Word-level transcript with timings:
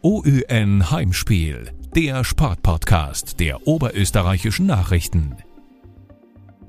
OÜN 0.00 0.92
Heimspiel, 0.92 1.72
der 1.96 2.22
Sportpodcast 2.22 3.40
der 3.40 3.66
oberösterreichischen 3.66 4.66
Nachrichten. 4.66 5.34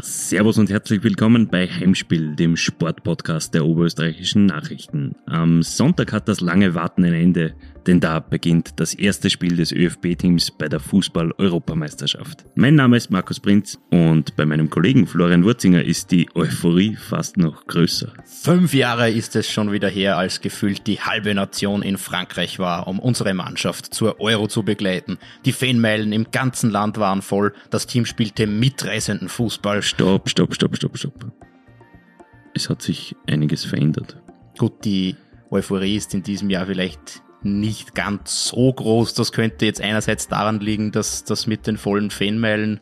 Servus 0.01 0.57
und 0.57 0.71
herzlich 0.71 1.03
willkommen 1.03 1.47
bei 1.47 1.67
Heimspiel, 1.67 2.35
dem 2.35 2.55
Sportpodcast 2.55 3.53
der 3.53 3.65
oberösterreichischen 3.65 4.47
Nachrichten. 4.47 5.15
Am 5.27 5.61
Sonntag 5.61 6.11
hat 6.11 6.27
das 6.27 6.41
lange 6.41 6.73
Warten 6.73 7.05
ein 7.05 7.13
Ende, 7.13 7.53
denn 7.89 7.99
da 7.99 8.19
beginnt 8.19 8.79
das 8.79 8.93
erste 8.93 9.31
Spiel 9.31 9.55
des 9.55 9.71
ÖFB-Teams 9.71 10.51
bei 10.51 10.69
der 10.69 10.79
Fußball-Europameisterschaft. 10.79 12.45
Mein 12.53 12.75
Name 12.75 12.97
ist 12.97 13.09
Markus 13.09 13.39
Prinz 13.39 13.79
und 13.89 14.35
bei 14.35 14.45
meinem 14.45 14.69
Kollegen 14.69 15.07
Florian 15.07 15.43
Wurzinger 15.43 15.83
ist 15.83 16.11
die 16.11 16.29
Euphorie 16.35 16.95
fast 16.95 17.37
noch 17.37 17.65
größer. 17.65 18.13
Fünf 18.25 18.75
Jahre 18.75 19.09
ist 19.09 19.35
es 19.35 19.49
schon 19.49 19.71
wieder 19.71 19.89
her, 19.89 20.17
als 20.17 20.39
gefühlt 20.41 20.85
die 20.85 20.99
halbe 20.99 21.33
Nation 21.33 21.81
in 21.81 21.97
Frankreich 21.97 22.59
war, 22.59 22.87
um 22.87 22.99
unsere 22.99 23.33
Mannschaft 23.33 23.91
zur 23.91 24.21
Euro 24.21 24.45
zu 24.45 24.61
begleiten. 24.61 25.17
Die 25.45 25.51
Fanmeilen 25.51 26.13
im 26.13 26.29
ganzen 26.29 26.69
Land 26.69 26.99
waren 26.99 27.23
voll, 27.23 27.53
das 27.71 27.87
Team 27.87 28.05
spielte 28.05 28.45
mitreißenden 28.45 29.29
Fußball. 29.29 29.81
Stopp, 29.81 30.29
stopp, 30.29 30.53
stopp, 30.53 30.75
stopp, 30.77 30.95
stopp. 30.95 31.31
Es 32.53 32.69
hat 32.69 32.83
sich 32.83 33.15
einiges 33.27 33.65
verändert. 33.65 34.21
Gut, 34.59 34.85
die 34.85 35.15
Euphorie 35.49 35.95
ist 35.95 36.13
in 36.13 36.21
diesem 36.21 36.51
Jahr 36.51 36.67
vielleicht 36.67 37.23
nicht 37.43 37.95
ganz 37.95 38.47
so 38.47 38.71
groß. 38.71 39.13
Das 39.13 39.31
könnte 39.31 39.65
jetzt 39.65 39.81
einerseits 39.81 40.27
daran 40.27 40.59
liegen, 40.59 40.91
dass 40.91 41.23
das 41.23 41.47
mit 41.47 41.67
den 41.67 41.77
vollen 41.77 42.11
Fanmeilen 42.11 42.79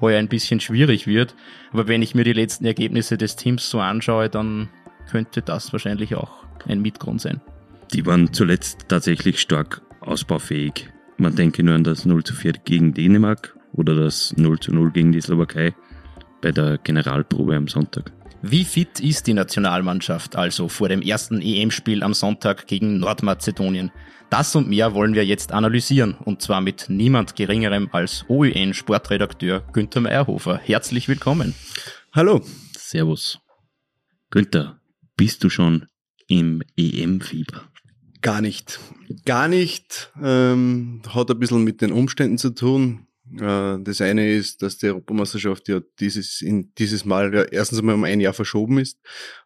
heuer 0.00 0.18
ein 0.18 0.28
bisschen 0.28 0.60
schwierig 0.60 1.06
wird. 1.06 1.34
Aber 1.72 1.88
wenn 1.88 2.02
ich 2.02 2.14
mir 2.14 2.24
die 2.24 2.32
letzten 2.32 2.64
Ergebnisse 2.64 3.18
des 3.18 3.36
Teams 3.36 3.68
so 3.68 3.80
anschaue, 3.80 4.28
dann 4.28 4.68
könnte 5.10 5.42
das 5.42 5.72
wahrscheinlich 5.72 6.14
auch 6.14 6.44
ein 6.66 6.80
Mitgrund 6.80 7.20
sein. 7.20 7.40
Die 7.92 8.06
waren 8.06 8.32
zuletzt 8.32 8.86
tatsächlich 8.88 9.40
stark 9.40 9.82
ausbaufähig. 10.00 10.90
Man 11.16 11.34
denke 11.34 11.62
nur 11.62 11.74
an 11.74 11.84
das 11.84 12.04
0 12.04 12.22
zu 12.24 12.34
4 12.34 12.52
gegen 12.64 12.94
Dänemark 12.94 13.56
oder 13.72 13.94
das 13.94 14.36
0 14.36 14.60
zu 14.60 14.72
0 14.72 14.92
gegen 14.92 15.12
die 15.12 15.20
Slowakei 15.20 15.74
bei 16.40 16.52
der 16.52 16.78
Generalprobe 16.78 17.56
am 17.56 17.66
Sonntag. 17.66 18.12
Wie 18.40 18.64
fit 18.64 19.00
ist 19.00 19.26
die 19.26 19.34
Nationalmannschaft 19.34 20.36
also 20.36 20.68
vor 20.68 20.88
dem 20.88 21.02
ersten 21.02 21.42
EM-Spiel 21.42 22.04
am 22.04 22.14
Sonntag 22.14 22.68
gegen 22.68 22.98
Nordmazedonien? 22.98 23.90
Das 24.30 24.54
und 24.54 24.68
mehr 24.68 24.94
wollen 24.94 25.14
wir 25.14 25.26
jetzt 25.26 25.50
analysieren 25.50 26.14
und 26.24 26.40
zwar 26.40 26.60
mit 26.60 26.86
niemand 26.88 27.34
geringerem 27.34 27.88
als 27.90 28.24
OÜN-Sportredakteur 28.28 29.64
Günther 29.72 30.02
Meyerhofer. 30.02 30.58
Herzlich 30.58 31.08
willkommen. 31.08 31.52
Hallo. 32.12 32.40
Servus. 32.76 33.40
Günther, 34.30 34.80
bist 35.16 35.42
du 35.42 35.50
schon 35.50 35.86
im 36.28 36.62
EM-Fieber? 36.76 37.64
Gar 38.20 38.40
nicht. 38.40 38.78
Gar 39.24 39.48
nicht. 39.48 40.12
Ähm, 40.22 41.02
hat 41.12 41.28
ein 41.28 41.40
bisschen 41.40 41.64
mit 41.64 41.80
den 41.80 41.90
Umständen 41.90 42.38
zu 42.38 42.50
tun. 42.50 43.07
Äh, 43.36 43.78
das 43.80 44.00
eine 44.00 44.30
ist, 44.30 44.62
dass 44.62 44.78
die 44.78 44.86
Europameisterschaft 44.86 45.68
ja 45.68 45.80
dieses, 46.00 46.40
in, 46.40 46.72
dieses 46.78 47.04
Mal 47.04 47.34
ja 47.34 47.42
erstens 47.42 47.80
einmal 47.80 47.94
um 47.94 48.04
ein 48.04 48.20
Jahr 48.20 48.32
verschoben 48.32 48.78
ist 48.78 48.98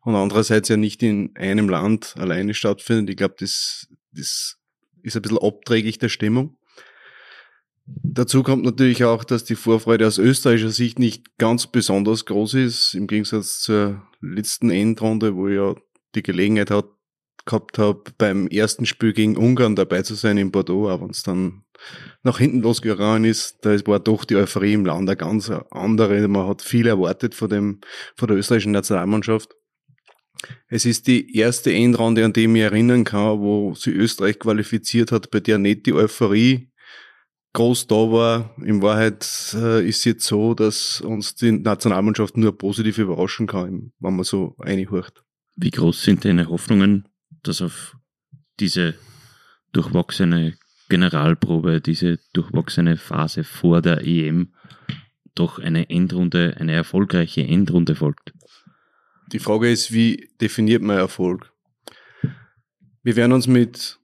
und 0.03 0.15
andererseits 0.15 0.69
ja 0.69 0.77
nicht 0.77 1.03
in 1.03 1.35
einem 1.37 1.69
Land 1.69 2.15
alleine 2.17 2.55
stattfindet. 2.55 3.11
Ich 3.11 3.17
glaube, 3.17 3.35
das, 3.39 3.89
das 4.13 4.59
ist 5.03 5.17
ein 5.17 5.23
bisschen 5.23 5.39
abträglich 5.39 5.99
der 5.99 6.09
Stimmung. 6.09 6.57
Dazu 7.85 8.43
kommt 8.43 8.65
natürlich 8.65 9.05
auch, 9.05 9.25
dass 9.25 9.45
die 9.45 9.57
Vorfreude 9.57 10.07
aus 10.07 10.19
österreichischer 10.19 10.71
Sicht 10.71 10.99
nicht 10.99 11.37
ganz 11.39 11.67
besonders 11.67 12.25
groß 12.27 12.55
ist, 12.55 12.95
im 12.95 13.09
Gegensatz 13.09 13.61
zur 13.61 14.03
letzten 14.21 14.71
Endrunde, 14.71 15.35
wo 15.35 15.49
ja 15.49 15.75
die 16.15 16.23
Gelegenheit 16.23 16.71
hat, 16.71 16.87
gehabt 17.45 17.79
habe, 17.79 18.03
beim 18.19 18.47
ersten 18.48 18.87
Spiel 18.87 19.12
gegen 19.12 19.37
Ungarn 19.37 19.77
dabei 19.77 20.03
zu 20.03 20.15
sein 20.15 20.39
in 20.39 20.51
Bordeaux, 20.51 20.89
aber 20.89 21.05
wenn 21.05 21.11
es 21.11 21.23
dann 21.23 21.65
nach 22.23 22.39
hinten 22.39 22.61
losgegangen 22.61 23.25
ist, 23.25 23.59
da 23.62 23.75
war 23.87 23.98
doch 23.98 24.25
die 24.25 24.37
Euphorie 24.37 24.75
im 24.75 24.85
Land 24.85 25.09
eine 25.09 25.17
ganz 25.17 25.51
andere. 25.70 26.27
Man 26.29 26.47
hat 26.47 26.63
viel 26.63 26.86
erwartet 26.86 27.35
von 27.35 27.48
dem, 27.48 27.80
von 28.17 28.29
der 28.29 28.36
österreichischen 28.36 28.73
Nationalmannschaft. 28.73 29.51
Es 30.69 30.85
ist 30.85 31.07
die 31.07 31.36
erste 31.36 31.73
Endrunde, 31.73 32.25
an 32.25 32.33
die 32.33 32.42
ich 32.42 32.48
mich 32.48 32.63
erinnern 32.63 33.05
kann, 33.05 33.41
wo 33.41 33.74
sie 33.74 33.91
Österreich 33.91 34.39
qualifiziert 34.39 35.13
hat, 35.13 35.30
bei 35.30 35.41
der 35.41 35.59
nicht 35.59 35.86
die 35.86 35.92
Euphorie 35.92 36.73
groß 37.53 37.86
da 37.86 37.95
war. 37.95 38.57
In 38.64 38.83
Wahrheit 38.83 39.55
äh, 39.55 39.86
ist 39.86 40.05
jetzt 40.05 40.24
so, 40.24 40.55
dass 40.55 41.01
uns 41.01 41.35
die 41.35 41.53
Nationalmannschaft 41.53 42.36
nur 42.36 42.57
positiv 42.57 42.98
überraschen 42.98 43.47
kann, 43.47 43.92
wenn 44.01 44.17
man 44.17 44.24
so 44.24 44.57
einhört. 44.59 45.24
Wie 45.57 45.70
groß 45.70 46.03
sind 46.03 46.24
deine 46.24 46.48
Hoffnungen, 46.48 47.09
dass 47.42 47.63
auf 47.63 47.97
diese 48.61 48.95
durchwachsene 49.73 50.57
Generalprobe, 50.89 51.80
diese 51.80 52.19
durchwachsene 52.35 52.97
Phase 52.97 53.45
vor 53.45 53.80
der 53.80 54.07
EM 54.07 54.53
doch 55.35 55.58
eine 55.58 55.89
Endrunde, 55.89 56.57
eine 56.58 56.73
erfolgreiche 56.73 57.42
Endrunde 57.42 57.95
folgt. 57.95 58.35
Die 59.33 59.39
Frage 59.39 59.70
ist, 59.70 59.92
wie 59.92 60.29
definiert 60.41 60.83
man 60.83 60.98
Erfolg? 60.98 61.53
Wir 63.03 63.17
werden 63.17 63.33
uns 63.33 63.47
mit, 63.47 63.98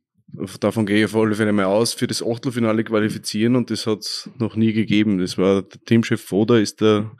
davon 0.61 0.87
gehe 0.87 0.99
ich 0.99 1.05
auf 1.06 1.16
alle 1.16 1.34
Fälle 1.34 1.53
mal 1.53 1.65
aus, 1.65 1.94
für 1.94 2.06
das 2.06 2.22
Achtelfinale 2.22 2.84
qualifizieren 2.84 3.56
und 3.56 3.71
das 3.71 3.87
hat 3.87 4.00
es 4.00 4.31
noch 4.39 4.56
nie 4.56 4.72
gegeben. 4.72 5.19
Das 5.19 5.39
war 5.39 5.62
der 5.62 5.81
Teamchef 5.84 6.22
Foda 6.22 6.59
ist 6.59 6.81
der 6.81 7.12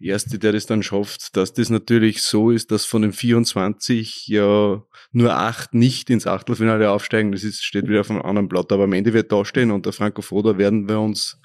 Erste, 0.00 0.38
der 0.38 0.52
das 0.52 0.66
dann 0.66 0.82
schafft, 0.82 1.36
dass 1.36 1.52
das 1.52 1.70
natürlich 1.70 2.22
so 2.22 2.50
ist, 2.50 2.70
dass 2.70 2.84
von 2.84 3.02
den 3.02 3.12
24 3.12 4.26
ja 4.26 4.82
nur 5.12 5.34
acht 5.34 5.74
nicht 5.74 6.10
ins 6.10 6.26
Achtelfinale 6.26 6.90
aufsteigen. 6.90 7.32
Das 7.32 7.44
ist, 7.44 7.64
steht 7.64 7.88
wieder 7.88 8.00
auf 8.00 8.10
einem 8.10 8.22
anderen 8.22 8.48
Blatt. 8.48 8.72
Aber 8.72 8.84
am 8.84 8.92
Ende 8.92 9.12
wird 9.12 9.30
da 9.30 9.44
stehen 9.44 9.70
und 9.70 9.86
der 9.86 9.92
Franco 9.92 10.22
Foda 10.22 10.58
werden 10.58 10.88
wir 10.88 11.00
uns 11.00 11.40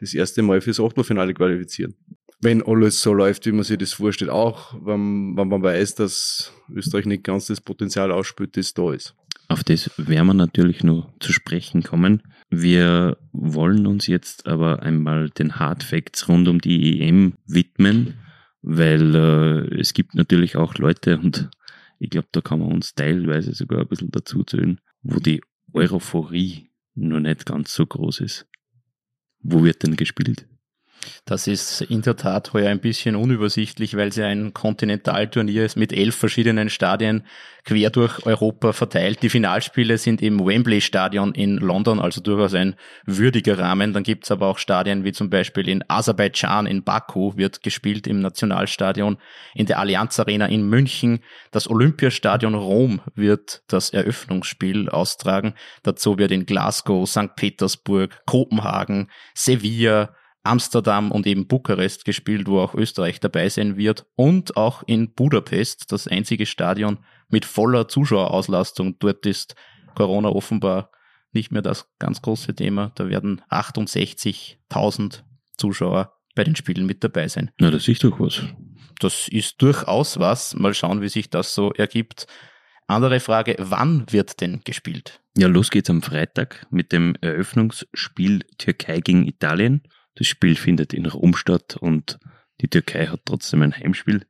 das 0.00 0.14
erste 0.14 0.42
Mal 0.42 0.60
fürs 0.60 0.80
Achtelfinale 0.80 1.34
qualifizieren. 1.34 1.94
Wenn 2.40 2.62
alles 2.62 3.00
so 3.00 3.14
läuft, 3.14 3.46
wie 3.46 3.52
man 3.52 3.64
sich 3.64 3.78
das 3.78 3.92
vorstellt, 3.92 4.30
auch 4.30 4.74
wenn, 4.84 5.36
wenn 5.36 5.48
man 5.48 5.62
weiß, 5.62 5.94
dass 5.94 6.52
Österreich 6.74 7.06
nicht 7.06 7.24
ganz 7.24 7.46
das 7.46 7.60
Potenzial 7.60 8.10
ausspürt, 8.10 8.56
das 8.56 8.74
da 8.74 8.92
ist. 8.92 9.14
Auf 9.48 9.62
das 9.62 9.90
werden 9.98 10.26
wir 10.26 10.34
natürlich 10.34 10.82
nur 10.84 11.12
zu 11.20 11.32
sprechen 11.32 11.82
kommen. 11.82 12.22
Wir 12.50 13.18
wollen 13.32 13.86
uns 13.86 14.06
jetzt 14.06 14.46
aber 14.46 14.82
einmal 14.82 15.30
den 15.30 15.56
Hard 15.56 15.82
Facts 15.82 16.28
rund 16.28 16.48
um 16.48 16.60
die 16.60 17.00
EM 17.00 17.34
widmen, 17.46 18.14
weil 18.62 19.14
äh, 19.14 19.80
es 19.80 19.92
gibt 19.92 20.14
natürlich 20.14 20.56
auch 20.56 20.74
Leute 20.76 21.18
und 21.18 21.50
ich 21.98 22.10
glaube, 22.10 22.28
da 22.32 22.40
kann 22.40 22.60
man 22.60 22.72
uns 22.72 22.94
teilweise 22.94 23.54
sogar 23.54 23.80
ein 23.80 23.88
bisschen 23.88 24.10
dazu 24.10 24.42
zählen, 24.44 24.80
wo 25.02 25.20
die 25.20 25.42
Europhorie 25.72 26.70
noch 26.94 27.20
nicht 27.20 27.46
ganz 27.46 27.74
so 27.74 27.86
groß 27.86 28.20
ist. 28.20 28.46
Wo 29.40 29.64
wird 29.64 29.82
denn 29.82 29.96
gespielt? 29.96 30.46
Das 31.24 31.46
ist 31.46 31.80
in 31.82 32.02
der 32.02 32.16
Tat 32.16 32.52
heuer 32.52 32.70
ein 32.70 32.80
bisschen 32.80 33.16
unübersichtlich, 33.16 33.96
weil 33.96 34.08
es 34.08 34.16
ja 34.16 34.26
ein 34.26 34.54
Kontinentalturnier 34.54 35.64
ist 35.64 35.76
mit 35.76 35.92
elf 35.92 36.14
verschiedenen 36.14 36.70
Stadien 36.70 37.24
quer 37.64 37.90
durch 37.90 38.26
Europa 38.26 38.72
verteilt. 38.72 39.22
Die 39.22 39.30
Finalspiele 39.30 39.96
sind 39.96 40.20
im 40.20 40.44
Wembley 40.44 40.80
Stadion 40.80 41.32
in 41.32 41.56
London, 41.56 41.98
also 41.98 42.20
durchaus 42.20 42.54
ein 42.54 42.76
würdiger 43.06 43.58
Rahmen. 43.58 43.92
Dann 43.92 44.02
gibt's 44.02 44.30
aber 44.30 44.48
auch 44.48 44.58
Stadien 44.58 45.04
wie 45.04 45.12
zum 45.12 45.30
Beispiel 45.30 45.68
in 45.68 45.82
Aserbaidschan, 45.88 46.66
in 46.66 46.84
Baku 46.84 47.36
wird 47.36 47.62
gespielt 47.62 48.06
im 48.06 48.20
Nationalstadion, 48.20 49.16
in 49.54 49.66
der 49.66 49.78
Allianz 49.78 50.20
Arena 50.20 50.46
in 50.46 50.68
München. 50.68 51.20
Das 51.50 51.68
Olympiastadion 51.68 52.54
Rom 52.54 53.00
wird 53.14 53.62
das 53.68 53.90
Eröffnungsspiel 53.90 54.90
austragen. 54.90 55.54
Dazu 55.82 56.18
wird 56.18 56.32
in 56.32 56.46
Glasgow, 56.46 57.08
St. 57.08 57.34
Petersburg, 57.34 58.20
Kopenhagen, 58.26 59.10
Sevilla, 59.34 60.14
Amsterdam 60.44 61.10
und 61.10 61.26
eben 61.26 61.46
Bukarest 61.46 62.04
gespielt, 62.04 62.46
wo 62.46 62.60
auch 62.60 62.74
Österreich 62.74 63.18
dabei 63.18 63.48
sein 63.48 63.76
wird 63.76 64.06
und 64.14 64.56
auch 64.56 64.82
in 64.86 65.14
Budapest, 65.14 65.90
das 65.90 66.06
einzige 66.06 66.46
Stadion 66.46 66.98
mit 67.28 67.44
voller 67.44 67.88
Zuschauerauslastung. 67.88 68.98
Dort 68.98 69.26
ist 69.26 69.54
Corona 69.94 70.28
offenbar 70.28 70.90
nicht 71.32 71.50
mehr 71.50 71.62
das 71.62 71.90
ganz 71.98 72.22
große 72.22 72.54
Thema. 72.54 72.92
Da 72.94 73.08
werden 73.08 73.42
68.000 73.50 75.22
Zuschauer 75.56 76.12
bei 76.34 76.44
den 76.44 76.56
Spielen 76.56 76.86
mit 76.86 77.02
dabei 77.02 77.26
sein. 77.28 77.50
Na, 77.58 77.70
das 77.70 77.88
ist 77.88 78.04
doch 78.04 78.20
was. 78.20 78.42
Das 79.00 79.28
ist 79.28 79.60
durchaus 79.62 80.18
was. 80.18 80.54
Mal 80.54 80.74
schauen, 80.74 81.00
wie 81.00 81.08
sich 81.08 81.30
das 81.30 81.54
so 81.54 81.72
ergibt. 81.72 82.26
Andere 82.86 83.18
Frage, 83.20 83.56
wann 83.58 84.04
wird 84.10 84.40
denn 84.40 84.60
gespielt? 84.62 85.20
Ja, 85.36 85.48
los 85.48 85.70
geht's 85.70 85.90
am 85.90 86.02
Freitag 86.02 86.66
mit 86.70 86.92
dem 86.92 87.16
Eröffnungsspiel 87.20 88.44
Türkei 88.58 89.00
gegen 89.00 89.26
Italien. 89.26 89.82
Das 90.16 90.26
Spiel 90.26 90.56
findet 90.56 90.92
in 90.92 91.06
Rom 91.06 91.34
statt 91.34 91.76
und 91.76 92.18
die 92.60 92.68
Türkei 92.68 93.06
hat 93.06 93.22
trotzdem 93.24 93.62
ein 93.62 93.76
Heimspiel. 93.76 94.26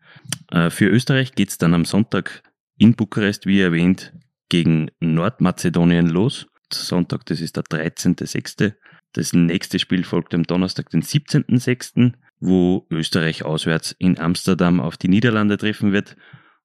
Äh, 0.51 0.71
für 0.71 0.87
Österreich 0.87 1.35
geht's 1.35 1.59
dann 1.59 1.75
am 1.75 1.85
Sonntag 1.85 2.43
in 2.79 2.95
Bukarest, 2.95 3.47
wie 3.47 3.61
erwähnt, 3.61 4.13
gegen 4.49 4.91
Nordmazedonien 5.01 6.09
los. 6.09 6.47
Sonntag, 6.73 7.27
das 7.27 7.41
ist 7.41 7.57
der 7.57 7.65
13.06. 7.65 8.75
Das 9.13 9.33
nächste 9.33 9.79
Spiel 9.79 10.05
folgt 10.05 10.35
am 10.35 10.43
Donnerstag, 10.43 10.91
den 10.91 11.03
17.06., 11.03 12.15
wo 12.41 12.87
Österreich 12.91 13.45
auswärts 13.45 13.95
in 13.99 14.19
Amsterdam 14.19 14.81
auf 14.81 14.97
die 14.97 15.09
Niederlande 15.09 15.57
treffen 15.57 15.93
wird. 15.93 16.17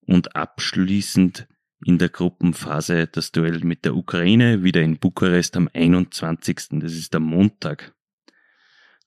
Und 0.01 0.36
abschließend 0.36 1.48
in 1.86 2.00
der 2.00 2.10
Gruppenphase 2.10 3.07
das 3.07 3.31
Duell 3.31 3.60
mit 3.60 3.86
der 3.86 3.95
Ukraine, 3.95 4.63
wieder 4.63 4.81
in 4.81 4.98
Bukarest 4.98 5.56
am 5.56 5.69
21. 5.71 6.80
Das 6.80 6.94
ist 6.94 7.13
der 7.13 7.19
Montag. 7.19 7.94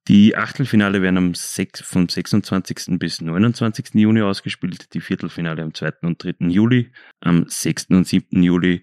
Die 0.08 0.36
Achtelfinale 0.36 1.00
werden 1.00 1.16
am 1.16 1.34
6, 1.34 1.82
vom 1.82 2.08
26. 2.08 2.98
bis 2.98 3.20
29. 3.20 3.94
Juni 3.94 4.22
ausgespielt, 4.22 4.92
die 4.94 5.00
Viertelfinale 5.00 5.62
am 5.62 5.74
2. 5.74 5.92
und 6.02 6.22
3. 6.22 6.48
Juli, 6.48 6.90
am 7.20 7.46
6. 7.48 7.86
und 7.90 8.06
7. 8.06 8.42
Juli 8.42 8.82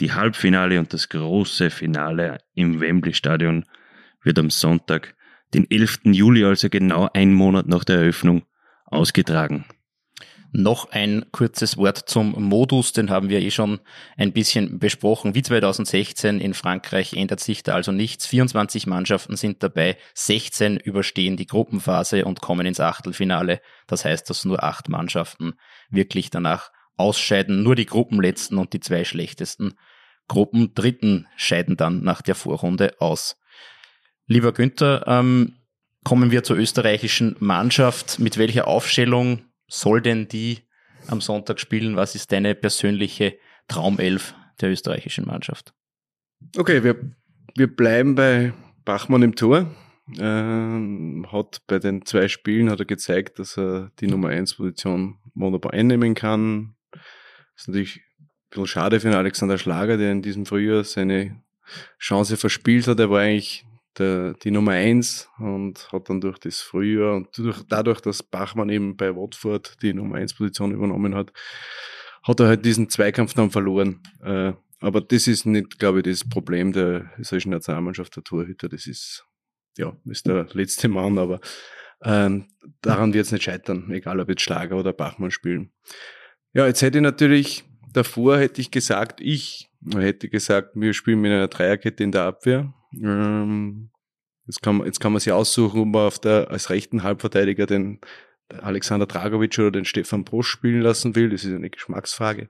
die 0.00 0.12
Halbfinale 0.12 0.78
und 0.78 0.92
das 0.92 1.08
große 1.08 1.70
Finale 1.70 2.38
im 2.54 2.80
Wembley 2.80 3.12
Stadion 3.12 3.66
wird 4.22 4.38
am 4.38 4.50
Sonntag, 4.50 5.14
den 5.54 5.70
11. 5.70 6.00
Juli, 6.04 6.44
also 6.44 6.68
genau 6.68 7.08
ein 7.12 7.32
Monat 7.34 7.66
nach 7.66 7.84
der 7.84 7.96
Eröffnung, 7.96 8.44
ausgetragen. 8.86 9.66
Noch 10.52 10.90
ein 10.90 11.26
kurzes 11.30 11.76
Wort 11.76 12.08
zum 12.08 12.32
Modus, 12.42 12.92
den 12.92 13.08
haben 13.08 13.28
wir 13.28 13.40
eh 13.40 13.52
schon 13.52 13.78
ein 14.16 14.32
bisschen 14.32 14.80
besprochen. 14.80 15.36
Wie 15.36 15.42
2016 15.42 16.40
in 16.40 16.54
Frankreich 16.54 17.12
ändert 17.12 17.38
sich 17.38 17.62
da 17.62 17.74
also 17.74 17.92
nichts. 17.92 18.26
24 18.26 18.88
Mannschaften 18.88 19.36
sind 19.36 19.62
dabei, 19.62 19.96
16 20.14 20.76
überstehen 20.78 21.36
die 21.36 21.46
Gruppenphase 21.46 22.24
und 22.24 22.40
kommen 22.40 22.66
ins 22.66 22.80
Achtelfinale. 22.80 23.60
Das 23.86 24.04
heißt, 24.04 24.28
dass 24.28 24.44
nur 24.44 24.64
acht 24.64 24.88
Mannschaften 24.88 25.54
wirklich 25.88 26.30
danach 26.30 26.72
ausscheiden. 26.96 27.62
Nur 27.62 27.76
die 27.76 27.86
Gruppenletzten 27.86 28.58
und 28.58 28.72
die 28.72 28.80
zwei 28.80 29.04
schlechtesten 29.04 29.74
Gruppendritten 30.26 31.28
scheiden 31.36 31.76
dann 31.76 32.02
nach 32.02 32.22
der 32.22 32.34
Vorrunde 32.34 32.94
aus. 32.98 33.36
Lieber 34.26 34.52
Günther, 34.52 35.04
ähm, 35.06 35.56
kommen 36.02 36.32
wir 36.32 36.42
zur 36.42 36.56
österreichischen 36.56 37.36
Mannschaft. 37.38 38.18
Mit 38.18 38.36
welcher 38.36 38.66
Aufstellung 38.66 39.42
soll 39.70 40.02
denn 40.02 40.28
die 40.28 40.58
am 41.06 41.20
Sonntag 41.20 41.60
spielen? 41.60 41.96
Was 41.96 42.14
ist 42.14 42.32
deine 42.32 42.54
persönliche 42.54 43.38
Traumelf 43.68 44.34
der 44.60 44.70
österreichischen 44.70 45.26
Mannschaft? 45.26 45.72
Okay, 46.56 46.84
wir, 46.84 46.96
wir 47.56 47.74
bleiben 47.74 48.14
bei 48.14 48.52
Bachmann 48.84 49.22
im 49.22 49.34
Tor. 49.34 49.74
Ähm, 50.18 51.26
hat 51.30 51.62
bei 51.68 51.78
den 51.78 52.04
zwei 52.04 52.26
Spielen 52.26 52.68
hat 52.68 52.80
er 52.80 52.86
gezeigt, 52.86 53.38
dass 53.38 53.56
er 53.56 53.92
die 54.00 54.08
Nummer 54.08 54.30
1 54.30 54.54
Position 54.54 55.18
wunderbar 55.34 55.72
einnehmen 55.72 56.14
kann. 56.14 56.74
ist 57.56 57.68
natürlich 57.68 57.98
ein 58.18 58.28
bisschen 58.50 58.66
schade 58.66 58.98
für 58.98 59.08
den 59.08 59.16
Alexander 59.16 59.56
Schlager, 59.56 59.96
der 59.96 60.10
in 60.10 60.22
diesem 60.22 60.46
Frühjahr 60.46 60.82
seine 60.82 61.40
Chance 62.00 62.36
verspielt 62.36 62.88
hat. 62.88 62.98
Er 62.98 63.10
war 63.10 63.20
eigentlich 63.20 63.64
der, 63.98 64.34
die 64.34 64.50
Nummer 64.50 64.72
eins 64.72 65.28
und 65.38 65.88
hat 65.92 66.08
dann 66.08 66.20
durch 66.20 66.38
das 66.38 66.60
Frühjahr 66.60 67.16
und 67.16 67.36
durch, 67.36 67.62
dadurch, 67.68 68.00
dass 68.00 68.22
Bachmann 68.22 68.68
eben 68.68 68.96
bei 68.96 69.14
Watford 69.14 69.76
die 69.82 69.92
Nummer 69.92 70.16
eins 70.16 70.34
Position 70.34 70.72
übernommen 70.72 71.14
hat, 71.14 71.32
hat 72.22 72.40
er 72.40 72.48
halt 72.48 72.64
diesen 72.64 72.88
Zweikampf 72.88 73.34
dann 73.34 73.50
verloren. 73.50 74.02
Äh, 74.22 74.52
aber 74.80 75.00
das 75.00 75.26
ist 75.26 75.44
nicht, 75.44 75.78
glaube 75.78 75.98
ich, 75.98 76.04
das 76.04 76.28
Problem 76.28 76.72
der 76.72 77.10
österreichischen 77.18 77.50
Nationalmannschaft, 77.50 78.16
der 78.16 78.24
Torhüter. 78.24 78.68
Das 78.68 78.86
ist, 78.86 79.26
ja, 79.76 79.94
ist 80.06 80.26
der 80.26 80.46
letzte 80.52 80.88
Mann, 80.88 81.18
aber 81.18 81.40
ähm, 82.02 82.46
daran 82.80 83.12
wird 83.12 83.26
es 83.26 83.32
nicht 83.32 83.44
scheitern, 83.44 83.90
egal 83.90 84.20
ob 84.20 84.28
jetzt 84.28 84.42
Schlager 84.42 84.76
oder 84.76 84.92
Bachmann 84.92 85.30
spielen. 85.30 85.72
Ja, 86.52 86.66
jetzt 86.66 86.82
hätte 86.82 86.98
ich 86.98 87.02
natürlich, 87.02 87.64
davor 87.92 88.38
hätte 88.38 88.60
ich 88.60 88.70
gesagt, 88.70 89.20
ich 89.20 89.70
hätte 89.94 90.28
gesagt, 90.28 90.70
wir 90.74 90.94
spielen 90.94 91.20
mit 91.20 91.30
einer 91.30 91.48
Dreierkette 91.48 92.02
in 92.02 92.12
der 92.12 92.22
Abwehr. 92.22 92.72
Ähm, 92.92 93.90
jetzt, 94.46 94.62
kann 94.62 94.78
man, 94.78 94.86
jetzt 94.86 95.00
kann 95.00 95.12
man 95.12 95.20
sich 95.20 95.32
aussuchen, 95.32 95.80
ob 95.80 95.88
man 95.88 96.06
auf 96.06 96.18
der, 96.18 96.50
als 96.50 96.70
rechten 96.70 97.02
Halbverteidiger 97.02 97.66
den 97.66 98.00
Alexander 98.48 99.06
Dragovic 99.06 99.58
oder 99.58 99.70
den 99.70 99.84
Stefan 99.84 100.24
Brosch 100.24 100.48
spielen 100.48 100.82
lassen 100.82 101.14
will. 101.14 101.30
Das 101.30 101.44
ist 101.44 101.54
eine 101.54 101.70
Geschmacksfrage. 101.70 102.48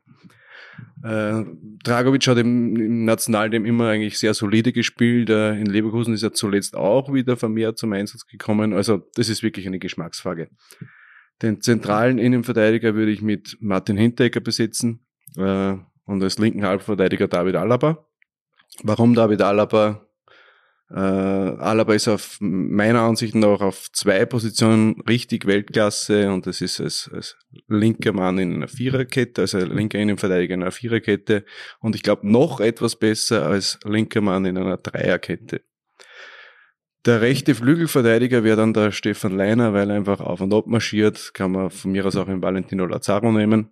Äh, 1.02 1.44
Dragovic 1.82 2.26
hat 2.26 2.38
im, 2.38 2.76
im 2.76 3.04
Nationalteam 3.04 3.64
immer 3.64 3.88
eigentlich 3.88 4.18
sehr 4.18 4.34
solide 4.34 4.72
gespielt. 4.72 5.30
Äh, 5.30 5.58
in 5.58 5.66
Leverkusen 5.66 6.14
ist 6.14 6.22
er 6.22 6.32
zuletzt 6.32 6.74
auch 6.74 7.12
wieder 7.12 7.36
vermehrt 7.36 7.78
zum 7.78 7.92
Einsatz 7.92 8.26
gekommen. 8.26 8.72
Also 8.72 9.02
das 9.14 9.28
ist 9.28 9.42
wirklich 9.42 9.66
eine 9.66 9.78
Geschmacksfrage. 9.78 10.48
Den 11.42 11.60
zentralen 11.60 12.18
Innenverteidiger 12.18 12.94
würde 12.94 13.12
ich 13.12 13.22
mit 13.22 13.56
Martin 13.60 13.96
Hinteregger 13.96 14.40
besetzen 14.40 15.06
äh, 15.36 15.74
und 16.04 16.22
als 16.22 16.38
linken 16.38 16.64
Halbverteidiger 16.64 17.28
David 17.28 17.56
Alaba. 17.56 18.06
Warum 18.82 19.14
David 19.14 19.42
Alaba? 19.42 20.06
Äh, 20.92 20.98
Alaba 20.98 21.94
ist 21.94 22.08
auf 22.08 22.38
meiner 22.40 23.02
Ansicht 23.02 23.36
nach 23.36 23.60
auf 23.60 23.92
zwei 23.92 24.26
Positionen 24.26 25.00
richtig 25.02 25.46
Weltklasse 25.46 26.32
und 26.32 26.46
das 26.46 26.60
ist 26.60 26.80
als, 26.80 27.08
als 27.12 27.36
linker 27.68 28.12
Mann 28.12 28.38
in 28.38 28.54
einer 28.54 28.68
Viererkette, 28.68 29.42
also 29.42 29.58
linker 29.58 30.00
Innenverteidiger 30.00 30.54
in 30.54 30.62
einer 30.62 30.72
Viererkette 30.72 31.44
und 31.78 31.94
ich 31.94 32.02
glaube 32.02 32.28
noch 32.28 32.58
etwas 32.58 32.96
besser 32.96 33.46
als 33.46 33.78
linker 33.84 34.20
Mann 34.20 34.44
in 34.46 34.58
einer 34.58 34.78
Dreierkette. 34.78 35.62
Der 37.06 37.20
rechte 37.20 37.54
Flügelverteidiger 37.54 38.42
wäre 38.42 38.56
dann 38.56 38.74
der 38.74 38.90
Stefan 38.90 39.36
Leiner, 39.36 39.72
weil 39.72 39.90
er 39.90 39.96
einfach 39.96 40.20
auf 40.20 40.40
und 40.40 40.52
ab 40.52 40.66
marschiert, 40.66 41.32
kann 41.34 41.52
man 41.52 41.70
von 41.70 41.92
mir 41.92 42.04
aus 42.04 42.16
auch 42.16 42.26
den 42.26 42.42
Valentino 42.42 42.84
Lazaro 42.84 43.30
nehmen. 43.30 43.70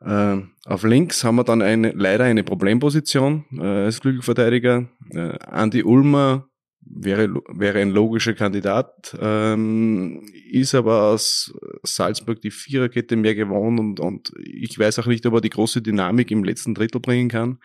Äh, 0.00 0.38
auf 0.64 0.84
links 0.84 1.24
haben 1.24 1.36
wir 1.36 1.44
dann 1.44 1.62
eine, 1.62 1.92
leider 1.92 2.24
eine 2.24 2.44
Problemposition 2.44 3.44
äh, 3.52 3.62
als 3.62 3.98
Flügelverteidiger. 3.98 4.88
Äh, 5.10 5.38
Andy 5.50 5.82
Ulmer 5.82 6.48
wäre, 6.80 7.28
wäre 7.48 7.80
ein 7.80 7.90
logischer 7.90 8.34
Kandidat, 8.34 9.16
ähm, 9.20 10.22
ist 10.50 10.74
aber 10.74 11.04
aus 11.04 11.52
Salzburg 11.82 12.40
die 12.40 12.50
Viererkette 12.50 13.16
mehr 13.16 13.34
gewonnen 13.34 13.78
und, 13.78 14.00
und 14.00 14.32
ich 14.38 14.78
weiß 14.78 15.00
auch 15.00 15.06
nicht, 15.06 15.26
ob 15.26 15.34
er 15.34 15.40
die 15.40 15.50
große 15.50 15.82
Dynamik 15.82 16.30
im 16.30 16.44
letzten 16.44 16.74
Drittel 16.74 17.00
bringen 17.00 17.28
kann. 17.28 17.58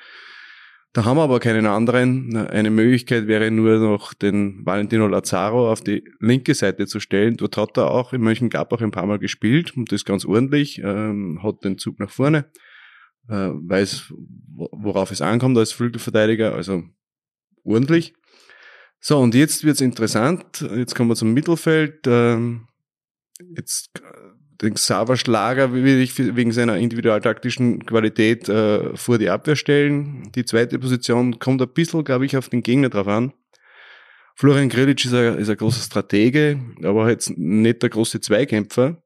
Da 0.93 1.05
haben 1.05 1.17
wir 1.17 1.23
aber 1.23 1.39
keinen 1.39 1.65
anderen. 1.65 2.37
Eine 2.37 2.69
Möglichkeit 2.69 3.25
wäre 3.25 3.49
nur 3.49 3.79
noch 3.79 4.13
den 4.13 4.63
Valentino 4.63 5.07
Lazaro 5.07 5.71
auf 5.71 5.81
die 5.81 6.03
linke 6.19 6.53
Seite 6.53 6.85
zu 6.85 6.99
stellen. 6.99 7.35
Dort 7.35 7.57
hat 7.57 7.77
er 7.77 7.89
auch 7.89 8.13
in 8.13 8.21
Mönchengladbach 8.21 8.79
ein 8.79 8.91
paar 8.91 9.07
Mal 9.07 9.17
gespielt 9.17 9.75
und 9.75 9.91
das 9.91 10.05
ganz 10.05 10.23
ordentlich, 10.23 10.79
ähm, 10.83 11.41
hat 11.41 11.63
den 11.63 11.79
Zug 11.79 11.99
nach 11.99 12.11
vorne, 12.11 12.45
äh, 13.27 13.49
weiß, 13.53 14.13
worauf 14.55 15.09
es 15.09 15.21
ankommt 15.21 15.57
als 15.57 15.71
Flügelverteidiger, 15.71 16.53
also 16.53 16.83
ordentlich. 17.63 18.13
So, 18.99 19.17
und 19.17 19.33
jetzt 19.33 19.63
wird's 19.63 19.81
interessant. 19.81 20.61
Jetzt 20.75 20.93
kommen 20.93 21.09
wir 21.09 21.15
zum 21.15 21.33
Mittelfeld. 21.33 22.01
Ähm, 22.05 22.67
jetzt 23.55 23.89
den 24.63 24.73
Xaver 24.73 25.17
Schlager 25.17 25.73
will 25.73 26.01
ich 26.01 26.17
wegen 26.17 26.51
seiner 26.51 26.77
individualtaktischen 26.77 27.85
Qualität 27.85 28.49
äh, 28.49 28.95
vor 28.95 29.17
die 29.17 29.29
Abwehr 29.29 29.55
stellen. 29.55 30.31
Die 30.35 30.45
zweite 30.45 30.79
Position 30.79 31.39
kommt 31.39 31.61
ein 31.61 31.69
bisschen, 31.73 32.03
glaube 32.03 32.25
ich, 32.25 32.37
auf 32.37 32.49
den 32.49 32.63
Gegner 32.63 32.89
drauf 32.89 33.07
an. 33.07 33.33
Florian 34.35 34.69
Grilic 34.69 35.05
ist 35.05 35.13
ein, 35.13 35.37
ist 35.37 35.49
ein 35.49 35.57
großer 35.57 35.81
Stratege, 35.81 36.59
aber 36.83 37.09
jetzt 37.09 37.37
nicht 37.37 37.83
der 37.83 37.89
große 37.89 38.19
Zweikämpfer. 38.19 39.03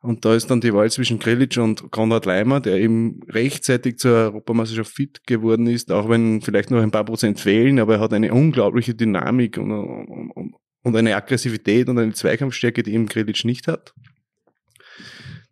Und 0.00 0.24
da 0.24 0.34
ist 0.34 0.50
dann 0.50 0.60
die 0.60 0.72
Wahl 0.72 0.90
zwischen 0.90 1.18
Grilic 1.18 1.56
und 1.56 1.90
Konrad 1.90 2.26
Leimer, 2.26 2.60
der 2.60 2.76
eben 2.76 3.20
rechtzeitig 3.28 3.98
zur 3.98 4.12
Europameisterschaft 4.12 4.92
fit 4.92 5.26
geworden 5.26 5.66
ist, 5.66 5.90
auch 5.90 6.08
wenn 6.08 6.42
vielleicht 6.42 6.70
noch 6.70 6.82
ein 6.82 6.90
paar 6.90 7.04
Prozent 7.04 7.40
fehlen, 7.40 7.80
aber 7.80 7.94
er 7.94 8.00
hat 8.00 8.12
eine 8.12 8.32
unglaubliche 8.32 8.94
Dynamik 8.94 9.58
und, 9.58 9.72
und, 9.72 10.54
und 10.82 10.96
eine 10.96 11.16
Aggressivität 11.16 11.88
und 11.88 11.98
eine 11.98 12.12
Zweikampfstärke, 12.12 12.82
die 12.82 12.94
eben 12.94 13.06
Grilic 13.06 13.44
nicht 13.44 13.66
hat. 13.66 13.94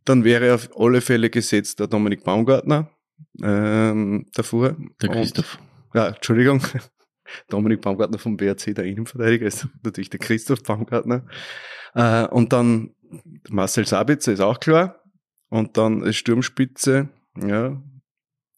Dann 0.05 0.25
wäre 0.25 0.55
auf 0.55 0.69
alle 0.77 1.01
Fälle 1.01 1.31
gesetzt 1.31 1.81
der 1.81 1.87
Dominik 1.87 2.25
Baumgartner 2.25 2.91
ähm, 3.43 4.27
davor. 4.35 4.77
Der 5.01 5.09
Christoph. 5.09 5.59
Und, 5.59 5.99
ja, 5.99 6.09
Entschuldigung. 6.09 6.63
Dominik 7.49 7.81
Baumgartner 7.81 8.19
vom 8.19 8.37
BRC, 8.37 8.75
der 8.75 8.85
Innenverteidiger, 8.85 9.47
ist 9.47 9.67
natürlich 9.83 10.11
der 10.11 10.21
Christoph 10.21 10.63
Baumgartner. 10.63 11.27
Äh, 11.95 12.27
und 12.27 12.53
dann 12.53 12.95
Marcel 13.49 13.87
Sabitzer 13.87 14.33
ist 14.33 14.41
auch 14.41 14.61
klar. 14.61 15.03
Und 15.49 15.77
dann 15.77 16.03
als 16.03 16.17
Sturmspitze, 16.17 17.09
ja, 17.41 17.81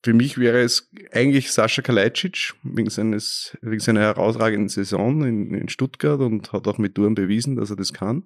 für 0.02 0.14
mich 0.14 0.38
wäre 0.38 0.62
es 0.62 0.90
eigentlich 1.12 1.50
Sascha 1.50 1.82
Kalajdzic 1.82 2.54
wegen, 2.62 2.90
seines, 2.90 3.56
wegen 3.60 3.80
seiner 3.80 4.00
herausragenden 4.00 4.68
Saison 4.68 5.24
in, 5.24 5.52
in 5.52 5.68
Stuttgart 5.68 6.20
und 6.20 6.52
hat 6.52 6.68
auch 6.68 6.78
mit 6.78 6.94
Touren 6.94 7.14
bewiesen, 7.14 7.56
dass 7.56 7.70
er 7.70 7.76
das 7.76 7.92
kann. 7.92 8.24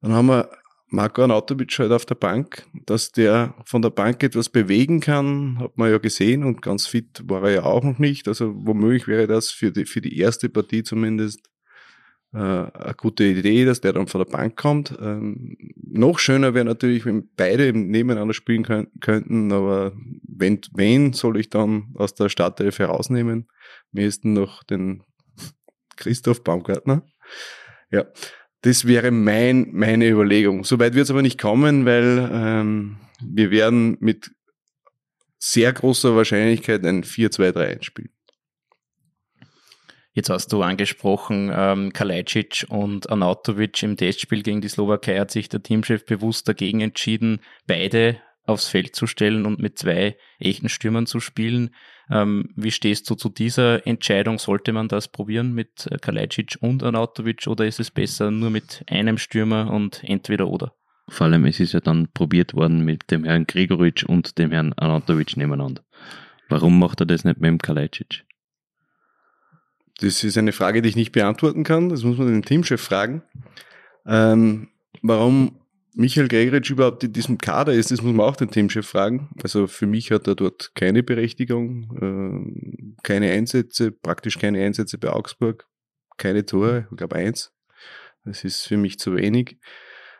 Dann 0.00 0.12
haben 0.12 0.28
wir 0.28 0.50
Marco 0.88 1.22
Arnautovic 1.22 1.78
halt 1.78 1.90
auf 1.90 2.06
der 2.06 2.14
Bank, 2.14 2.64
dass 2.84 3.10
der 3.10 3.54
von 3.64 3.82
der 3.82 3.90
Bank 3.90 4.22
etwas 4.22 4.48
bewegen 4.48 5.00
kann, 5.00 5.58
hat 5.58 5.76
man 5.76 5.90
ja 5.90 5.98
gesehen 5.98 6.44
und 6.44 6.62
ganz 6.62 6.86
fit 6.86 7.22
war 7.24 7.42
er 7.44 7.50
ja 7.50 7.62
auch 7.64 7.82
noch 7.82 7.98
nicht. 7.98 8.28
Also 8.28 8.52
womöglich 8.56 9.08
wäre 9.08 9.26
das 9.26 9.50
für 9.50 9.72
die, 9.72 9.84
für 9.84 10.00
die 10.00 10.18
erste 10.18 10.48
Partie 10.48 10.84
zumindest 10.84 11.40
äh, 12.32 12.38
eine 12.38 12.94
gute 12.96 13.24
Idee, 13.24 13.64
dass 13.64 13.80
der 13.80 13.94
dann 13.94 14.06
von 14.06 14.20
der 14.20 14.30
Bank 14.30 14.56
kommt. 14.56 14.96
Ähm, 15.00 15.56
noch 15.76 16.20
schöner 16.20 16.54
wäre 16.54 16.64
natürlich, 16.64 17.04
wenn 17.04 17.30
beide 17.36 17.72
nebeneinander 17.72 18.34
spielen 18.34 18.62
können, 18.62 18.88
könnten, 19.00 19.52
aber 19.52 19.92
wenn, 20.22 20.60
wen 20.72 21.12
soll 21.12 21.40
ich 21.40 21.50
dann 21.50 21.94
aus 21.94 22.14
der 22.14 22.28
Startelf 22.28 22.78
herausnehmen? 22.78 23.48
Mir 23.90 24.06
ist 24.06 24.24
noch 24.24 24.62
den 24.62 25.02
Christoph 25.96 26.44
Baumgartner. 26.44 27.02
Ja, 27.90 28.04
das 28.62 28.86
wäre 28.86 29.10
mein, 29.10 29.68
meine 29.72 30.08
Überlegung. 30.08 30.64
Soweit 30.64 30.94
wird 30.94 31.04
es 31.04 31.10
aber 31.10 31.22
nicht 31.22 31.40
kommen, 31.40 31.84
weil 31.84 32.30
ähm, 32.32 32.96
wir 33.20 33.50
werden 33.50 33.96
mit 34.00 34.30
sehr 35.38 35.72
großer 35.72 36.16
Wahrscheinlichkeit 36.16 36.84
ein 36.84 37.04
4-2-3-1 37.04 37.82
spielen. 37.84 38.10
Jetzt 40.12 40.30
hast 40.30 40.50
du 40.50 40.62
angesprochen, 40.62 41.52
ähm, 41.54 41.92
Kalajdzic 41.92 42.64
und 42.70 43.10
Anatovic 43.10 43.82
im 43.82 43.98
Testspiel 43.98 44.42
gegen 44.42 44.62
die 44.62 44.68
Slowakei 44.68 45.18
hat 45.18 45.30
sich 45.30 45.50
der 45.50 45.62
Teamchef 45.62 46.06
bewusst 46.06 46.48
dagegen 46.48 46.80
entschieden, 46.80 47.40
beide 47.66 48.18
aufs 48.44 48.68
Feld 48.68 48.96
zu 48.96 49.06
stellen 49.06 49.44
und 49.44 49.60
mit 49.60 49.78
zwei 49.78 50.16
echten 50.38 50.70
Stürmern 50.70 51.04
zu 51.04 51.20
spielen. 51.20 51.74
Ähm, 52.08 52.50
wie 52.54 52.70
stehst 52.70 53.10
du 53.10 53.14
zu 53.14 53.28
dieser 53.28 53.86
Entscheidung? 53.86 54.38
Sollte 54.38 54.72
man 54.72 54.88
das 54.88 55.08
probieren 55.08 55.54
mit 55.54 55.88
Kalajdzic 56.00 56.58
und 56.60 56.82
Anatovic 56.82 57.46
oder 57.46 57.66
ist 57.66 57.80
es 57.80 57.90
besser 57.90 58.30
nur 58.30 58.50
mit 58.50 58.84
einem 58.88 59.18
Stürmer 59.18 59.70
und 59.70 60.02
entweder 60.04 60.48
oder? 60.48 60.72
Vor 61.08 61.26
allem, 61.26 61.44
es 61.46 61.60
ist 61.60 61.72
ja 61.72 61.80
dann 61.80 62.08
probiert 62.12 62.54
worden 62.54 62.84
mit 62.84 63.10
dem 63.10 63.24
Herrn 63.24 63.46
Gregoritsch 63.46 64.04
und 64.04 64.38
dem 64.38 64.50
Herrn 64.50 64.72
Anatovic 64.74 65.36
nebeneinander. 65.36 65.82
Warum 66.48 66.78
macht 66.78 67.00
er 67.00 67.06
das 67.06 67.24
nicht 67.24 67.40
mit 67.40 67.48
dem 67.48 67.58
Kalajdzic? 67.58 68.24
Das 70.00 70.22
ist 70.22 70.36
eine 70.36 70.52
Frage, 70.52 70.82
die 70.82 70.88
ich 70.88 70.96
nicht 70.96 71.12
beantworten 71.12 71.64
kann. 71.64 71.88
Das 71.88 72.02
muss 72.02 72.18
man 72.18 72.28
den 72.28 72.42
Teamchef 72.42 72.80
fragen. 72.80 73.22
Ähm, 74.04 74.68
warum 75.02 75.60
Michael 75.98 76.28
Gregoritsch 76.28 76.70
überhaupt 76.70 77.02
in 77.04 77.12
diesem 77.14 77.38
Kader 77.38 77.72
ist, 77.72 77.90
das 77.90 78.02
muss 78.02 78.12
man 78.12 78.26
auch 78.26 78.36
den 78.36 78.50
Teamchef 78.50 78.86
fragen. 78.86 79.30
Also 79.42 79.66
für 79.66 79.86
mich 79.86 80.10
hat 80.10 80.26
er 80.28 80.34
dort 80.34 80.72
keine 80.74 81.02
Berechtigung, 81.02 81.88
äh, 81.96 82.92
keine 83.02 83.32
Einsätze, 83.32 83.92
praktisch 83.92 84.38
keine 84.38 84.62
Einsätze 84.62 84.98
bei 84.98 85.08
Augsburg, 85.08 85.66
keine 86.18 86.44
Tore, 86.44 86.86
ich 86.90 86.96
glaube 86.98 87.16
eins. 87.16 87.50
Das 88.26 88.44
ist 88.44 88.66
für 88.66 88.76
mich 88.76 88.98
zu 88.98 89.16
wenig. 89.16 89.56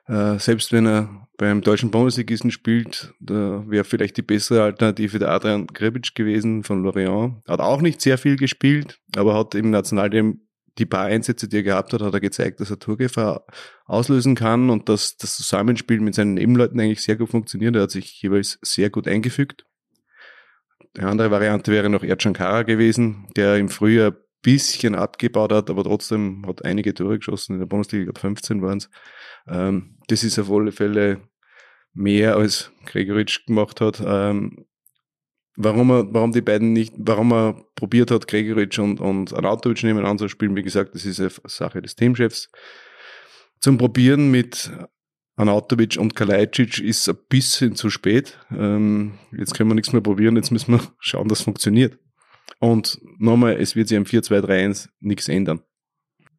Äh, 0.06 0.38
selbst 0.38 0.72
wenn 0.72 0.86
er 0.86 1.28
beim 1.36 1.60
deutschen 1.60 1.90
Bundesligisten 1.90 2.50
spielt, 2.50 3.12
da 3.20 3.62
wäre 3.68 3.84
vielleicht 3.84 4.16
die 4.16 4.22
bessere 4.22 4.62
Alternative 4.62 5.18
der 5.18 5.28
Adrian 5.28 5.66
Grebic 5.66 6.14
gewesen 6.14 6.62
von 6.62 6.82
Lorient. 6.84 7.42
Hat 7.46 7.60
auch 7.60 7.82
nicht 7.82 8.00
sehr 8.00 8.16
viel 8.16 8.36
gespielt, 8.36 8.98
aber 9.14 9.34
hat 9.34 9.54
im 9.54 9.70
Nationalteam 9.70 10.40
die 10.78 10.86
paar 10.86 11.06
Einsätze, 11.06 11.48
die 11.48 11.56
er 11.56 11.62
gehabt 11.62 11.92
hat, 11.92 12.02
hat 12.02 12.14
er 12.14 12.20
gezeigt, 12.20 12.60
dass 12.60 12.70
er 12.70 12.78
Torgefahr 12.78 13.46
auslösen 13.86 14.34
kann 14.34 14.70
und 14.70 14.88
dass 14.88 15.16
das 15.16 15.36
Zusammenspiel 15.36 16.00
mit 16.00 16.14
seinen 16.14 16.34
Nebenleuten 16.34 16.78
eigentlich 16.78 17.02
sehr 17.02 17.16
gut 17.16 17.30
funktioniert. 17.30 17.76
Er 17.76 17.82
hat 17.82 17.90
sich 17.90 18.20
jeweils 18.20 18.58
sehr 18.62 18.90
gut 18.90 19.08
eingefügt. 19.08 19.64
Die 20.96 21.02
andere 21.02 21.30
Variante 21.30 21.72
wäre 21.72 21.90
noch 21.90 22.02
Ercan 22.02 22.32
Kara 22.32 22.62
gewesen, 22.62 23.28
der 23.36 23.56
im 23.56 23.68
Frühjahr 23.68 24.14
bisschen 24.42 24.94
abgebaut 24.94 25.52
hat, 25.52 25.70
aber 25.70 25.82
trotzdem 25.82 26.44
hat 26.46 26.64
einige 26.64 26.94
Tore 26.94 27.18
geschossen. 27.18 27.54
In 27.54 27.58
der 27.58 27.66
Bundesliga, 27.66 28.02
ich 28.02 28.06
glaube 28.06 28.20
15 28.20 28.62
waren 28.62 28.78
es. 28.78 28.88
Ähm, 29.48 29.98
das 30.06 30.22
ist 30.22 30.38
auf 30.38 30.50
alle 30.52 30.70
Fälle 30.70 31.20
mehr 31.94 32.36
als 32.36 32.70
Gregoritsch 32.84 33.44
gemacht 33.46 33.80
hat. 33.80 34.00
Ähm, 34.06 34.66
warum 35.56 35.90
er, 35.90 36.12
warum 36.12 36.32
die 36.32 36.42
beiden 36.42 36.72
nicht, 36.72 36.94
warum 36.98 37.32
er 37.32 37.64
probiert 37.74 38.10
hat, 38.10 38.28
Gregoritsch 38.28 38.78
und, 38.78 39.00
und 39.00 39.34
Anatovic 39.34 39.82
nebeneinander 39.82 40.24
zu 40.24 40.28
spielen, 40.28 40.56
wie 40.56 40.62
gesagt, 40.62 40.94
das 40.94 41.04
ist 41.04 41.20
eine 41.20 41.30
Sache 41.46 41.82
des 41.82 41.96
Teamchefs. 41.96 42.50
Zum 43.60 43.78
Probieren 43.78 44.30
mit 44.30 44.70
Anatovic 45.36 45.98
und 45.98 46.14
Kalajdzic 46.14 46.78
ist 46.78 47.08
ein 47.08 47.16
bisschen 47.28 47.74
zu 47.74 47.90
spät. 47.90 48.38
Ähm, 48.50 49.18
jetzt 49.36 49.54
können 49.54 49.70
wir 49.70 49.74
nichts 49.74 49.92
mehr 49.92 50.02
probieren, 50.02 50.36
jetzt 50.36 50.50
müssen 50.50 50.72
wir 50.72 50.80
schauen, 50.98 51.28
dass 51.28 51.40
es 51.40 51.44
funktioniert. 51.44 51.98
Und 52.58 52.98
nochmal, 53.18 53.60
es 53.60 53.76
wird 53.76 53.88
sich 53.88 53.98
am 53.98 54.04
4-2-3-1 54.04 54.88
nichts 55.00 55.28
ändern. 55.28 55.60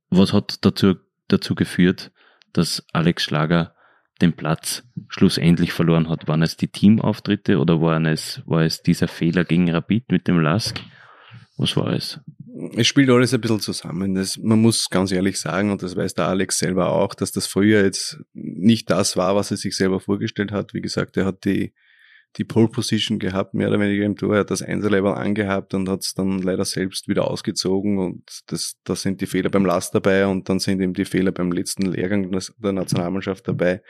Was 0.10 0.34
hat 0.34 0.66
dazu, 0.66 0.96
dazu 1.28 1.54
geführt, 1.54 2.12
dass 2.54 2.84
Alex 2.94 3.24
Schlager 3.24 3.76
den 4.18 4.34
Platz 4.34 4.84
schlussendlich 5.10 5.74
verloren 5.74 6.10
hat? 6.10 6.28
Waren 6.28 6.42
es 6.42 6.58
die 6.58 6.68
Teamauftritte 6.68 7.60
oder 7.60 7.82
waren 7.82 8.06
es, 8.06 8.42
war 8.46 8.64
es 8.64 8.82
dieser 8.82 9.08
Fehler 9.08 9.46
gegen 9.46 9.70
Rapid 9.70 10.12
mit 10.12 10.28
dem 10.28 10.40
Lask? 10.40 10.80
Was 11.58 11.76
war 11.76 11.94
es? 11.94 12.20
Es 12.76 12.88
spielt 12.88 13.10
alles 13.10 13.34
ein 13.34 13.42
bisschen 13.42 13.60
zusammen. 13.60 14.16
Das, 14.16 14.38
man 14.38 14.62
muss 14.62 14.90
ganz 14.90 15.12
ehrlich 15.12 15.40
sagen, 15.40 15.72
und 15.72 15.84
das 15.84 15.96
weiß 15.96 16.16
der 16.16 16.28
Alex 16.28 16.58
selber 16.58 16.92
auch, 16.92 17.14
dass 17.14 17.32
das 17.32 17.48
früher 17.48 17.84
jetzt 17.84 18.20
nicht 18.34 18.90
das 18.90 19.18
war, 19.18 19.36
was 19.36 19.52
er 19.52 19.58
sich 19.58 19.76
selber 19.76 20.00
vorgestellt 20.00 20.52
hat. 20.52 20.74
Wie 20.74 20.82
gesagt, 20.82 21.18
er 21.18 21.26
hat 21.26 21.46
die 21.46 21.74
die 22.36 22.44
Pole 22.44 22.68
Position 22.68 23.20
gehabt, 23.20 23.54
mehr 23.54 23.70
oder 23.70 23.80
weniger 23.80 24.06
im 24.06 24.16
Tor. 24.16 24.34
Er 24.34 24.40
hat 24.42 24.52
das 24.52 24.62
Einserlevel 24.62 25.14
angehabt 25.14 25.74
und 25.74 25.90
hat 25.90 26.02
es 26.02 26.14
dann 26.14 26.40
leider 26.40 26.66
selbst 26.66 27.08
wieder 27.08 27.30
ausgezogen 27.30 27.98
und 27.98 28.24
das, 28.48 28.76
da 28.84 28.96
sind 28.96 29.22
die 29.22 29.26
Fehler 29.26 29.50
beim 29.50 29.66
Last 29.66 29.96
dabei 29.96 30.28
und 30.28 30.48
dann 30.50 30.60
sind 30.60 30.82
eben 30.82 30.94
die 30.94 31.06
Fehler 31.06 31.32
beim 31.32 31.52
letzten 31.52 31.86
Lehrgang 31.86 32.30
der 32.32 32.72
Nationalmannschaft 32.74 33.48
dabei. 33.48 33.82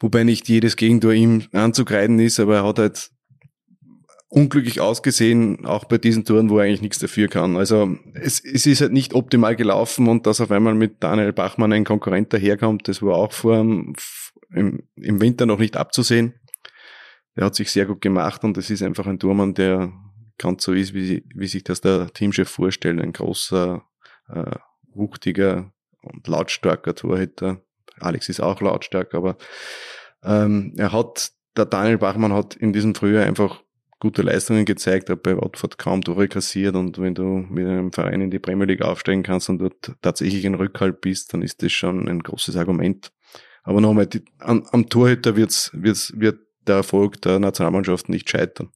Wobei 0.00 0.24
nicht 0.24 0.48
jedes 0.48 0.76
Gegentor 0.76 1.12
ihm 1.12 1.44
anzukreiden 1.52 2.18
ist, 2.18 2.38
aber 2.38 2.56
er 2.56 2.64
hat 2.66 2.78
halt 2.78 3.10
unglücklich 4.28 4.80
ausgesehen, 4.80 5.64
auch 5.64 5.84
bei 5.84 5.96
diesen 5.96 6.24
Touren, 6.24 6.50
wo 6.50 6.58
er 6.58 6.64
eigentlich 6.64 6.82
nichts 6.82 6.98
dafür 6.98 7.28
kann. 7.28 7.56
Also 7.56 7.96
es, 8.14 8.44
es 8.44 8.66
ist 8.66 8.80
halt 8.80 8.92
nicht 8.92 9.14
optimal 9.14 9.54
gelaufen 9.54 10.08
und 10.08 10.26
dass 10.26 10.40
auf 10.40 10.50
einmal 10.50 10.74
mit 10.74 11.02
Daniel 11.02 11.32
Bachmann 11.32 11.72
ein 11.72 11.84
Konkurrent 11.84 12.32
daherkommt, 12.32 12.88
das 12.88 13.00
war 13.00 13.14
auch 13.14 13.32
vor 13.32 13.56
im, 13.56 13.94
im 14.96 15.20
Winter 15.20 15.46
noch 15.46 15.58
nicht 15.58 15.76
abzusehen 15.76 16.34
er 17.34 17.46
hat 17.46 17.54
sich 17.54 17.70
sehr 17.70 17.86
gut 17.86 18.00
gemacht 18.00 18.44
und 18.44 18.56
es 18.58 18.70
ist 18.70 18.82
einfach 18.82 19.06
ein 19.06 19.18
Turmann, 19.18 19.54
der 19.54 19.92
ganz 20.38 20.64
so 20.64 20.72
ist, 20.72 20.94
wie, 20.94 21.24
wie 21.34 21.46
sich 21.46 21.64
das 21.64 21.80
der 21.80 22.12
Teamchef 22.12 22.48
vorstellt. 22.48 23.00
Ein 23.00 23.12
großer, 23.12 23.82
äh, 24.28 24.56
wuchtiger 24.92 25.72
und 26.02 26.26
lautstarker 26.26 26.94
Torhüter. 26.94 27.60
Alex 28.00 28.28
ist 28.28 28.40
auch 28.40 28.60
lautstark, 28.60 29.14
aber 29.14 29.36
ähm, 30.22 30.74
er 30.76 30.92
hat, 30.92 31.30
der 31.56 31.66
Daniel 31.66 31.98
Bachmann 31.98 32.32
hat 32.32 32.54
in 32.54 32.72
diesem 32.72 32.94
Frühjahr 32.94 33.24
einfach 33.24 33.62
gute 34.00 34.22
Leistungen 34.22 34.64
gezeigt, 34.64 35.08
hat 35.08 35.22
bei 35.22 35.36
Watford 35.36 35.78
kaum 35.78 36.02
Tore 36.02 36.28
kassiert 36.28 36.74
und 36.74 36.98
wenn 36.98 37.14
du 37.14 37.24
mit 37.24 37.66
einem 37.66 37.92
Verein 37.92 38.20
in 38.20 38.30
die 38.30 38.38
Premier 38.38 38.66
League 38.66 38.82
aufsteigen 38.82 39.22
kannst 39.22 39.48
und 39.48 39.58
dort 39.58 39.92
tatsächlich 40.02 40.44
ein 40.46 40.54
Rückhalt 40.54 41.00
bist, 41.00 41.32
dann 41.32 41.42
ist 41.42 41.62
das 41.62 41.72
schon 41.72 42.08
ein 42.08 42.20
großes 42.20 42.56
Argument. 42.56 43.12
Aber 43.62 43.80
nochmal, 43.80 44.06
die, 44.06 44.22
am, 44.40 44.66
am 44.72 44.88
Torhüter 44.88 45.36
wird's, 45.36 45.70
wird's, 45.72 46.12
wird 46.16 46.38
der 46.66 46.76
Erfolg 46.76 47.20
der 47.22 47.38
Nationalmannschaft 47.38 48.08
nicht 48.08 48.28
scheitern. 48.28 48.70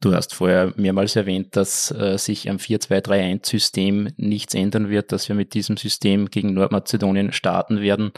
Du 0.00 0.14
hast 0.14 0.32
vorher 0.32 0.72
mehrmals 0.76 1.16
erwähnt, 1.16 1.56
dass 1.56 1.90
äh, 1.90 2.16
sich 2.18 2.48
am 2.48 2.58
4-2-3-1-System 2.58 4.10
nichts 4.16 4.54
ändern 4.54 4.90
wird, 4.90 5.10
dass 5.10 5.28
wir 5.28 5.34
mit 5.34 5.54
diesem 5.54 5.76
System 5.76 6.26
gegen 6.26 6.54
Nordmazedonien 6.54 7.32
starten 7.32 7.80
werden. 7.80 8.12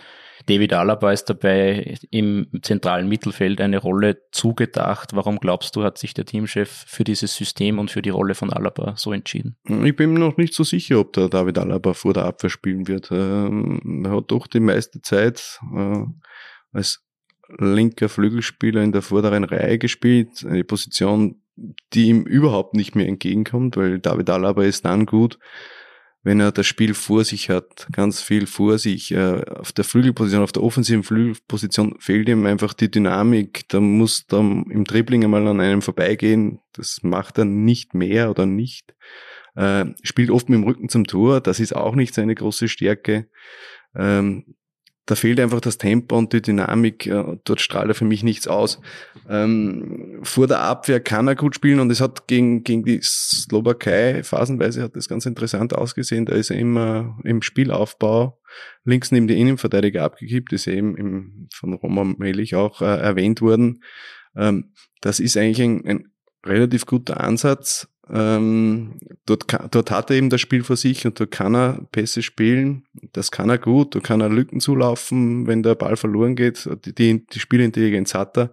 David 0.44 0.74
Alaba 0.74 1.10
ist 1.10 1.24
dabei 1.24 1.96
im 2.10 2.48
zentralen 2.62 3.08
Mittelfeld 3.08 3.62
eine 3.62 3.78
Rolle 3.78 4.18
zugedacht. 4.30 5.14
Warum 5.14 5.38
glaubst 5.38 5.74
du, 5.74 5.82
hat 5.82 5.96
sich 5.96 6.12
der 6.12 6.26
Teamchef 6.26 6.84
für 6.86 7.04
dieses 7.04 7.34
System 7.34 7.78
und 7.78 7.90
für 7.90 8.02
die 8.02 8.10
Rolle 8.10 8.34
von 8.34 8.52
Alaba 8.52 8.94
so 8.96 9.12
entschieden? 9.14 9.56
Ich 9.64 9.96
bin 9.96 10.12
noch 10.12 10.36
nicht 10.36 10.52
so 10.52 10.64
sicher, 10.64 11.00
ob 11.00 11.14
der 11.14 11.28
David 11.30 11.56
Alaba 11.56 11.94
vor 11.94 12.12
der 12.12 12.26
Abwehr 12.26 12.50
spielen 12.50 12.88
wird. 12.88 13.10
Ähm, 13.10 14.02
er 14.04 14.16
hat 14.16 14.30
doch 14.30 14.46
die 14.46 14.60
meiste 14.60 15.00
Zeit 15.00 15.60
äh, 15.74 16.04
als 16.72 17.06
linker 17.58 18.08
Flügelspieler 18.08 18.82
in 18.82 18.92
der 18.92 19.02
vorderen 19.02 19.44
Reihe 19.44 19.78
gespielt, 19.78 20.44
eine 20.46 20.64
Position, 20.64 21.42
die 21.92 22.06
ihm 22.06 22.22
überhaupt 22.22 22.74
nicht 22.74 22.94
mehr 22.94 23.06
entgegenkommt, 23.06 23.76
weil 23.76 23.98
David 23.98 24.30
Alaba 24.30 24.64
ist 24.64 24.84
dann 24.84 25.06
gut, 25.06 25.38
wenn 26.22 26.40
er 26.40 26.52
das 26.52 26.66
Spiel 26.66 26.92
vor 26.92 27.24
sich 27.24 27.48
hat, 27.48 27.88
ganz 27.92 28.20
viel 28.20 28.46
vor 28.46 28.78
sich. 28.78 29.12
Äh, 29.12 29.42
auf 29.46 29.72
der 29.72 29.84
Flügelposition, 29.84 30.42
auf 30.42 30.52
der 30.52 30.62
offensiven 30.62 31.02
Flügelposition 31.02 31.96
fehlt 31.98 32.28
ihm 32.28 32.44
einfach 32.44 32.74
die 32.74 32.90
Dynamik. 32.90 33.66
Da 33.68 33.80
muss 33.80 34.26
dann 34.26 34.64
im 34.70 34.84
Dribbling 34.84 35.24
einmal 35.24 35.46
an 35.46 35.60
einem 35.60 35.80
vorbeigehen. 35.80 36.60
Das 36.74 36.98
macht 37.02 37.38
er 37.38 37.46
nicht 37.46 37.94
mehr 37.94 38.30
oder 38.30 38.44
nicht. 38.44 38.94
Äh, 39.54 39.86
spielt 40.02 40.30
oft 40.30 40.50
mit 40.50 40.58
dem 40.58 40.64
Rücken 40.64 40.90
zum 40.90 41.06
Tor. 41.06 41.40
Das 41.40 41.58
ist 41.58 41.74
auch 41.74 41.94
nicht 41.94 42.14
seine 42.14 42.34
große 42.34 42.68
Stärke. 42.68 43.28
Ähm, 43.96 44.56
da 45.06 45.14
fehlt 45.14 45.40
einfach 45.40 45.60
das 45.60 45.78
Tempo 45.78 46.16
und 46.16 46.32
die 46.32 46.42
Dynamik. 46.42 47.10
Dort 47.44 47.60
strahlt 47.60 47.88
er 47.88 47.94
für 47.94 48.04
mich 48.04 48.22
nichts 48.22 48.46
aus. 48.46 48.80
Ähm, 49.28 50.20
vor 50.22 50.46
der 50.46 50.60
Abwehr 50.60 51.00
kann 51.00 51.26
er 51.26 51.34
gut 51.34 51.54
spielen 51.56 51.80
und 51.80 51.90
es 51.90 52.00
hat 52.00 52.28
gegen, 52.28 52.62
gegen 52.62 52.84
die 52.84 53.00
Slowakei 53.02 54.22
phasenweise 54.22 54.82
hat 54.82 54.94
das 54.94 55.08
ganz 55.08 55.26
interessant 55.26 55.74
ausgesehen. 55.74 56.26
Da 56.26 56.34
ist 56.34 56.50
er 56.50 56.58
immer 56.58 57.18
im 57.24 57.42
Spielaufbau 57.42 58.40
links 58.84 59.10
neben 59.10 59.26
die 59.26 59.40
Innenverteidiger 59.40 60.04
abgekippt, 60.04 60.52
ist 60.52 60.66
eben 60.66 60.96
im, 60.96 61.48
von 61.52 61.74
Roman 61.74 62.16
Melich 62.18 62.54
auch 62.54 62.80
äh, 62.80 62.84
erwähnt 62.84 63.40
worden. 63.40 63.82
Ähm, 64.36 64.72
das 65.00 65.20
ist 65.20 65.36
eigentlich 65.36 65.62
ein, 65.62 65.86
ein 65.86 66.12
relativ 66.44 66.86
guter 66.86 67.20
Ansatz. 67.20 67.88
Ähm, 68.12 68.98
dort, 69.26 69.46
dort 69.70 69.90
hat 69.90 70.10
er 70.10 70.16
eben 70.16 70.30
das 70.30 70.40
Spiel 70.40 70.64
vor 70.64 70.76
sich 70.76 71.06
und 71.06 71.20
dort 71.20 71.30
kann 71.30 71.54
er 71.54 71.86
Pässe 71.92 72.22
spielen. 72.22 72.84
Das 73.12 73.30
kann 73.30 73.50
er 73.50 73.58
gut. 73.58 73.94
Da 73.94 74.00
kann 74.00 74.20
er 74.20 74.28
Lücken 74.28 74.60
zulaufen, 74.60 75.46
wenn 75.46 75.62
der 75.62 75.76
Ball 75.76 75.96
verloren 75.96 76.36
geht. 76.36 76.68
Die, 76.84 76.94
die, 76.94 77.26
die 77.26 77.40
Spielintelligenz 77.40 78.14
hat 78.14 78.36
er. 78.36 78.52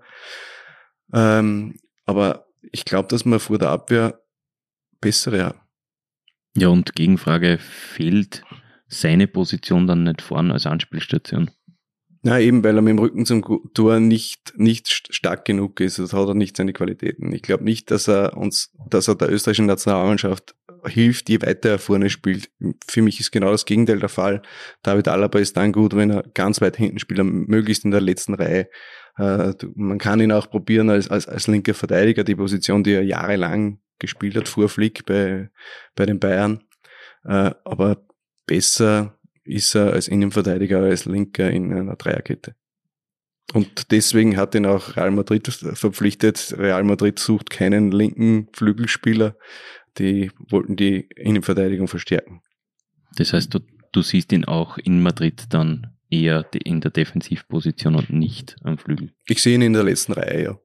Ähm, 1.13 1.75
aber 2.05 2.45
ich 2.71 2.85
glaube, 2.85 3.07
dass 3.09 3.25
man 3.25 3.39
vor 3.39 3.57
der 3.57 3.69
Abwehr 3.69 4.21
bessere 5.01 5.45
haben. 5.45 5.59
Ja, 6.55 6.69
und 6.69 6.95
Gegenfrage, 6.95 7.57
fehlt 7.59 8.43
seine 8.87 9.27
Position 9.27 9.87
dann 9.87 10.03
nicht 10.03 10.21
vorn 10.21 10.51
als 10.51 10.65
Anspielstation? 10.65 11.51
Na, 12.23 12.39
eben, 12.39 12.63
weil 12.63 12.75
er 12.75 12.81
mit 12.81 12.91
dem 12.91 12.99
Rücken 12.99 13.25
zum 13.25 13.43
Tor 13.73 13.99
nicht, 13.99 14.53
nicht 14.57 14.89
stark 15.13 15.45
genug 15.45 15.79
ist. 15.79 15.99
Das 15.99 16.13
hat 16.13 16.27
er 16.27 16.33
nicht 16.33 16.57
seine 16.57 16.73
Qualitäten. 16.73 17.31
Ich 17.31 17.41
glaube 17.41 17.63
nicht, 17.63 17.91
dass 17.91 18.07
er 18.07 18.35
uns, 18.35 18.71
dass 18.89 19.07
er 19.07 19.15
der 19.15 19.31
österreichischen 19.31 19.67
Nationalmannschaft 19.67 20.55
hilft, 20.85 21.29
je 21.29 21.41
weiter 21.41 21.71
er 21.71 21.79
vorne 21.79 22.09
spielt. 22.09 22.49
Für 22.87 23.01
mich 23.01 23.19
ist 23.19 23.31
genau 23.31 23.51
das 23.51 23.65
Gegenteil 23.65 23.99
der 23.99 24.09
Fall. 24.09 24.41
David 24.83 25.07
Alaba 25.07 25.39
ist 25.39 25.57
dann 25.57 25.71
gut, 25.71 25.95
wenn 25.95 26.09
er 26.09 26.23
ganz 26.33 26.61
weit 26.61 26.77
hinten 26.77 26.99
spielt, 26.99 27.23
möglichst 27.23 27.85
in 27.85 27.91
der 27.91 28.01
letzten 28.01 28.33
Reihe. 28.33 28.69
Äh, 29.17 29.53
man 29.75 29.97
kann 29.97 30.19
ihn 30.19 30.31
auch 30.31 30.49
probieren 30.49 30.89
als, 30.89 31.09
als, 31.09 31.27
als 31.27 31.47
linker 31.47 31.73
Verteidiger, 31.73 32.23
die 32.23 32.35
Position, 32.35 32.83
die 32.83 32.93
er 32.93 33.03
jahrelang 33.03 33.79
gespielt 33.99 34.35
hat, 34.35 34.47
vor 34.47 34.69
Flick 34.69 35.05
bei, 35.05 35.49
bei 35.95 36.05
den 36.05 36.19
Bayern. 36.19 36.63
Äh, 37.25 37.51
aber 37.65 38.05
besser 38.45 39.16
ist 39.47 39.75
er 39.75 39.93
als 39.93 40.07
Innenverteidiger, 40.07 40.79
als 40.79 41.05
Linker 41.05 41.49
in 41.49 41.73
einer 41.73 41.95
Dreierkette. 41.95 42.55
Und 43.53 43.91
deswegen 43.91 44.35
hat 44.35 44.55
ihn 44.55 44.65
auch 44.65 44.97
Real 44.97 45.11
Madrid 45.11 45.47
verpflichtet. 45.47 46.53
Real 46.57 46.83
Madrid 46.83 47.17
sucht 47.17 47.49
keinen 47.49 47.91
linken 47.91 48.49
Flügelspieler. 48.53 49.37
Die 49.97 50.31
wollten 50.49 50.75
die 50.75 51.07
Innenverteidigung 51.15 51.87
verstärken. 51.87 52.41
Das 53.15 53.33
heißt, 53.33 53.53
du, 53.53 53.59
du 53.93 54.01
siehst 54.01 54.31
ihn 54.33 54.45
auch 54.45 54.77
in 54.77 55.01
Madrid 55.01 55.45
dann 55.49 55.97
eher 56.09 56.45
in 56.53 56.81
der 56.81 56.91
Defensivposition 56.91 57.95
und 57.95 58.09
nicht 58.09 58.57
am 58.63 58.77
Flügel. 58.77 59.13
Ich 59.27 59.41
sehe 59.41 59.55
ihn 59.55 59.61
in 59.61 59.73
der 59.73 59.83
letzten 59.83 60.13
Reihe, 60.13 60.43
ja. 60.43 60.59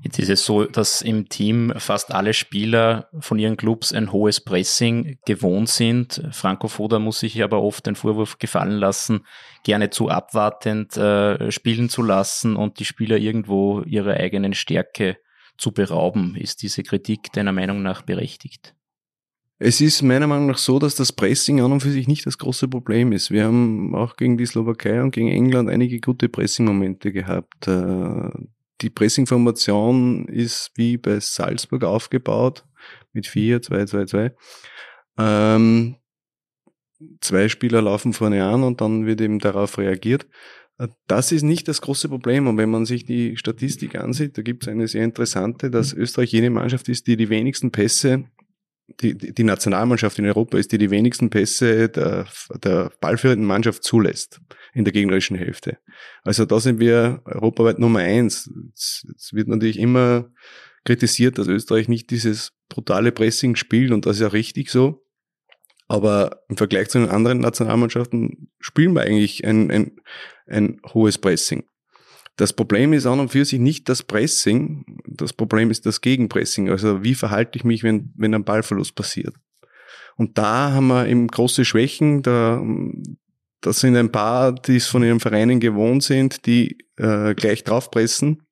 Jetzt 0.00 0.18
ist 0.20 0.28
es 0.28 0.44
so, 0.44 0.64
dass 0.64 1.02
im 1.02 1.28
Team 1.28 1.72
fast 1.76 2.14
alle 2.14 2.32
Spieler 2.32 3.08
von 3.18 3.38
ihren 3.38 3.56
Clubs 3.56 3.92
ein 3.92 4.12
hohes 4.12 4.40
Pressing 4.40 5.18
gewohnt 5.26 5.68
sind. 5.68 6.22
Franco 6.30 6.68
Foda 6.68 7.00
muss 7.00 7.20
sich 7.20 7.42
aber 7.42 7.60
oft 7.62 7.84
den 7.86 7.96
Vorwurf 7.96 8.38
gefallen 8.38 8.78
lassen, 8.78 9.26
gerne 9.64 9.90
zu 9.90 10.08
abwartend 10.08 10.96
äh, 10.96 11.50
spielen 11.50 11.88
zu 11.88 12.02
lassen 12.02 12.54
und 12.54 12.78
die 12.78 12.84
Spieler 12.84 13.16
irgendwo 13.16 13.82
ihrer 13.82 14.14
eigenen 14.14 14.54
Stärke 14.54 15.16
zu 15.56 15.72
berauben. 15.72 16.36
Ist 16.36 16.62
diese 16.62 16.84
Kritik 16.84 17.32
deiner 17.32 17.52
Meinung 17.52 17.82
nach 17.82 18.02
berechtigt? 18.02 18.74
Es 19.60 19.80
ist 19.80 20.02
meiner 20.02 20.28
Meinung 20.28 20.46
nach 20.46 20.58
so, 20.58 20.78
dass 20.78 20.94
das 20.94 21.12
Pressing 21.12 21.60
an 21.60 21.72
und 21.72 21.80
für 21.80 21.90
sich 21.90 22.06
nicht 22.06 22.24
das 22.24 22.38
große 22.38 22.68
Problem 22.68 23.10
ist. 23.10 23.32
Wir 23.32 23.44
haben 23.44 23.92
auch 23.96 24.16
gegen 24.16 24.38
die 24.38 24.46
Slowakei 24.46 25.02
und 25.02 25.10
gegen 25.10 25.28
England 25.28 25.68
einige 25.68 26.00
gute 26.00 26.28
Pressing-Momente 26.28 27.10
gehabt. 27.10 27.66
Äh, 28.78 28.82
die 28.82 28.90
Pressing-Formation 28.90 30.26
ist 30.28 30.70
wie 30.74 30.96
bei 30.96 31.20
Salzburg 31.20 31.84
aufgebaut 31.84 32.64
mit 33.12 33.26
4, 33.26 33.62
2, 33.62 33.84
2, 33.86 34.04
2. 34.06 34.34
Ähm, 35.18 35.96
zwei 37.20 37.48
Spieler 37.48 37.82
laufen 37.82 38.12
vorne 38.12 38.44
an 38.44 38.62
und 38.62 38.80
dann 38.80 39.06
wird 39.06 39.20
eben 39.20 39.38
darauf 39.38 39.78
reagiert. 39.78 40.26
Das 41.08 41.32
ist 41.32 41.42
nicht 41.42 41.66
das 41.66 41.80
große 41.80 42.08
Problem. 42.08 42.46
Und 42.46 42.56
wenn 42.56 42.70
man 42.70 42.86
sich 42.86 43.04
die 43.04 43.36
Statistik 43.36 43.96
ansieht, 43.96 44.38
da 44.38 44.42
gibt 44.42 44.62
es 44.62 44.68
eine 44.68 44.86
sehr 44.86 45.02
interessante, 45.02 45.70
dass 45.70 45.92
Österreich 45.92 46.30
jene 46.32 46.50
Mannschaft 46.50 46.88
ist, 46.88 47.08
die 47.08 47.16
die 47.16 47.30
wenigsten 47.30 47.72
Pässe, 47.72 48.24
die, 49.00 49.16
die 49.16 49.44
Nationalmannschaft 49.44 50.18
in 50.18 50.26
Europa 50.26 50.58
ist, 50.58 50.72
die 50.72 50.78
die 50.78 50.90
wenigsten 50.90 51.30
Pässe 51.30 51.88
der, 51.88 52.26
der 52.62 52.90
ballführenden 53.00 53.46
Mannschaft 53.46 53.84
zulässt 53.84 54.40
in 54.72 54.84
der 54.84 54.92
gegnerischen 54.92 55.36
Hälfte. 55.36 55.78
Also 56.24 56.44
da 56.44 56.58
sind 56.60 56.80
wir 56.80 57.20
europaweit 57.24 57.78
Nummer 57.78 58.00
eins. 58.00 58.50
Es 58.74 59.30
wird 59.32 59.48
natürlich 59.48 59.78
immer 59.78 60.30
kritisiert, 60.84 61.38
dass 61.38 61.48
Österreich 61.48 61.88
nicht 61.88 62.10
dieses 62.10 62.52
brutale 62.68 63.12
Pressing 63.12 63.56
spielt 63.56 63.92
und 63.92 64.06
das 64.06 64.16
ist 64.16 64.22
ja 64.22 64.28
richtig 64.28 64.70
so. 64.70 65.04
Aber 65.86 66.42
im 66.48 66.56
Vergleich 66.56 66.88
zu 66.88 66.98
den 66.98 67.08
anderen 67.08 67.40
Nationalmannschaften 67.40 68.50
spielen 68.58 68.92
wir 68.94 69.02
eigentlich 69.02 69.44
ein, 69.46 69.70
ein, 69.70 70.00
ein 70.46 70.80
hohes 70.92 71.18
Pressing. 71.18 71.64
Das 72.38 72.52
Problem 72.52 72.92
ist 72.92 73.04
an 73.04 73.18
und 73.18 73.32
für 73.32 73.44
sich 73.44 73.58
nicht 73.58 73.88
das 73.88 74.04
Pressing, 74.04 74.84
das 75.06 75.32
Problem 75.32 75.72
ist 75.72 75.84
das 75.86 76.00
Gegenpressing. 76.00 76.70
Also 76.70 77.02
wie 77.02 77.16
verhalte 77.16 77.58
ich 77.58 77.64
mich, 77.64 77.82
wenn, 77.82 78.12
wenn 78.16 78.32
ein 78.32 78.44
Ballverlust 78.44 78.94
passiert? 78.94 79.34
Und 80.16 80.38
da 80.38 80.70
haben 80.70 80.86
wir 80.86 81.08
eben 81.08 81.26
große 81.26 81.64
Schwächen. 81.64 82.22
Da, 82.22 82.62
das 83.60 83.80
sind 83.80 83.96
ein 83.96 84.12
paar, 84.12 84.52
die 84.52 84.76
es 84.76 84.86
von 84.86 85.02
ihren 85.02 85.18
Vereinen 85.18 85.58
gewohnt 85.58 86.04
sind, 86.04 86.46
die 86.46 86.78
äh, 86.96 87.34
gleich 87.34 87.64
draufpressen. 87.64 88.46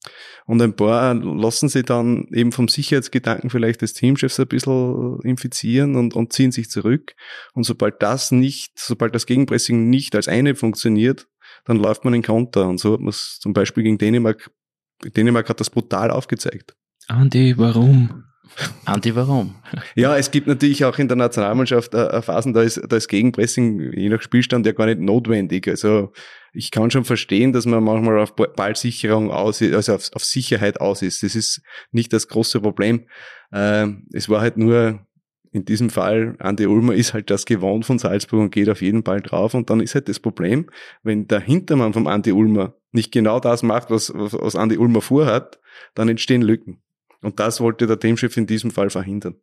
Und 0.46 0.60
ein 0.62 0.74
paar 0.74 1.14
lassen 1.14 1.68
sie 1.68 1.84
dann 1.84 2.26
eben 2.32 2.50
vom 2.50 2.66
Sicherheitsgedanken 2.66 3.50
vielleicht 3.50 3.82
des 3.82 3.94
Teamchefs 3.94 4.40
ein 4.40 4.48
bisschen 4.48 5.20
infizieren 5.22 5.94
und, 5.94 6.14
und 6.14 6.32
ziehen 6.32 6.50
sich 6.50 6.70
zurück. 6.70 7.14
Und 7.54 7.62
sobald 7.62 8.02
das 8.02 8.32
nicht, 8.32 8.72
sobald 8.80 9.14
das 9.14 9.26
Gegenpressing 9.26 9.88
nicht 9.88 10.16
als 10.16 10.26
eine 10.26 10.56
funktioniert, 10.56 11.28
dann 11.66 11.76
läuft 11.76 12.04
man 12.04 12.14
in 12.14 12.22
Konter. 12.22 12.66
Und 12.66 12.78
so 12.78 12.94
hat 12.94 13.00
man 13.00 13.10
es 13.10 13.38
zum 13.40 13.52
Beispiel 13.52 13.82
gegen 13.82 13.98
Dänemark, 13.98 14.50
Dänemark 15.04 15.48
hat 15.48 15.60
das 15.60 15.70
brutal 15.70 16.10
aufgezeigt. 16.10 16.74
Andi, 17.08 17.54
warum? 17.56 18.24
Anti, 18.84 19.14
warum? 19.14 19.56
Ja, 19.94 20.16
es 20.16 20.30
gibt 20.30 20.46
natürlich 20.46 20.84
auch 20.84 20.98
in 20.98 21.08
der 21.08 21.16
Nationalmannschaft 21.16 21.94
äh, 21.94 22.22
Phasen, 22.22 22.52
da 22.52 22.62
ist, 22.62 22.80
da 22.88 22.96
ist 22.96 23.08
Gegenpressing 23.08 23.92
je 23.92 24.08
nach 24.08 24.22
Spielstand 24.22 24.66
ja 24.66 24.72
gar 24.72 24.86
nicht 24.86 25.00
notwendig. 25.00 25.68
Also 25.68 26.12
ich 26.52 26.70
kann 26.70 26.90
schon 26.90 27.04
verstehen, 27.04 27.52
dass 27.52 27.66
man 27.66 27.82
manchmal 27.82 28.18
auf 28.20 28.34
Ballsicherung 28.34 29.30
aus 29.30 29.60
ist, 29.60 29.74
also 29.74 29.94
auf, 29.94 30.10
auf 30.14 30.24
Sicherheit 30.24 30.80
aus 30.80 31.02
ist. 31.02 31.22
Das 31.22 31.34
ist 31.34 31.62
nicht 31.90 32.12
das 32.12 32.28
große 32.28 32.60
Problem. 32.60 33.06
Äh, 33.52 33.88
es 34.12 34.28
war 34.28 34.40
halt 34.40 34.56
nur 34.56 35.06
in 35.52 35.64
diesem 35.64 35.90
Fall, 35.90 36.36
Andi 36.38 36.66
Ulmer 36.66 36.94
ist 36.94 37.14
halt 37.14 37.30
das 37.30 37.46
gewohnt 37.46 37.86
von 37.86 37.98
Salzburg 37.98 38.40
und 38.40 38.50
geht 38.50 38.68
auf 38.68 38.82
jeden 38.82 39.02
Ball 39.02 39.20
drauf. 39.20 39.54
Und 39.54 39.70
dann 39.70 39.80
ist 39.80 39.94
halt 39.94 40.08
das 40.08 40.20
Problem, 40.20 40.66
wenn 41.02 41.28
der 41.28 41.40
Hintermann 41.40 41.92
vom 41.92 42.06
Andi 42.06 42.32
Ulmer 42.32 42.74
nicht 42.92 43.12
genau 43.12 43.40
das 43.40 43.62
macht, 43.62 43.90
was, 43.90 44.12
was 44.14 44.56
Andi 44.56 44.76
Ulmer 44.78 45.00
vorhat, 45.00 45.58
dann 45.94 46.08
entstehen 46.08 46.42
Lücken. 46.42 46.82
Und 47.22 47.40
das 47.40 47.60
wollte 47.60 47.86
der 47.86 47.98
Teamchef 47.98 48.36
in 48.36 48.46
diesem 48.46 48.70
Fall 48.70 48.90
verhindern. 48.90 49.36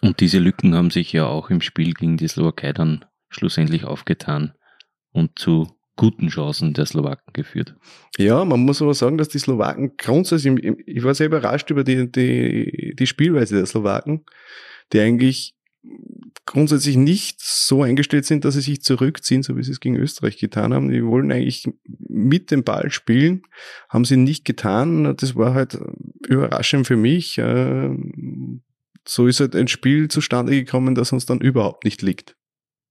Und 0.00 0.20
diese 0.20 0.38
Lücken 0.38 0.74
haben 0.74 0.90
sich 0.90 1.12
ja 1.12 1.26
auch 1.26 1.50
im 1.50 1.60
Spiel 1.60 1.94
gegen 1.94 2.16
die 2.16 2.28
Slowakei 2.28 2.72
dann 2.72 3.04
schlussendlich 3.30 3.84
aufgetan 3.84 4.54
und 5.12 5.38
zu 5.38 5.68
guten 5.96 6.28
Chancen 6.28 6.72
der 6.74 6.86
Slowaken 6.86 7.32
geführt. 7.32 7.74
Ja, 8.16 8.44
man 8.44 8.60
muss 8.60 8.80
aber 8.80 8.94
sagen, 8.94 9.18
dass 9.18 9.28
die 9.28 9.38
Slowaken 9.38 9.96
grundsätzlich, 9.96 10.64
ich 10.86 11.02
war 11.02 11.14
sehr 11.14 11.26
überrascht 11.26 11.70
über 11.70 11.84
die, 11.84 12.10
die, 12.10 12.94
die 12.96 13.06
Spielweise 13.06 13.56
der 13.56 13.66
Slowaken, 13.66 14.24
die 14.92 15.00
eigentlich 15.00 15.54
grundsätzlich 16.46 16.96
nicht 16.96 17.40
so 17.42 17.82
eingestellt 17.82 18.24
sind, 18.24 18.44
dass 18.44 18.54
sie 18.54 18.62
sich 18.62 18.82
zurückziehen, 18.82 19.42
so 19.42 19.56
wie 19.56 19.62
sie 19.62 19.72
es 19.72 19.80
gegen 19.80 19.96
Österreich 19.96 20.38
getan 20.38 20.72
haben. 20.72 20.88
Die 20.88 21.04
wollen 21.04 21.30
eigentlich 21.30 21.68
mit 21.86 22.50
dem 22.50 22.64
Ball 22.64 22.90
spielen, 22.90 23.42
haben 23.90 24.06
sie 24.06 24.16
nicht 24.16 24.44
getan. 24.46 25.14
Das 25.16 25.36
war 25.36 25.54
halt 25.54 25.78
überraschend 26.26 26.86
für 26.86 26.96
mich. 26.96 27.36
Ähm, 27.38 28.62
so 29.06 29.26
ist 29.26 29.40
halt 29.40 29.54
ein 29.54 29.68
Spiel 29.68 30.08
zustande 30.08 30.52
gekommen, 30.52 30.94
das 30.94 31.12
uns 31.12 31.26
dann 31.26 31.40
überhaupt 31.40 31.84
nicht 31.84 32.02
liegt. 32.02 32.36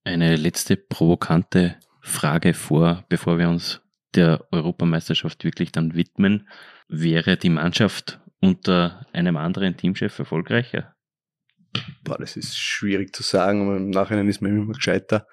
Eine 0.04 0.36
letzte 0.36 0.78
provokante 0.78 1.78
Frage 2.02 2.54
vor, 2.54 3.06
bevor 3.10 3.40
wir 3.40 3.50
uns 3.50 3.82
der 4.16 4.46
Europameisterschaft 4.52 5.44
wirklich 5.44 5.72
dann 5.72 5.96
widmen. 5.96 6.48
Wäre 6.88 7.38
die 7.38 7.50
Mannschaft 7.50 8.20
unter 8.40 9.06
einem 9.14 9.36
anderen 9.36 9.78
Teamchef 9.78 10.18
erfolgreicher? 10.20 10.96
Boah, 12.04 12.18
das 12.18 12.38
ist 12.38 12.58
schwierig 12.58 13.16
zu 13.16 13.24
sagen, 13.24 13.64
aber 13.64 13.78
im 13.78 13.90
Nachhinein 13.90 14.28
ist 14.28 14.42
man 14.42 14.56
immer 14.56 14.74
gescheiter. 14.74 15.28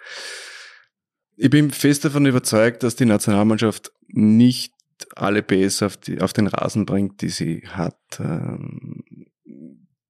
Ich 1.37 1.51
bin 1.51 1.71
fest 1.71 2.05
davon 2.05 2.27
überzeugt, 2.27 2.83
dass 2.83 2.97
die 2.97 3.07
Nationalmannschaft 3.07 3.93
nicht 4.09 4.73
alle 5.17 5.43
PS 5.43 5.83
auf, 5.83 5.97
die, 5.97 6.21
auf 6.21 6.33
den 6.33 6.47
Rasen 6.47 6.87
bringt, 6.87 7.21
die 7.23 7.29
sie 7.29 7.63
hat. 7.69 7.99
Ähm, 8.21 9.03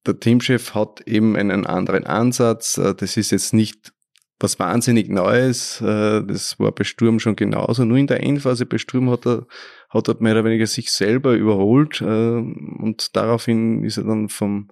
der 0.05 0.19
Teamchef 0.19 0.75
hat 0.75 1.01
eben 1.07 1.35
einen 1.35 1.65
anderen 1.65 2.05
Ansatz. 2.05 2.77
Äh, 2.77 2.93
das 2.93 3.17
ist 3.17 3.31
jetzt 3.31 3.53
nicht 3.53 3.93
was 4.39 4.59
wahnsinnig 4.59 5.09
Neues. 5.09 5.81
Äh, 5.81 6.23
das 6.23 6.59
war 6.59 6.71
bei 6.71 6.83
Sturm 6.83 7.19
schon 7.19 7.35
genauso. 7.35 7.85
Nur 7.85 7.97
in 7.97 8.07
der 8.07 8.21
Endphase 8.21 8.65
bei 8.65 8.77
Sturm 8.77 9.09
hat 9.09 9.25
er, 9.25 9.47
hat 9.89 10.07
er 10.07 10.15
mehr 10.19 10.33
oder 10.33 10.45
weniger 10.45 10.67
sich 10.67 10.91
selber 10.91 11.33
überholt 11.33 12.01
äh, 12.01 12.05
und 12.05 13.15
daraufhin 13.15 13.83
ist 13.83 13.97
er 13.97 14.03
dann 14.03 14.29
vom 14.29 14.69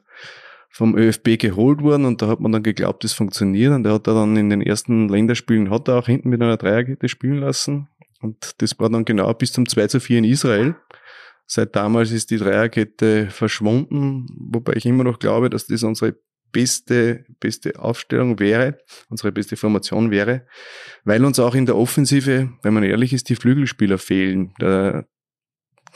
vom 0.73 0.97
ÖFB 0.97 1.38
geholt 1.38 1.81
worden 1.83 2.05
und 2.05 2.21
da 2.21 2.27
hat 2.27 2.39
man 2.39 2.51
dann 2.51 2.63
geglaubt, 2.63 3.03
das 3.03 3.13
funktioniert 3.13 3.71
und 3.73 3.86
er 3.86 3.93
hat 3.93 4.07
da 4.07 4.13
dann 4.15 4.36
in 4.36 4.49
den 4.49 4.62
ersten 4.62 5.07
Länderspielen 5.07 5.69
hat 5.69 5.88
er 5.88 5.99
auch 5.99 6.07
hinten 6.07 6.29
mit 6.29 6.41
einer 6.41 6.57
Dreierkette 6.57 7.07
spielen 7.07 7.38
lassen 7.38 7.89
und 8.21 8.55
das 8.57 8.79
war 8.79 8.89
dann 8.89 9.05
genau 9.05 9.31
bis 9.36 9.53
zum 9.53 9.69
2 9.69 9.88
zu 9.88 9.99
4 9.99 10.17
in 10.17 10.23
Israel. 10.23 10.75
Seit 11.45 11.75
damals 11.75 12.12
ist 12.12 12.31
die 12.31 12.38
Dreierkette 12.38 13.27
verschwunden, 13.29 14.25
wobei 14.49 14.73
ich 14.73 14.86
immer 14.86 15.03
noch 15.03 15.19
glaube, 15.19 15.49
dass 15.49 15.67
das 15.67 15.83
unsere 15.83 16.15
beste, 16.51 17.25
beste 17.39 17.77
Aufstellung 17.77 18.39
wäre, 18.39 18.79
unsere 19.09 19.31
beste 19.31 19.57
Formation 19.57 20.09
wäre, 20.09 20.47
weil 21.03 21.23
uns 21.23 21.39
auch 21.39 21.53
in 21.53 21.65
der 21.65 21.75
Offensive, 21.75 22.49
wenn 22.63 22.73
man 22.73 22.83
ehrlich 22.83 23.13
ist, 23.13 23.29
die 23.29 23.36
Flügelspieler 23.36 23.99
fehlen. 23.99 24.53
Der 24.59 25.05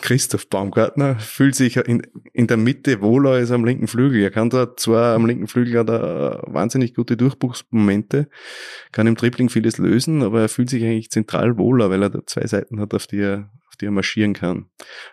Christoph 0.02 0.48
Baumgartner 0.50 1.20
fühlt 1.20 1.56
sich 1.56 1.78
in, 1.78 2.04
in 2.34 2.48
der 2.48 2.58
Mitte 2.58 3.02
wohler 3.02 3.32
als 3.32 3.52
am 3.52 3.66
linken 3.66 3.88
Flügel. 3.88 4.22
Er 4.22 4.32
kann 4.32 4.50
da 4.50 4.76
zwar 4.76 5.16
am 5.16 5.26
linken 5.26 5.48
Flügel 5.48 5.80
hat 5.80 5.90
er 5.90 6.44
wahnsinnig 6.46 6.94
gute 6.94 7.18
Durchbruchsmomente, 7.18 8.30
kann 8.92 9.08
im 9.08 9.16
Dribbling 9.16 9.50
vieles 9.50 9.78
lösen, 9.78 10.22
aber 10.22 10.42
er 10.42 10.50
fühlt 10.50 10.70
sich 10.70 10.84
eigentlich 10.84 11.10
zentral 11.10 11.58
wohler, 11.58 11.90
weil 11.90 12.04
er 12.04 12.10
da 12.10 12.26
zwei 12.26 12.46
Seiten 12.46 12.80
hat, 12.80 12.94
auf 12.94 13.08
die 13.08 13.22
er, 13.22 13.50
auf 13.68 13.76
die 13.76 13.86
er 13.86 13.92
marschieren 13.92 14.34
kann. 14.34 14.70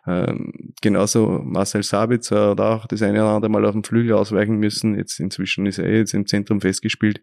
Ähm, 0.06 0.52
genauso 0.82 1.40
Marcel 1.42 1.82
Sabitzer 1.82 2.50
hat 2.50 2.60
auch 2.60 2.86
das 2.86 3.02
eine 3.02 3.22
oder 3.22 3.30
andere 3.30 3.50
Mal 3.50 3.64
auf 3.64 3.72
dem 3.72 3.84
Flügel 3.84 4.12
ausweichen 4.12 4.56
müssen. 4.56 4.96
Jetzt 4.96 5.18
inzwischen 5.18 5.66
ist 5.66 5.78
er 5.78 5.90
jetzt 5.90 6.14
im 6.14 6.26
Zentrum 6.26 6.60
festgespielt 6.60 7.20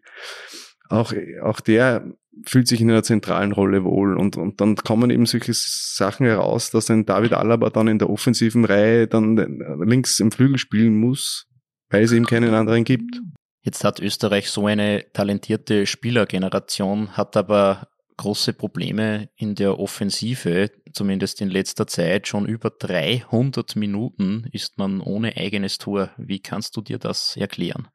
auch, 0.92 1.14
auch 1.42 1.60
der 1.60 2.04
fühlt 2.44 2.66
sich 2.66 2.80
in 2.80 2.90
einer 2.90 3.02
zentralen 3.02 3.52
Rolle 3.52 3.84
wohl 3.84 4.16
und, 4.16 4.36
und 4.36 4.60
dann 4.60 4.76
kommen 4.76 5.10
eben 5.10 5.26
solche 5.26 5.52
Sachen 5.54 6.26
heraus, 6.26 6.70
dass 6.70 6.90
ein 6.90 7.04
David 7.04 7.34
Alaba 7.34 7.70
dann 7.70 7.88
in 7.88 7.98
der 7.98 8.10
offensiven 8.10 8.64
Reihe 8.64 9.06
dann 9.06 9.36
links 9.84 10.18
im 10.20 10.32
Flügel 10.32 10.58
spielen 10.58 10.96
muss, 10.98 11.46
weil 11.90 12.04
es 12.04 12.12
eben 12.12 12.26
keinen 12.26 12.54
anderen 12.54 12.84
gibt. 12.84 13.20
Jetzt 13.62 13.84
hat 13.84 14.00
Österreich 14.00 14.50
so 14.50 14.66
eine 14.66 15.04
talentierte 15.12 15.86
Spielergeneration, 15.86 17.16
hat 17.16 17.36
aber 17.36 17.88
große 18.16 18.52
Probleme 18.52 19.28
in 19.36 19.54
der 19.54 19.78
Offensive, 19.78 20.70
zumindest 20.92 21.40
in 21.40 21.48
letzter 21.48 21.86
Zeit. 21.86 22.28
Schon 22.28 22.46
über 22.46 22.70
300 22.70 23.76
Minuten 23.76 24.48
ist 24.52 24.78
man 24.78 25.00
ohne 25.00 25.36
eigenes 25.36 25.78
Tor. 25.78 26.10
Wie 26.16 26.40
kannst 26.40 26.76
du 26.76 26.80
dir 26.80 26.98
das 26.98 27.36
erklären? 27.36 27.88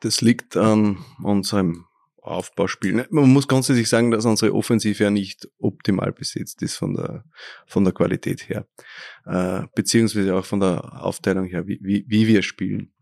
Das 0.00 0.20
liegt 0.20 0.56
an 0.56 0.98
unserem 1.22 1.86
Aufbauspiel. 2.24 3.06
Man 3.10 3.32
muss 3.32 3.48
grundsätzlich 3.48 3.88
sagen, 3.88 4.10
dass 4.10 4.24
unsere 4.24 4.54
Offensive 4.54 5.04
ja 5.04 5.10
nicht 5.10 5.48
optimal 5.58 6.12
besetzt 6.12 6.62
ist 6.62 6.76
von 6.76 6.94
der, 6.94 7.24
von 7.66 7.84
der 7.84 7.92
Qualität 7.92 8.48
her, 8.48 8.66
äh, 9.26 9.62
beziehungsweise 9.74 10.34
auch 10.34 10.44
von 10.44 10.60
der 10.60 11.04
Aufteilung 11.04 11.46
her, 11.46 11.66
wie, 11.66 11.78
wie, 11.82 12.04
wie 12.08 12.26
wir 12.26 12.42
spielen. 12.42 12.92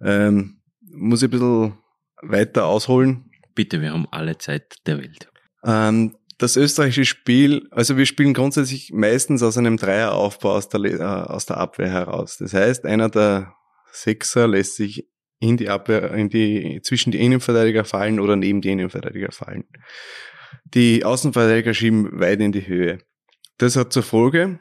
Ähm, 0.00 0.60
muss 0.80 1.22
ich 1.22 1.28
ein 1.28 1.30
bisschen 1.30 1.78
weiter 2.22 2.66
ausholen. 2.66 3.30
Bitte, 3.54 3.80
wir 3.80 3.92
haben 3.92 4.06
alle 4.10 4.38
Zeit 4.38 4.76
der 4.86 4.98
Welt. 4.98 5.30
Ähm, 5.64 6.16
das 6.38 6.56
österreichische 6.56 7.04
Spiel, 7.04 7.66
also 7.72 7.96
wir 7.96 8.06
spielen 8.06 8.32
grundsätzlich 8.32 8.92
meistens 8.92 9.42
aus 9.42 9.58
einem 9.58 9.76
Dreieraufbau 9.76 10.52
aus 10.52 10.68
der, 10.68 10.80
äh, 10.84 11.02
aus 11.02 11.46
der 11.46 11.56
Abwehr 11.56 11.90
heraus. 11.90 12.36
Das 12.38 12.54
heißt, 12.54 12.84
einer 12.84 13.08
der 13.08 13.54
Sechser 13.92 14.46
lässt 14.46 14.76
sich 14.76 15.08
in 15.40 15.56
die 15.56 15.68
Abwehr, 15.68 16.12
in 16.14 16.28
die, 16.28 16.80
zwischen 16.82 17.12
die 17.12 17.20
Innenverteidiger 17.20 17.84
fallen 17.84 18.20
oder 18.20 18.36
neben 18.36 18.60
die 18.60 18.70
Innenverteidiger 18.70 19.32
fallen. 19.32 19.64
Die 20.64 21.04
Außenverteidiger 21.04 21.74
schieben 21.74 22.20
weit 22.20 22.40
in 22.40 22.52
die 22.52 22.66
Höhe. 22.66 22.98
Das 23.58 23.76
hat 23.76 23.92
zur 23.92 24.02
Folge, 24.02 24.60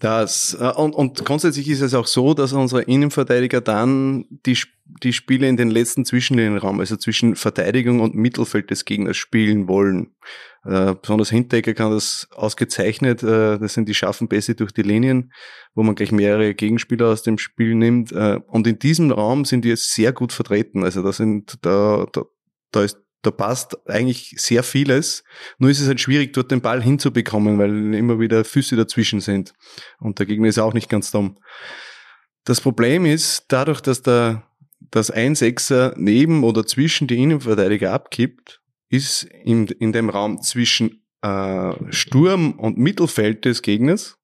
dass, 0.00 0.56
äh, 0.60 0.72
und, 0.76 0.94
und 0.94 1.24
grundsätzlich 1.24 1.68
ist 1.68 1.80
es 1.80 1.94
auch 1.94 2.06
so, 2.06 2.34
dass 2.34 2.52
unsere 2.52 2.82
Innenverteidiger 2.82 3.60
dann 3.60 4.26
die, 4.44 4.58
die 5.02 5.12
Spiele 5.12 5.48
in 5.48 5.56
den 5.56 5.70
letzten 5.70 6.04
Zwischenlinienraum, 6.04 6.80
also 6.80 6.96
zwischen 6.96 7.36
Verteidigung 7.36 8.00
und 8.00 8.14
Mittelfeld 8.14 8.70
des 8.70 8.84
Gegners 8.84 9.16
spielen 9.16 9.68
wollen. 9.68 10.14
Äh, 10.64 10.94
besonders 11.00 11.30
Hinteregger 11.30 11.74
kann 11.74 11.92
das 11.92 12.28
ausgezeichnet. 12.32 13.22
Äh, 13.22 13.58
das 13.58 13.74
sind 13.74 13.88
die 13.88 13.94
scharfen 13.94 14.28
Pässe 14.28 14.54
durch 14.54 14.72
die 14.72 14.82
Linien, 14.82 15.32
wo 15.74 15.82
man 15.82 15.94
gleich 15.94 16.10
mehrere 16.10 16.54
Gegenspieler 16.54 17.06
aus 17.06 17.22
dem 17.22 17.38
Spiel 17.38 17.74
nimmt. 17.74 18.12
Äh, 18.12 18.40
und 18.48 18.66
in 18.66 18.78
diesem 18.78 19.12
Raum 19.12 19.44
sind 19.44 19.64
die 19.64 19.68
jetzt 19.68 19.94
sehr 19.94 20.12
gut 20.12 20.32
vertreten. 20.32 20.82
Also 20.82 21.02
da 21.02 21.12
sind, 21.12 21.58
da, 21.62 22.06
da, 22.12 22.22
da 22.72 22.82
ist 22.82 22.98
da 23.26 23.30
passt 23.30 23.76
eigentlich 23.88 24.34
sehr 24.38 24.62
vieles. 24.62 25.24
Nur 25.58 25.70
ist 25.70 25.80
es 25.80 25.88
halt 25.88 26.00
schwierig, 26.00 26.32
dort 26.32 26.50
den 26.50 26.60
Ball 26.60 26.82
hinzubekommen, 26.82 27.58
weil 27.58 27.94
immer 27.94 28.20
wieder 28.20 28.44
Füße 28.44 28.76
dazwischen 28.76 29.20
sind. 29.20 29.52
Und 29.98 30.18
der 30.18 30.26
Gegner 30.26 30.48
ist 30.48 30.58
auch 30.58 30.74
nicht 30.74 30.88
ganz 30.88 31.10
dumm. 31.10 31.38
Das 32.44 32.60
Problem 32.60 33.04
ist, 33.04 33.46
dadurch, 33.48 33.80
dass 33.80 34.02
der, 34.02 34.44
das 34.78 35.10
ein 35.10 35.34
Sechser 35.34 35.94
neben 35.96 36.44
oder 36.44 36.64
zwischen 36.64 37.08
die 37.08 37.20
Innenverteidiger 37.20 37.92
abkippt, 37.92 38.60
ist 38.88 39.24
in, 39.24 39.66
in 39.66 39.92
dem 39.92 40.08
Raum 40.08 40.40
zwischen 40.40 41.02
äh, 41.22 41.72
Sturm 41.90 42.52
und 42.52 42.78
Mittelfeld 42.78 43.44
des 43.44 43.62
Gegners 43.62 44.18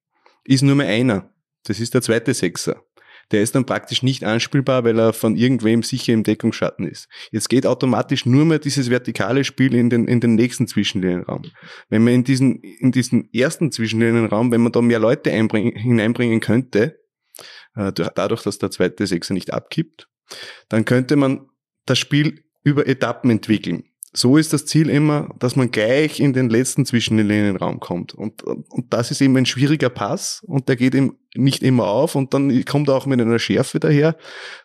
ist 0.45 0.63
nur 0.63 0.77
mehr 0.77 0.89
einer. 0.89 1.35
Das 1.65 1.81
ist 1.81 1.95
der 1.95 2.03
zweite 2.03 2.33
Sechser 2.35 2.85
der 3.31 3.43
ist 3.43 3.55
dann 3.55 3.67
praktisch 3.67 4.03
nicht 4.03 4.25
anspielbar, 4.25 4.85
weil 4.85 4.99
er 4.99 5.13
von 5.13 5.37
irgendwem 5.37 5.83
sicher 5.83 6.13
im 6.13 6.23
Deckungsschatten 6.23 6.87
ist. 6.87 7.09
Jetzt 7.31 7.49
geht 7.49 7.67
automatisch 7.67 8.27
nur 8.27 8.45
mehr 8.45 8.59
dieses 8.59 8.91
vertikale 8.91 9.45
Spiel 9.45 9.75
in 9.75 9.91
den, 9.91 10.09
in 10.09 10.21
den 10.21 10.35
nächsten 10.35 10.67
Zwischenlinienraum. 10.67 11.43
Wenn 11.89 12.05
man 12.05 12.15
in 12.15 12.25
diesen, 12.25 12.61
in 12.61 12.93
diesen 12.93 13.33
ersten 13.33 13.73
Zwischenlinienraum, 13.73 14.51
wenn 14.51 14.61
man 14.61 14.73
da 14.73 14.83
mehr 14.83 14.99
Leute 14.99 15.31
hineinbringen 15.31 16.41
könnte, 16.41 16.99
äh, 17.75 17.93
dadurch, 17.93 18.43
dass 18.43 18.59
der 18.59 18.71
zweite 18.71 19.07
Sechser 19.07 19.35
nicht 19.35 19.53
abkippt, 19.53 20.09
dann 20.69 20.85
könnte 20.85 21.17
man 21.17 21.49
das 21.87 21.99
Spiel 21.99 22.45
über 22.65 22.87
Etappen 22.87 23.31
entwickeln 23.31 23.85
so 24.13 24.37
ist 24.37 24.53
das 24.53 24.67
Ziel 24.67 24.91
immer, 24.91 25.35
dass 25.39 25.57
man 25.57 25.71
gleich 25.71 26.21
in 26.21 26.33
den 26.33 26.51
letzten 26.51 26.85
zwischen 26.85 27.17
den 27.17 27.29
Linienraum 27.29 27.81
kommt. 27.81 28.15
Und, 28.15 28.43
und 28.43 28.93
das 28.93 29.11
ist 29.11 29.21
eben 29.23 29.37
ein 29.37 29.47
schwieriger 29.47 29.89
Pass 29.89 30.43
und 30.47 30.69
der 30.69 30.77
geht 30.77 30.95
eben 30.95 31.17
nicht 31.35 31.63
immer 31.63 31.87
auf 31.87 32.15
und 32.15 32.35
dann 32.35 32.65
kommt 32.65 32.91
auch 32.91 33.07
mit 33.07 33.21
einer 33.21 33.39
Schärfe 33.39 33.81
daher, 33.81 34.17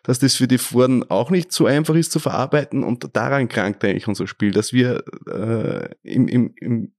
dass 0.02 0.18
das 0.18 0.36
für 0.36 0.48
die 0.48 0.58
Vorden 0.58 1.08
auch 1.10 1.30
nicht 1.30 1.52
so 1.52 1.66
einfach 1.66 1.94
ist 1.94 2.12
zu 2.12 2.18
verarbeiten 2.18 2.84
und 2.84 3.16
daran 3.16 3.48
krankt 3.48 3.84
eigentlich 3.84 4.08
unser 4.08 4.26
Spiel, 4.26 4.52
dass 4.52 4.72
wir 4.72 5.02
äh, 5.26 5.88
im, 6.02 6.28
im, 6.28 6.54
im 6.56 6.92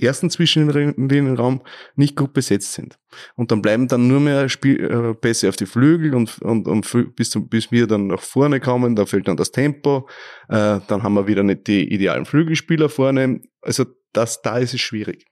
ersten 0.00 0.30
Zwischenlinienraum 0.30 1.62
nicht 1.96 2.16
gut 2.16 2.32
besetzt 2.32 2.72
sind. 2.72 2.98
Und 3.34 3.50
dann 3.50 3.60
bleiben 3.60 3.88
dann 3.88 4.08
nur 4.08 4.20
mehr 4.20 4.48
Spiel, 4.48 4.82
äh, 4.84 5.14
Pässe 5.14 5.48
auf 5.48 5.56
die 5.56 5.66
Flügel 5.66 6.14
und, 6.14 6.40
und, 6.40 6.66
und 6.68 7.16
bis, 7.16 7.30
zum, 7.30 7.48
bis 7.48 7.70
wir 7.70 7.86
dann 7.86 8.06
nach 8.06 8.22
vorne 8.22 8.60
kommen, 8.60 8.96
da 8.96 9.04
fehlt 9.06 9.28
dann 9.28 9.36
das 9.36 9.50
Tempo, 9.50 10.08
äh, 10.48 10.80
dann 10.86 11.02
haben 11.02 11.14
wir 11.14 11.26
wieder 11.26 11.42
nicht 11.42 11.66
die 11.66 11.92
idealen 11.92 12.24
Flügelspieler 12.24 12.88
vorne. 12.88 13.40
Also 13.60 13.84
das, 14.12 14.42
da 14.42 14.58
ist 14.58 14.74
es 14.74 14.80
schwierig. 14.80 15.26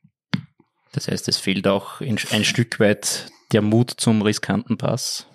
Das 0.93 1.09
heißt, 1.09 1.29
es 1.29 1.37
fehlt 1.37 1.69
auch 1.69 2.01
ein 2.01 2.19
Stück 2.19 2.81
weit 2.81 3.31
der 3.53 3.63
Mut 3.63 3.91
zum 3.91 4.23
riskanten 4.23 4.77
Pass. 4.77 5.27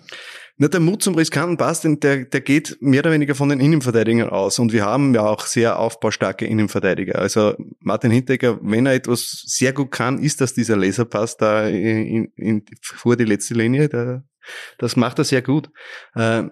Na, 0.56 0.68
der 0.68 0.78
Mut 0.78 1.02
zum 1.02 1.16
riskanten 1.16 1.56
Pass, 1.56 1.80
der, 1.80 1.96
der 1.96 2.40
geht 2.40 2.76
mehr 2.80 3.00
oder 3.00 3.10
weniger 3.10 3.34
von 3.34 3.48
den 3.48 3.58
Innenverteidigern 3.58 4.30
aus. 4.30 4.60
Und 4.60 4.72
wir 4.72 4.84
haben 4.84 5.12
ja 5.12 5.26
auch 5.26 5.46
sehr 5.46 5.80
aufbaustarke 5.80 6.46
Innenverteidiger. 6.46 7.18
Also 7.18 7.54
Martin 7.80 8.12
Hinteregger, 8.12 8.60
wenn 8.62 8.86
er 8.86 8.94
etwas 8.94 9.42
sehr 9.46 9.72
gut 9.72 9.90
kann, 9.90 10.20
ist 10.20 10.40
das 10.40 10.54
dieser 10.54 10.76
Laserpass 10.76 11.36
da 11.36 11.66
in, 11.66 12.26
in, 12.36 12.64
vor 12.80 13.16
die 13.16 13.24
letzte 13.24 13.54
Linie. 13.54 13.88
Der, 13.88 14.24
das 14.78 14.94
macht 14.94 15.18
er 15.18 15.24
sehr 15.24 15.42
gut. 15.42 15.70
Äh, 16.14 16.44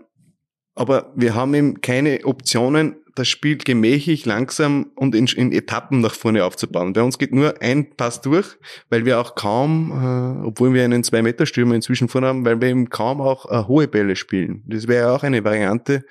aber 0.74 1.12
wir 1.14 1.34
haben 1.34 1.54
eben 1.54 1.80
keine 1.80 2.24
Optionen, 2.24 2.96
das 3.14 3.28
Spiel 3.28 3.58
gemächlich, 3.58 4.24
langsam 4.24 4.90
und 4.94 5.14
in, 5.14 5.26
in, 5.26 5.52
Etappen 5.52 6.00
nach 6.00 6.14
vorne 6.14 6.44
aufzubauen. 6.44 6.94
Bei 6.94 7.02
uns 7.02 7.18
geht 7.18 7.34
nur 7.34 7.60
ein 7.60 7.90
Pass 7.94 8.22
durch, 8.22 8.56
weil 8.88 9.04
wir 9.04 9.20
auch 9.20 9.34
kaum, 9.34 9.90
äh, 9.90 10.46
obwohl 10.46 10.72
wir 10.72 10.84
einen 10.84 11.04
Zwei-Meter-Stürmer 11.04 11.74
inzwischen 11.74 12.08
vorne 12.08 12.28
haben, 12.28 12.44
weil 12.44 12.60
wir 12.60 12.68
eben 12.68 12.88
kaum 12.88 13.20
auch 13.20 13.50
äh, 13.50 13.66
hohe 13.66 13.86
Bälle 13.86 14.16
spielen. 14.16 14.62
Das 14.66 14.88
wäre 14.88 15.12
auch 15.12 15.22
eine 15.22 15.44
Variante. 15.44 16.04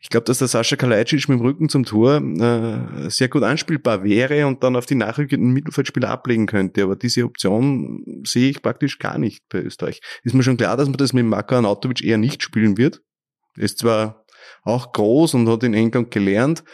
Ich 0.00 0.08
glaube, 0.08 0.24
dass 0.24 0.38
der 0.38 0.48
Sascha 0.48 0.76
Kalajdzic 0.76 1.28
mit 1.28 1.40
dem 1.40 1.44
Rücken 1.44 1.68
zum 1.68 1.84
Tor 1.84 2.22
äh, 2.22 3.10
sehr 3.10 3.28
gut 3.28 3.42
anspielbar 3.42 4.02
wäre 4.02 4.46
und 4.46 4.62
dann 4.62 4.76
auf 4.76 4.86
die 4.86 4.94
nachrückenden 4.94 5.52
Mittelfeldspieler 5.52 6.08
ablegen 6.08 6.46
könnte. 6.46 6.82
Aber 6.82 6.96
diese 6.96 7.24
Option 7.24 8.22
sehe 8.24 8.48
ich 8.48 8.62
praktisch 8.62 8.98
gar 8.98 9.18
nicht 9.18 9.44
bei 9.50 9.60
Österreich. 9.60 10.00
Ist 10.22 10.34
mir 10.34 10.42
schon 10.42 10.56
klar, 10.56 10.78
dass 10.78 10.88
man 10.88 10.96
das 10.96 11.12
mit 11.12 11.26
Marko 11.26 11.56
Anatovic 11.56 12.02
eher 12.02 12.16
nicht 12.16 12.42
spielen 12.42 12.78
wird. 12.78 13.02
Ist 13.60 13.78
zwar 13.78 14.24
auch 14.62 14.92
groß 14.92 15.34
und 15.34 15.48
hat 15.48 15.62
in 15.62 15.74
England 15.74 16.10
gelernt. 16.10 16.64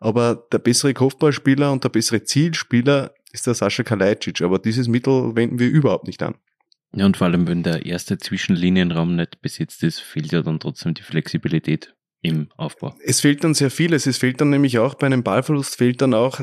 Aber 0.00 0.46
der 0.52 0.58
bessere 0.58 0.94
Kopfballspieler 0.94 1.72
und 1.72 1.84
der 1.84 1.88
bessere 1.88 2.22
Zielspieler 2.24 3.14
ist 3.32 3.46
der 3.46 3.54
Sascha 3.54 3.82
Kalajdzic. 3.82 4.42
Aber 4.42 4.58
dieses 4.58 4.88
Mittel 4.88 5.34
wenden 5.36 5.58
wir 5.58 5.68
überhaupt 5.68 6.06
nicht 6.06 6.22
an. 6.22 6.36
Ja, 6.94 7.04
und 7.04 7.16
vor 7.16 7.26
allem, 7.26 7.46
wenn 7.46 7.62
der 7.62 7.84
erste 7.84 8.16
Zwischenlinienraum 8.16 9.16
nicht 9.16 9.42
besetzt 9.42 9.82
ist, 9.82 10.00
fehlt 10.00 10.32
ja 10.32 10.42
dann 10.42 10.60
trotzdem 10.60 10.94
die 10.94 11.02
Flexibilität 11.02 11.94
im 12.22 12.48
Aufbau. 12.56 12.96
Es 13.04 13.20
fehlt 13.20 13.44
dann 13.44 13.54
sehr 13.54 13.70
vieles. 13.70 14.06
Es 14.06 14.18
fehlt 14.18 14.40
dann 14.40 14.50
nämlich 14.50 14.78
auch 14.78 14.94
bei 14.94 15.06
einem 15.06 15.22
Ballverlust, 15.22 15.76
fehlt 15.76 16.00
dann 16.00 16.14
auch, 16.14 16.40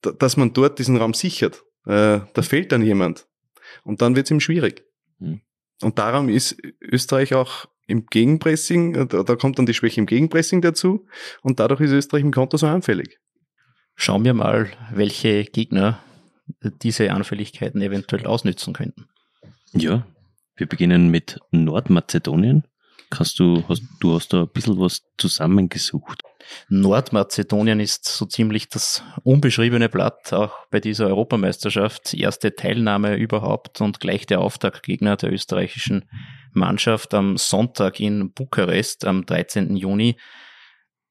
dass 0.00 0.36
man 0.36 0.52
dort 0.52 0.78
diesen 0.78 0.96
Raum 0.96 1.14
sichert. 1.14 1.64
Äh, 1.86 2.20
da 2.32 2.42
fehlt 2.42 2.72
dann 2.72 2.82
jemand. 2.82 3.26
Und 3.82 4.02
dann 4.02 4.14
wird 4.16 4.26
es 4.26 4.30
ihm 4.30 4.40
schwierig. 4.40 4.84
Hm. 5.18 5.40
Und 5.82 5.98
darum 5.98 6.28
ist 6.28 6.56
Österreich 6.80 7.34
auch 7.34 7.66
im 7.90 8.06
Gegenpressing, 8.06 8.94
äh, 8.94 9.06
da, 9.06 9.22
da 9.22 9.36
kommt 9.36 9.58
dann 9.58 9.66
die 9.66 9.74
Schwäche 9.74 10.00
im 10.00 10.06
Gegenpressing 10.06 10.62
dazu 10.62 11.06
und 11.42 11.60
dadurch 11.60 11.80
ist 11.80 11.92
Österreich 11.92 12.22
im 12.22 12.32
Konter 12.32 12.58
so 12.58 12.66
anfällig. 12.66 13.18
Schauen 13.96 14.24
wir 14.24 14.34
mal, 14.34 14.70
welche 14.92 15.44
Gegner 15.44 16.00
diese 16.82 17.12
Anfälligkeiten 17.12 17.82
eventuell 17.82 18.26
ausnützen 18.26 18.72
könnten. 18.72 19.08
Ja, 19.72 20.06
wir 20.56 20.66
beginnen 20.66 21.10
mit 21.10 21.38
Nordmazedonien. 21.50 22.64
Kannst 23.10 23.40
du, 23.40 23.64
hast, 23.68 23.82
du 23.98 24.14
hast 24.14 24.32
da 24.32 24.42
ein 24.42 24.48
bisschen 24.48 24.78
was 24.78 25.02
zusammengesucht. 25.18 26.22
Nordmazedonien 26.68 27.80
ist 27.80 28.06
so 28.06 28.24
ziemlich 28.24 28.68
das 28.68 29.02
unbeschriebene 29.24 29.88
Blatt, 29.88 30.32
auch 30.32 30.66
bei 30.70 30.80
dieser 30.80 31.08
Europameisterschaft. 31.08 32.14
Erste 32.14 32.54
Teilnahme 32.54 33.16
überhaupt 33.16 33.80
und 33.80 34.00
gleich 34.00 34.26
der 34.26 34.40
Auftaktgegner 34.40 35.16
der 35.16 35.32
österreichischen 35.32 36.08
Mannschaft 36.52 37.12
am 37.12 37.36
Sonntag 37.36 38.00
in 38.00 38.32
Bukarest 38.32 39.04
am 39.04 39.26
13. 39.26 39.76
Juni. 39.76 40.16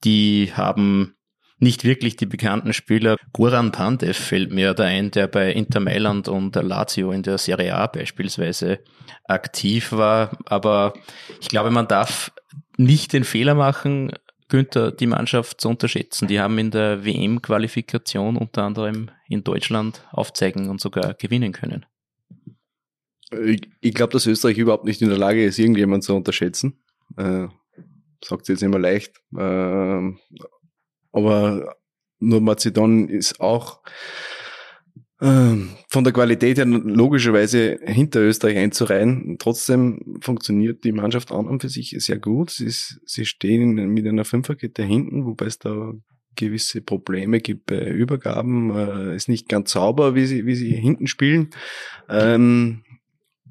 Die 0.03 0.53
haben 0.53 1.15
nicht 1.60 1.84
wirklich 1.84 2.15
die 2.15 2.26
bekannten 2.26 2.74
Spieler. 2.74 3.17
Goran 3.34 3.72
Pandev 3.72 4.17
fällt 4.17 4.52
mir 4.52 4.74
da 4.74 4.86
ein, 4.86 5.12
der 5.12 5.28
bei 5.28 5.52
Inter 5.52 5.82
Mailand 5.82 6.28
und 6.28 6.56
Lazio 6.56 7.12
in 7.12 7.24
der 7.24 7.38
Serie 7.38 7.76
A 7.76 7.88
beispielsweise 7.88 8.80
aktiv 9.26 9.91
war. 9.91 10.38
Aber 10.45 10.93
ich 11.41 11.50
glaube, 11.50 11.69
man 11.69 11.88
darf 11.88 12.32
nicht 12.78 13.13
den 13.13 13.26
Fehler 13.26 13.56
machen, 13.56 14.12
Günther, 14.48 14.91
die 14.91 15.06
Mannschaft 15.06 15.62
zu 15.62 15.69
unterschätzen. 15.69 16.28
Die 16.28 16.39
haben 16.39 16.58
in 16.58 16.72
der 16.72 17.06
WM-Qualifikation 17.06 18.36
unter 18.36 18.63
anderem 18.63 19.12
in 19.28 19.43
Deutschland 19.43 20.08
aufzeigen 20.12 20.69
und 20.69 20.82
sogar 20.82 21.13
gewinnen 21.13 21.52
können. 21.52 21.86
Ich, 23.32 23.62
ich 23.80 23.93
glaube, 23.93 24.13
dass 24.13 24.26
Österreich 24.26 24.58
überhaupt 24.58 24.86
nicht 24.86 25.04
in 25.04 25.10
der 25.10 25.19
Lage 25.19 25.45
ist, 25.45 25.60
irgendjemand 25.60 26.04
zu 26.04 26.15
unterschätzen. 26.15 26.80
Äh, 27.15 27.48
sagt 28.24 28.50
jetzt 28.50 28.63
immer 28.63 28.80
leicht. 28.80 29.22
Äh, 29.38 30.13
aber 31.12 31.76
nur 32.19 32.41
Mazedonien 32.41 33.08
ist 33.10 33.39
auch 33.39 33.82
äh, 35.22 35.56
von 35.89 36.04
der 36.04 36.13
Qualität 36.13 36.58
her 36.58 36.65
logischerweise 36.65 37.80
hinter 37.84 38.22
Österreich 38.22 38.58
einzureihen. 38.58 39.38
Trotzdem 39.39 40.17
funktioniert 40.22 40.84
die 40.84 40.91
Mannschaft 40.91 41.32
an 41.32 41.48
und 41.48 41.62
für 41.62 41.69
sich 41.69 41.95
sehr 42.00 42.19
gut. 42.19 42.52
Sie, 42.52 42.65
ist, 42.65 43.02
sie 43.06 43.26
stehen 43.26 43.74
mit 43.74 44.08
einer 44.08 44.26
Fünferkette 44.26 44.84
hinten, 44.84 45.26
wobei 45.26 45.45
es 45.45 45.60
da 45.60 45.93
gewisse 46.36 46.82
Probleme 46.82 47.41
gibt 47.41 47.65
bei 47.65 47.89
Übergaben. 47.89 48.76
Äh, 48.76 49.15
ist 49.15 49.30
nicht 49.30 49.50
ganz 49.50 49.72
sauber, 49.72 50.15
wie 50.15 50.26
sie, 50.26 50.45
wie 50.45 50.56
sie 50.56 50.74
hinten 50.74 51.08
spielen. 51.08 51.50
Ähm, 52.08 52.84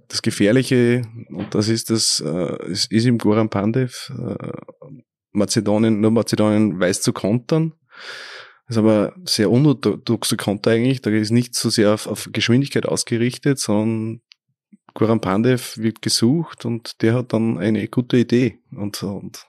das 0.08 0.22
Gefährliche, 0.22 1.02
und 1.28 1.54
das 1.54 1.68
ist 1.68 1.90
das, 1.90 2.22
äh, 2.24 2.70
ist, 2.70 2.90
ist 2.90 3.04
im 3.04 3.18
Goran 3.18 3.50
Pandev, 3.50 4.10
äh, 4.18 4.52
Mazedonien, 5.32 6.00
nur 6.00 6.10
Mazedonien 6.10 6.78
weiß 6.80 7.02
zu 7.02 7.12
kontern. 7.12 7.74
Das 8.66 8.76
ist 8.76 8.78
aber 8.78 9.14
sehr 9.24 9.50
unorthodoxe 9.50 10.36
Konter 10.36 10.72
eigentlich. 10.72 11.00
Da 11.00 11.10
ist 11.10 11.30
nicht 11.30 11.54
so 11.54 11.70
sehr 11.70 11.94
auf, 11.94 12.06
auf 12.06 12.28
Geschwindigkeit 12.32 12.86
ausgerichtet, 12.86 13.58
sondern 13.58 14.20
Goran 14.94 15.20
Pandev 15.20 15.78
wird 15.78 16.02
gesucht 16.02 16.64
und 16.64 17.02
der 17.02 17.14
hat 17.14 17.32
dann 17.32 17.58
eine 17.58 17.88
gute 17.88 18.18
Idee. 18.18 18.58
Und, 18.72 19.02
und 19.02 19.46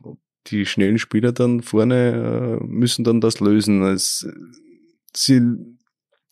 die 0.47 0.65
schnellen 0.65 0.99
Spieler 0.99 1.31
dann 1.31 1.61
vorne 1.61 2.59
äh, 2.61 2.63
müssen 2.65 3.03
dann 3.03 3.19
das 3.19 3.39
lösen. 3.39 3.97
Sie 5.13 5.41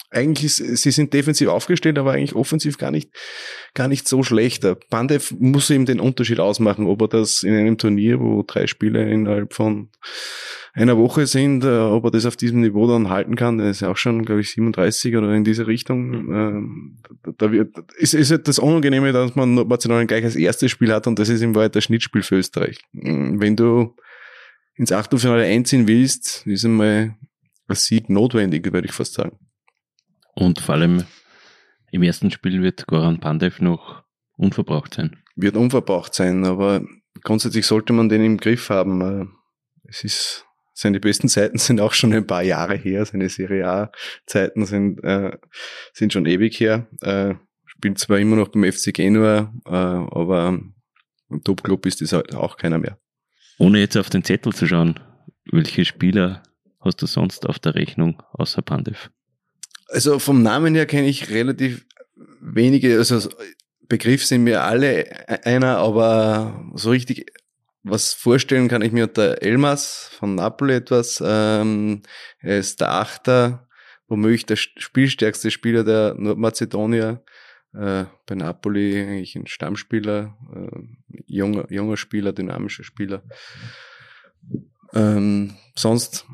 eigentlich 0.10 0.56
sie 0.56 0.92
sind 0.92 1.14
defensiv 1.14 1.50
aufgestellt, 1.50 1.98
aber 1.98 2.14
eigentlich 2.14 2.36
offensiv 2.36 2.78
gar 2.78 2.92
nicht, 2.92 3.12
gar 3.74 3.88
nicht 3.88 4.08
so 4.08 4.24
schlecht. 4.24 4.66
Pandev 4.90 5.34
muss 5.38 5.70
ihm 5.70 5.86
den 5.86 6.00
Unterschied 6.00 6.40
ausmachen, 6.40 6.88
ob 6.88 7.02
er 7.02 7.08
das 7.10 7.44
in 7.44 7.54
einem 7.54 7.78
Turnier, 7.78 8.20
wo 8.20 8.44
drei 8.44 8.68
Spieler 8.68 9.06
innerhalb 9.06 9.54
von 9.54 9.90
einer 10.74 10.98
Woche 10.98 11.26
sind, 11.26 11.64
äh, 11.64 11.80
ob 11.80 12.06
er 12.06 12.12
das 12.12 12.26
auf 12.26 12.38
diesem 12.38 12.62
Niveau 12.62 12.88
dann 12.88 13.10
halten 13.10 13.36
kann. 13.36 13.58
Der 13.58 13.70
ist 13.70 13.82
ja 13.82 13.90
auch 13.90 13.98
schon, 13.98 14.24
glaube 14.24 14.42
ich, 14.42 14.52
37 14.52 15.16
oder 15.16 15.34
in 15.34 15.44
diese 15.44 15.68
Richtung. 15.68 16.14
Ähm, 16.14 16.98
da 17.38 17.52
wird, 17.52 17.76
ist, 17.98 18.14
ist 18.14 18.32
halt 18.32 18.48
das 18.48 18.60
Unangenehme, 18.60 19.12
dass 19.12 19.36
man 19.36 19.68
Barcelona 19.68 20.06
gleich 20.06 20.24
als 20.24 20.36
erstes 20.36 20.72
Spiel 20.72 20.94
hat 20.94 21.08
und 21.08 21.20
das 21.20 21.30
ist 21.30 21.42
im 21.42 21.56
Wahrheit 21.56 21.76
das 21.76 21.86
Schnittspiel 21.86 22.22
für 22.22 22.36
Österreich. 22.36 22.80
Wenn 22.94 23.56
du 23.56 23.96
ins 24.76 24.92
Achtelfinale 24.92 25.44
einziehen 25.44 25.88
willst, 25.88 26.46
ist 26.46 26.64
einmal 26.64 27.16
ein 27.68 27.76
Sieg 27.76 28.10
notwendig, 28.10 28.72
würde 28.72 28.88
ich 28.88 28.94
fast 28.94 29.16
sagen. 29.16 29.38
Und 30.38 30.62
vor 30.62 30.76
allem 30.76 31.04
im 31.90 32.04
ersten 32.04 32.30
Spiel 32.30 32.62
wird 32.62 32.86
Goran 32.86 33.20
Pandev 33.20 33.60
noch 33.60 34.04
unverbraucht 34.36 34.94
sein. 34.94 35.18
Wird 35.36 35.58
unverbraucht 35.58 36.14
sein, 36.14 36.46
aber 36.46 36.86
grundsätzlich 37.24 37.66
sollte 37.66 37.92
man 37.92 38.08
den 38.08 38.24
im 38.24 38.38
Griff 38.38 38.70
haben. 38.70 39.02
Äh, 39.02 39.26
es 39.90 40.04
ist, 40.04 40.46
seine 40.76 41.00
besten 41.00 41.28
Zeiten 41.28 41.58
sind 41.58 41.82
auch 41.82 41.94
schon 41.94 42.14
ein 42.14 42.28
paar 42.28 42.44
Jahre 42.44 42.76
her. 42.76 43.04
Seine 43.06 43.30
Serie 43.30 43.68
A-Zeiten 43.68 44.68
sind, 44.68 45.04
äh, 45.04 45.36
sind 45.92 46.14
schon 46.14 46.28
ewig 46.28 46.60
her. 46.60 46.86
Äh, 47.02 47.34
spielt 47.66 47.98
zwar 47.98 48.20
immer 48.20 48.36
noch 48.36 48.50
beim 48.50 48.72
FC 48.72 48.94
Genua, 48.94 49.52
äh, 49.66 49.72
aber 49.72 50.60
im 51.30 51.44
Top-Club 51.44 51.88
ist 51.88 52.02
das 52.02 52.14
halt 52.14 52.36
auch 52.36 52.58
keiner 52.58 52.78
mehr. 52.78 53.00
Ohne 53.58 53.80
jetzt 53.80 53.98
auf 53.98 54.12
den 54.12 54.24
Zettel 54.24 54.54
zu 54.54 54.68
schauen, 54.68 55.00
welche 55.52 55.84
Spieler 55.84 56.44
hast 56.80 57.02
du 57.02 57.08
sonst 57.08 57.50
auf 57.50 57.58
der 57.58 57.74
Rechnung 57.74 58.22
außer 58.34 58.62
Pandev? 58.62 59.10
Also 59.90 60.20
vom 60.20 60.42
Namen 60.42 60.76
her 60.76 60.86
kenne 60.86 61.08
ich 61.08 61.30
relativ 61.30 61.86
wenige, 62.42 62.98
also 62.98 63.30
Begriff 63.88 64.26
sind 64.26 64.44
mir 64.44 64.64
alle 64.64 65.06
e-, 65.06 65.40
einer, 65.44 65.78
aber 65.78 66.72
so 66.76 66.90
richtig 66.90 67.32
was 67.84 68.14
vorstellen 68.14 68.68
kann 68.68 68.82
ich 68.82 68.92
mir 68.92 69.06
unter 69.06 69.42
Elmas 69.42 70.10
von 70.12 70.36
Napoli 70.36 70.76
etwas. 70.76 71.24
Ähm, 71.26 72.02
er 72.40 72.60
ist 72.60 72.82
der 72.82 72.92
Achter, 72.92 73.68
womöglich 74.08 74.46
der 74.46 74.58
spielstärkste 74.58 75.52
Spieler 75.52 75.84
der 75.84 76.16
Nordmazedonier. 76.16 77.24
Äh, 77.74 78.06
bei 78.26 78.36
Napoli 78.36 79.00
eigentlich 79.00 79.36
ein 79.36 79.48
Stammspieler, 79.48 80.38
äh, 80.54 80.80
junger, 81.28 81.72
junger 81.72 81.98
Spieler, 81.98 82.34
dynamischer 82.34 82.84
Spieler. 82.84 83.24
Ähm, 84.94 85.56
sonst, 85.76 86.26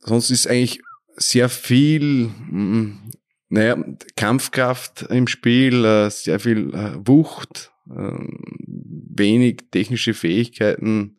sonst 0.00 0.30
ist 0.30 0.46
eigentlich 0.46 0.80
sehr 1.16 1.48
viel, 1.48 2.26
mm, 2.28 3.10
naja, 3.48 3.84
Kampfkraft 4.16 5.02
im 5.02 5.26
Spiel, 5.26 5.84
äh, 5.84 6.10
sehr 6.10 6.40
viel 6.40 6.74
äh, 6.74 6.94
Wucht, 7.06 7.72
ähm, 7.90 8.40
wenig 8.66 9.64
technische 9.70 10.14
Fähigkeiten. 10.14 11.18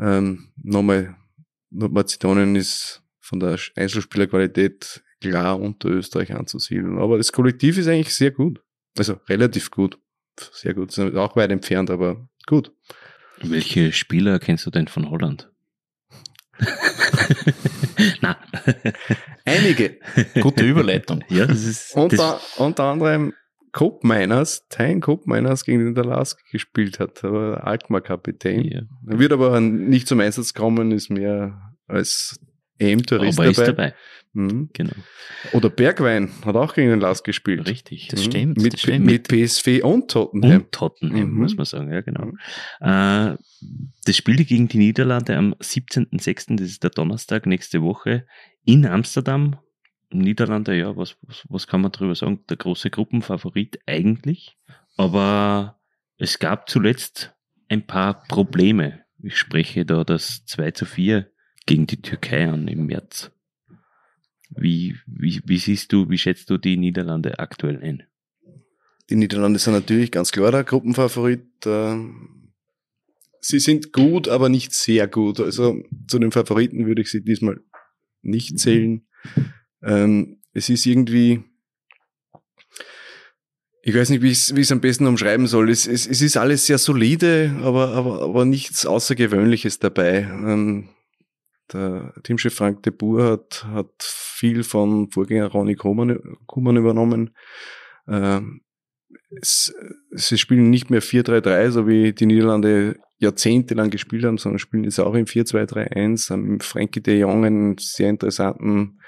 Ähm, 0.00 0.52
nochmal, 0.62 1.16
Nordmazedonien 1.70 2.56
ist 2.56 3.02
von 3.20 3.40
der 3.40 3.58
Einzelspielerqualität 3.76 5.02
klar 5.20 5.60
unter 5.60 5.88
Österreich 5.88 6.32
anzusiedeln. 6.32 6.98
Aber 6.98 7.18
das 7.18 7.32
Kollektiv 7.32 7.78
ist 7.78 7.88
eigentlich 7.88 8.14
sehr 8.14 8.30
gut. 8.30 8.62
Also 8.96 9.20
relativ 9.28 9.70
gut. 9.70 9.98
Sehr 10.52 10.74
gut. 10.74 10.96
Auch 10.98 11.36
weit 11.36 11.50
entfernt, 11.50 11.90
aber 11.90 12.28
gut. 12.46 12.72
Welche 13.42 13.92
Spieler 13.92 14.38
kennst 14.38 14.66
du 14.66 14.70
denn 14.70 14.88
von 14.88 15.10
Holland? 15.10 15.50
Na. 18.20 18.36
Einige. 19.44 19.98
Gute 20.40 20.64
Überleitung. 20.64 21.24
Ja, 21.28 21.46
das 21.46 21.64
ist, 21.64 21.94
unter, 21.94 22.16
das 22.16 22.56
unter 22.58 22.84
anderem 22.84 23.32
Tyne 23.72 25.00
Cope 25.00 25.28
Miners 25.28 25.64
gegen 25.64 25.84
den 25.84 25.94
Dalask 25.94 26.38
gespielt 26.50 26.98
hat, 27.00 27.24
aber 27.24 27.66
Alkmaar-Kapitän. 27.66 28.64
Ja. 28.64 28.82
Wird 29.02 29.32
aber 29.32 29.60
nicht 29.60 30.08
zum 30.08 30.20
Einsatz 30.20 30.54
kommen, 30.54 30.92
ist 30.92 31.10
mehr 31.10 31.74
als 31.86 32.38
EM-Tourist 32.78 33.38
dabei. 33.38 33.52
Dabei. 33.52 33.94
Mhm. 34.32 34.70
Genau. 34.72 34.92
Oder 35.52 35.70
Bergwein 35.70 36.30
hat 36.44 36.56
auch 36.56 36.74
gegen 36.74 36.90
den 36.90 37.00
Lask 37.00 37.24
gespielt. 37.24 37.68
Richtig, 37.68 38.08
das 38.08 38.20
mhm. 38.20 38.30
stimmt. 38.30 38.62
Mit, 38.62 38.72
das 38.74 38.80
stimmt. 38.80 39.06
mit 39.06 39.28
PSV 39.28 39.82
und 39.82 40.10
Tottenham. 40.10 40.52
Und 40.52 40.72
Tottenham, 40.72 41.30
mhm. 41.30 41.38
muss 41.38 41.56
man 41.56 41.66
sagen, 41.66 41.92
ja 41.92 42.00
genau. 42.00 42.26
Mhm. 42.26 42.38
Äh, 42.80 43.36
das 44.04 44.16
spielte 44.16 44.44
gegen 44.44 44.68
die 44.68 44.78
Niederlande 44.78 45.36
am 45.36 45.54
17.06., 45.54 46.56
das 46.56 46.68
ist 46.68 46.82
der 46.82 46.90
Donnerstag 46.90 47.46
nächste 47.46 47.82
Woche, 47.82 48.26
in 48.64 48.86
Amsterdam. 48.86 49.56
Niederlande, 50.10 50.74
ja, 50.76 50.96
was, 50.96 51.16
was, 51.22 51.44
was 51.48 51.66
kann 51.66 51.82
man 51.82 51.92
darüber 51.92 52.14
sagen? 52.14 52.44
Der 52.48 52.56
große 52.56 52.90
Gruppenfavorit 52.90 53.78
eigentlich. 53.86 54.56
Aber 54.96 55.80
es 56.16 56.38
gab 56.38 56.68
zuletzt 56.68 57.34
ein 57.68 57.86
paar 57.86 58.24
Probleme. 58.26 59.04
Ich 59.22 59.36
spreche 59.36 59.84
da 59.84 60.04
das 60.04 60.44
2 60.46 60.70
zu 60.70 60.86
4 60.86 61.30
gegen 61.66 61.86
die 61.86 62.00
Türkei 62.00 62.48
an 62.48 62.66
im 62.68 62.86
März. 62.86 63.30
Wie, 64.60 64.96
wie, 65.06 65.40
wie 65.44 65.58
siehst 65.58 65.92
du, 65.92 66.08
wie 66.10 66.18
schätzt 66.18 66.50
du 66.50 66.58
die 66.58 66.76
Niederlande 66.76 67.38
aktuell 67.38 67.80
ein? 67.82 68.02
Die 69.10 69.16
Niederlande 69.16 69.58
sind 69.58 69.72
natürlich 69.72 70.10
ganz 70.10 70.32
klar 70.32 70.50
der 70.50 70.64
Gruppenfavorit. 70.64 71.46
Ähm, 71.64 72.52
sie 73.40 73.58
sind 73.58 73.92
gut, 73.92 74.28
aber 74.28 74.48
nicht 74.48 74.72
sehr 74.72 75.06
gut. 75.08 75.40
Also 75.40 75.82
zu 76.08 76.18
den 76.18 76.32
Favoriten 76.32 76.86
würde 76.86 77.02
ich 77.02 77.10
sie 77.10 77.22
diesmal 77.22 77.60
nicht 78.22 78.58
zählen. 78.58 79.06
Ähm, 79.82 80.40
es 80.52 80.68
ist 80.68 80.86
irgendwie, 80.86 81.44
ich 83.82 83.94
weiß 83.94 84.10
nicht, 84.10 84.22
wie 84.22 84.30
ich 84.30 84.50
es 84.50 84.72
am 84.72 84.80
besten 84.80 85.06
umschreiben 85.06 85.46
soll. 85.46 85.70
Es, 85.70 85.86
es, 85.86 86.06
es, 86.06 86.20
ist 86.20 86.36
alles 86.36 86.66
sehr 86.66 86.78
solide, 86.78 87.56
aber, 87.62 87.88
aber, 87.90 88.22
aber 88.22 88.44
nichts 88.44 88.84
Außergewöhnliches 88.84 89.78
dabei. 89.78 90.22
Ähm, 90.22 90.88
der 91.72 92.14
Teamchef 92.22 92.54
Frank 92.54 92.82
de 92.82 92.92
Boer 92.92 93.32
hat, 93.32 93.66
hat 93.70 93.92
viel 94.00 94.64
von 94.64 95.10
Vorgänger 95.10 95.48
Ronny 95.48 95.74
Kuhmann, 95.74 96.76
übernommen. 96.76 97.34
Ähm, 98.06 98.62
es, 99.40 99.74
sie 100.10 100.38
spielen 100.38 100.70
nicht 100.70 100.90
mehr 100.90 101.02
4-3-3, 101.02 101.70
so 101.70 101.86
wie 101.86 102.12
die 102.12 102.26
Niederlande 102.26 102.98
jahrzehntelang 103.18 103.90
gespielt 103.90 104.24
haben, 104.24 104.38
sondern 104.38 104.58
spielen 104.58 104.84
jetzt 104.84 104.98
auch 104.98 105.14
im 105.14 105.26
4-2-3-1, 105.26 106.30
haben 106.30 106.60
Frankie 106.60 107.02
de 107.02 107.18
Jong 107.18 107.44
einen 107.44 107.76
sehr 107.78 108.10
interessanten 108.10 108.98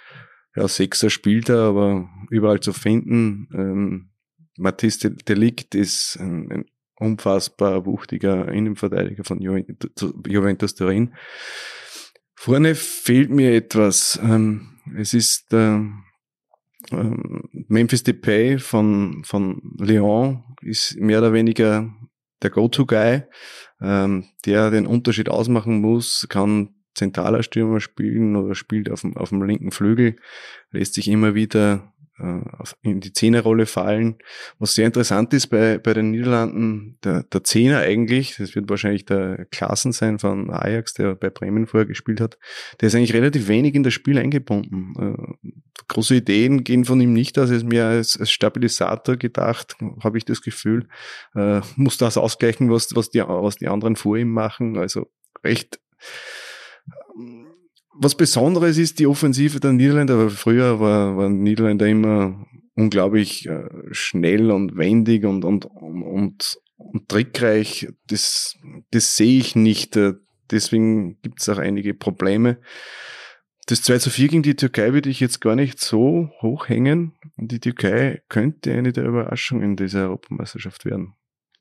ja, 0.56 0.66
Sechser 0.66 1.10
spielt 1.10 1.48
er, 1.48 1.60
aber 1.60 2.08
überall 2.30 2.60
zu 2.60 2.72
finden. 2.72 3.48
Ähm, 3.54 4.10
Matisse 4.56 5.12
Delict 5.12 5.74
ist 5.74 6.16
ein, 6.20 6.50
ein 6.50 6.64
unfassbar 6.96 7.86
wuchtiger 7.86 8.48
Innenverteidiger 8.48 9.24
von 9.24 9.40
Juventus 9.40 10.74
Turin. 10.74 11.14
Vorne 12.42 12.74
fehlt 12.74 13.28
mir 13.28 13.54
etwas. 13.54 14.18
Ähm, 14.22 14.78
es 14.96 15.12
ist 15.12 15.52
äh, 15.52 15.78
Memphis 17.68 18.02
Depay 18.02 18.58
von, 18.58 19.22
von 19.26 19.60
Lyon 19.78 20.42
ist 20.62 20.96
mehr 20.96 21.18
oder 21.18 21.34
weniger 21.34 21.92
der 22.42 22.48
Go-To-Guy, 22.48 23.24
ähm, 23.82 24.24
der 24.46 24.70
den 24.70 24.86
Unterschied 24.86 25.28
ausmachen 25.28 25.82
muss, 25.82 26.28
kann 26.30 26.70
zentraler 26.94 27.42
Stürmer 27.42 27.78
spielen 27.78 28.34
oder 28.36 28.54
spielt 28.54 28.90
auf 28.90 29.02
dem, 29.02 29.18
auf 29.18 29.28
dem 29.28 29.42
linken 29.42 29.70
Flügel, 29.70 30.16
lässt 30.70 30.94
sich 30.94 31.08
immer 31.08 31.34
wieder 31.34 31.92
in 32.82 33.00
die 33.00 33.12
Zehnerrolle 33.12 33.66
fallen. 33.66 34.18
Was 34.58 34.74
sehr 34.74 34.86
interessant 34.86 35.32
ist 35.32 35.48
bei, 35.48 35.78
bei 35.78 35.94
den 35.94 36.10
Niederlanden, 36.10 36.98
der, 37.04 37.24
der 37.24 37.44
Zehner 37.44 37.78
eigentlich, 37.78 38.36
das 38.36 38.54
wird 38.54 38.68
wahrscheinlich 38.68 39.04
der 39.04 39.46
Klassen 39.50 39.92
sein 39.92 40.18
von 40.18 40.50
Ajax, 40.50 40.94
der 40.94 41.14
bei 41.14 41.30
Bremen 41.30 41.66
vorher 41.66 41.86
gespielt 41.86 42.20
hat, 42.20 42.38
der 42.80 42.88
ist 42.88 42.94
eigentlich 42.94 43.14
relativ 43.14 43.48
wenig 43.48 43.74
in 43.74 43.82
das 43.82 43.94
Spiel 43.94 44.18
eingebunden. 44.18 44.94
Äh, 44.98 45.50
große 45.88 46.16
Ideen 46.16 46.64
gehen 46.64 46.84
von 46.84 47.00
ihm 47.00 47.12
nicht 47.12 47.38
aus, 47.38 47.50
er 47.50 47.56
ist 47.56 47.66
mehr 47.66 47.86
als, 47.86 48.18
als 48.18 48.30
Stabilisator 48.30 49.16
gedacht, 49.16 49.76
habe 50.02 50.18
ich 50.18 50.24
das 50.24 50.42
Gefühl, 50.42 50.88
äh, 51.34 51.60
muss 51.76 51.98
das 51.98 52.16
ausgleichen, 52.16 52.70
was, 52.70 52.94
was, 52.94 53.10
die, 53.10 53.20
was 53.20 53.56
die 53.56 53.68
anderen 53.68 53.96
vor 53.96 54.16
ihm 54.16 54.30
machen, 54.30 54.78
also 54.78 55.10
recht 55.44 55.80
was 57.92 58.14
Besonderes 58.14 58.78
ist 58.78 58.98
die 58.98 59.06
Offensive 59.06 59.60
der 59.60 59.72
Niederländer, 59.72 60.18
weil 60.18 60.30
früher 60.30 60.80
war, 60.80 61.16
waren 61.16 61.42
Niederländer 61.42 61.86
immer 61.86 62.46
unglaublich 62.74 63.46
äh, 63.46 63.68
schnell 63.90 64.50
und 64.50 64.76
wendig 64.76 65.24
und, 65.24 65.44
und, 65.44 65.66
und, 65.66 66.58
und 66.76 67.08
trickreich. 67.08 67.88
Das, 68.06 68.56
das 68.90 69.16
sehe 69.16 69.38
ich 69.38 69.56
nicht. 69.56 69.96
Äh, 69.96 70.14
deswegen 70.50 71.20
gibt 71.22 71.40
es 71.40 71.48
auch 71.48 71.58
einige 71.58 71.94
Probleme. 71.94 72.58
Das 73.66 73.82
2 73.82 73.98
zu 73.98 74.10
4 74.10 74.28
gegen 74.28 74.42
die 74.42 74.56
Türkei 74.56 74.92
würde 74.92 75.10
ich 75.10 75.20
jetzt 75.20 75.40
gar 75.40 75.54
nicht 75.54 75.78
so 75.78 76.30
hochhängen. 76.40 77.12
Die 77.36 77.60
Türkei 77.60 78.22
könnte 78.28 78.72
eine 78.72 78.92
der 78.92 79.04
Überraschungen 79.04 79.76
dieser 79.76 80.04
Europameisterschaft 80.04 80.84
werden. 80.84 81.14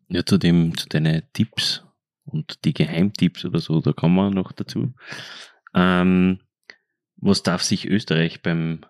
Ja, 0.07 0.25
zu 0.25 0.37
dem, 0.37 0.75
zu 0.75 0.87
deinen 0.87 1.21
Tipps 1.33 1.83
und 2.25 2.65
die 2.65 2.73
Geheimtipps 2.73 3.45
oder 3.45 3.59
so, 3.59 3.79
da 3.81 3.93
kommen 3.93 4.15
wir 4.15 4.31
noch 4.31 4.51
dazu. 4.51 4.93
Ähm, 5.73 6.39
was 7.17 7.43
darf 7.43 7.63
sich 7.63 7.87
Österreich 7.87 8.41
beim 8.41 8.81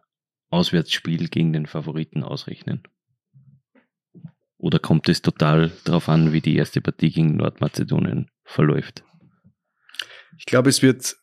Auswärtsspiel 0.49 1.27
gegen 1.29 1.53
den 1.53 1.65
Favoriten 1.65 2.23
ausrechnen? 2.23 2.83
Oder 4.57 4.79
kommt 4.79 5.07
es 5.07 5.21
total 5.21 5.71
darauf 5.85 6.09
an, 6.09 6.33
wie 6.33 6.41
die 6.41 6.55
erste 6.55 6.81
Partie 6.81 7.11
gegen 7.11 7.37
Nordmazedonien 7.37 8.29
verläuft? 8.43 9.03
Ich 10.37 10.45
glaube, 10.45 10.69
es 10.69 10.81
wird 10.81 11.15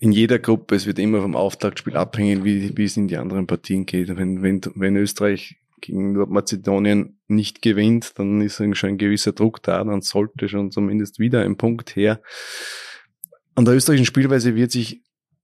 in 0.00 0.12
jeder 0.12 0.38
Gruppe, 0.38 0.74
es 0.74 0.86
wird 0.86 0.98
immer 0.98 1.22
vom 1.22 1.36
Auftaktspiel 1.36 1.96
abhängen, 1.96 2.44
wie, 2.44 2.76
wie 2.76 2.84
es 2.84 2.96
in 2.96 3.08
die 3.08 3.16
anderen 3.16 3.46
Partien 3.46 3.86
geht. 3.86 4.08
Wenn, 4.16 4.42
wenn, 4.42 4.60
wenn 4.74 4.96
Österreich 4.96 5.56
gegen 5.80 6.12
Nordmazedonien 6.12 7.20
nicht 7.28 7.62
gewinnt, 7.62 8.18
dann 8.18 8.40
ist 8.40 8.56
schon 8.56 8.88
ein 8.90 8.98
gewisser 8.98 9.32
Druck 9.32 9.62
da, 9.62 9.82
dann 9.84 10.00
sollte 10.00 10.48
schon 10.48 10.70
zumindest 10.70 11.18
wieder 11.18 11.42
ein 11.42 11.56
Punkt 11.56 11.94
her. 11.94 12.20
An 13.54 13.64
der 13.64 13.74
österreichischen 13.74 14.06
Spielweise 14.06 14.56
wird 14.56 14.72
sich 14.72 15.02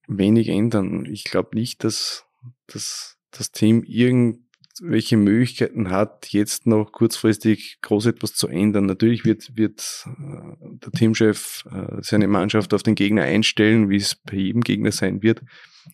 wenig 0.08 0.48
ändern. 0.48 1.06
Ich 1.06 1.24
glaube 1.24 1.50
nicht, 1.54 1.84
dass, 1.84 2.24
dass 2.66 3.16
das 3.30 3.52
Team 3.52 3.84
irgendwelche 3.84 5.16
Möglichkeiten 5.16 5.90
hat, 5.90 6.28
jetzt 6.32 6.66
noch 6.66 6.90
kurzfristig 6.90 7.78
groß 7.82 8.06
etwas 8.06 8.34
zu 8.34 8.48
ändern. 8.48 8.86
Natürlich 8.86 9.24
wird, 9.24 9.56
wird 9.56 10.06
äh, 10.06 10.56
der 10.60 10.90
Teamchef 10.92 11.64
äh, 11.70 11.98
seine 12.00 12.26
Mannschaft 12.26 12.74
auf 12.74 12.82
den 12.82 12.96
Gegner 12.96 13.22
einstellen, 13.22 13.88
wie 13.90 13.96
es 13.96 14.16
bei 14.16 14.36
jedem 14.36 14.62
Gegner 14.62 14.90
sein 14.90 15.22
wird. 15.22 15.42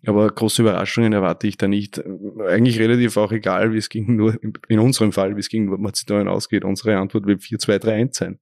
Aber 0.07 0.29
große 0.29 0.63
Überraschungen 0.63 1.13
erwarte 1.13 1.47
ich 1.47 1.59
da 1.59 1.69
nicht. 1.69 2.03
Eigentlich 2.49 2.79
relativ 2.79 3.17
auch 3.19 3.33
egal, 3.33 3.73
wie 3.73 3.79
es 3.79 3.91
gegen 3.91 4.17
nur, 4.17 4.39
in 4.69 4.79
unserem 4.79 5.13
Fall, 5.13 5.37
wie 5.37 5.41
es 5.41 5.49
gegen 5.49 5.67
Mazedonien 5.67 6.29
ausgeht. 6.29 6.65
Unsere 6.65 6.97
Antwort 6.97 7.27
wird 7.27 7.43
4-2-3-1 7.43 8.17
sein. 8.17 8.39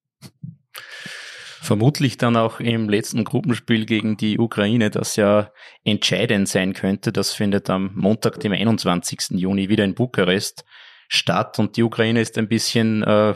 Vermutlich 1.65 2.19
dann 2.19 2.37
auch 2.37 2.61
im 2.61 2.91
letzten 2.91 3.25
Gruppenspiel 3.25 3.87
gegen 3.87 4.19
die 4.19 4.39
Ukraine, 4.39 4.91
das 4.91 5.17
ja 5.17 5.51
entscheidend 5.83 6.47
sein 6.47 6.75
könnte. 6.75 7.11
Das 7.11 7.33
findet 7.33 7.71
am 7.71 7.91
Montag, 7.95 8.39
dem 8.41 8.53
21. 8.53 9.31
Juni 9.31 9.71
wieder 9.71 9.83
in 9.83 9.95
Bukarest 9.95 10.67
statt. 11.09 11.59
Und 11.59 11.79
die 11.79 11.83
Ukraine 11.83 12.21
ist 12.21 12.37
ein 12.37 12.49
bisschen 12.49 13.03
äh, 13.03 13.33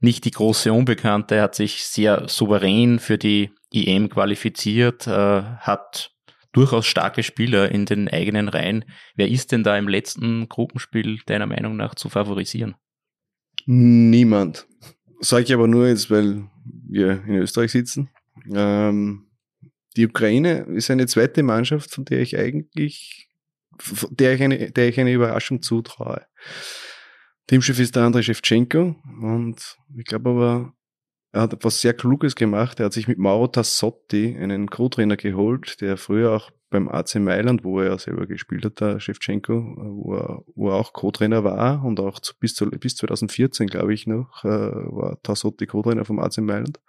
nicht 0.00 0.26
die 0.26 0.32
große 0.32 0.70
Unbekannte, 0.70 1.40
hat 1.40 1.54
sich 1.54 1.84
sehr 1.84 2.28
souverän 2.28 2.98
für 2.98 3.16
die 3.16 3.52
EM 3.72 4.10
qualifiziert, 4.10 5.06
äh, 5.06 5.10
hat 5.42 6.10
durchaus 6.52 6.84
starke 6.84 7.22
Spieler 7.22 7.70
in 7.70 7.86
den 7.86 8.10
eigenen 8.10 8.50
Reihen. 8.50 8.84
Wer 9.14 9.28
ist 9.28 9.50
denn 9.50 9.62
da 9.62 9.78
im 9.78 9.88
letzten 9.88 10.46
Gruppenspiel 10.50 11.20
deiner 11.24 11.46
Meinung 11.46 11.74
nach 11.78 11.94
zu 11.94 12.10
favorisieren? 12.10 12.74
Niemand. 13.64 14.66
Sage 15.20 15.44
ich 15.44 15.54
aber 15.54 15.68
nur 15.68 15.88
jetzt, 15.88 16.10
weil 16.10 16.50
wir 16.90 17.24
in 17.24 17.36
Österreich 17.36 17.72
sitzen. 17.72 18.10
Ähm, 18.52 19.30
die 19.96 20.06
Ukraine 20.06 20.66
ist 20.74 20.90
eine 20.90 21.06
zweite 21.06 21.42
Mannschaft, 21.42 21.94
von 21.94 22.04
der 22.04 22.20
ich 22.20 22.36
eigentlich, 22.36 23.28
der 24.10 24.34
ich 24.34 24.42
eine, 24.42 24.70
der 24.70 24.88
ich 24.88 25.00
eine 25.00 25.12
Überraschung 25.12 25.62
zutraue. 25.62 26.26
Teamchef 27.46 27.80
ist 27.80 27.96
der 27.96 28.04
Andrei 28.04 28.22
Shevchenko 28.22 28.96
und 29.22 29.76
ich 29.96 30.04
glaube 30.04 30.30
aber, 30.30 30.72
er 31.32 31.42
hat 31.42 31.52
etwas 31.52 31.80
sehr 31.80 31.94
Kluges 31.94 32.34
gemacht. 32.34 32.80
Er 32.80 32.86
hat 32.86 32.92
sich 32.92 33.06
mit 33.06 33.18
Mauro 33.18 33.46
Tassotti 33.46 34.36
einen 34.38 34.68
Co-Trainer 34.68 35.16
geholt, 35.16 35.80
der 35.80 35.96
früher 35.96 36.32
auch 36.32 36.50
beim 36.70 36.88
AC 36.88 37.16
Mailand, 37.16 37.64
wo 37.64 37.80
er 37.80 37.98
selber 37.98 38.26
gespielt 38.26 38.64
hat, 38.64 38.80
der 38.80 39.00
Shevchenko, 39.00 39.76
wo 39.76 40.14
er, 40.14 40.44
wo 40.54 40.70
er 40.70 40.74
auch 40.74 40.92
Co-Trainer 40.92 41.44
war 41.44 41.84
und 41.84 42.00
auch 42.00 42.20
zu, 42.20 42.34
bis, 42.38 42.54
zu, 42.54 42.66
bis 42.66 42.96
2014, 42.96 43.66
glaube 43.66 43.92
ich 43.92 44.06
noch, 44.06 44.44
äh, 44.44 44.48
war 44.48 45.20
Tassotti 45.22 45.66
Co-Trainer 45.66 46.04
vom 46.04 46.20
AC 46.20 46.38
Mailand. 46.38 46.80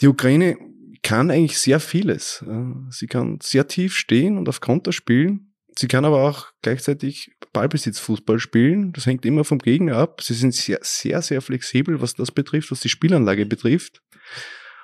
Die 0.00 0.08
Ukraine 0.08 0.56
kann 1.02 1.30
eigentlich 1.30 1.58
sehr 1.58 1.80
vieles. 1.80 2.44
Sie 2.90 3.06
kann 3.06 3.38
sehr 3.42 3.66
tief 3.66 3.96
stehen 3.96 4.38
und 4.38 4.48
auf 4.48 4.60
Konter 4.60 4.92
spielen. 4.92 5.51
Sie 5.76 5.88
kann 5.88 6.04
aber 6.04 6.28
auch 6.28 6.48
gleichzeitig 6.60 7.32
Ballbesitzfußball 7.52 8.38
spielen. 8.38 8.92
Das 8.92 9.06
hängt 9.06 9.24
immer 9.24 9.44
vom 9.44 9.58
Gegner 9.58 9.96
ab. 9.96 10.20
Sie 10.22 10.34
sind 10.34 10.54
sehr, 10.54 10.78
sehr, 10.82 11.22
sehr 11.22 11.40
flexibel, 11.40 12.00
was 12.00 12.14
das 12.14 12.30
betrifft, 12.30 12.70
was 12.70 12.80
die 12.80 12.88
Spielanlage 12.88 13.46
betrifft. 13.46 14.02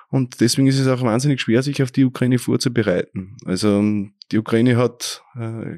Und 0.09 0.41
deswegen 0.41 0.67
ist 0.67 0.79
es 0.79 0.87
auch 0.87 1.03
wahnsinnig 1.03 1.41
schwer, 1.41 1.61
sich 1.61 1.83
auf 1.83 1.91
die 1.91 2.05
Ukraine 2.05 2.39
vorzubereiten. 2.39 3.37
Also 3.45 3.83
die 4.31 4.39
Ukraine 4.39 4.75
hat 4.77 5.23
äh, 5.35 5.77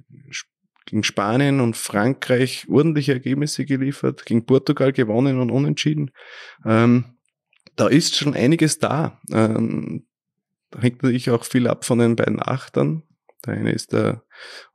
gegen 0.86 1.04
Spanien 1.04 1.60
und 1.60 1.76
Frankreich 1.76 2.66
ordentliche 2.70 3.14
Ergebnisse 3.14 3.66
geliefert, 3.66 4.26
gegen 4.26 4.46
Portugal 4.46 4.94
gewonnen 4.94 5.40
und 5.40 5.52
unentschieden. 5.52 6.12
Ähm, 6.66 7.18
da 7.76 7.88
ist 7.88 8.16
schon 8.16 8.34
einiges 8.34 8.80
da. 8.80 9.20
Ähm, 9.32 10.06
da 10.72 10.80
hängt 10.80 11.04
natürlich 11.04 11.30
auch 11.30 11.44
viel 11.44 11.68
ab 11.68 11.84
von 11.84 12.00
den 12.00 12.16
beiden 12.16 12.42
Achtern. 12.42 13.04
Der 13.46 13.56
eine 13.56 13.72
ist 13.72 13.92
der 13.92 14.24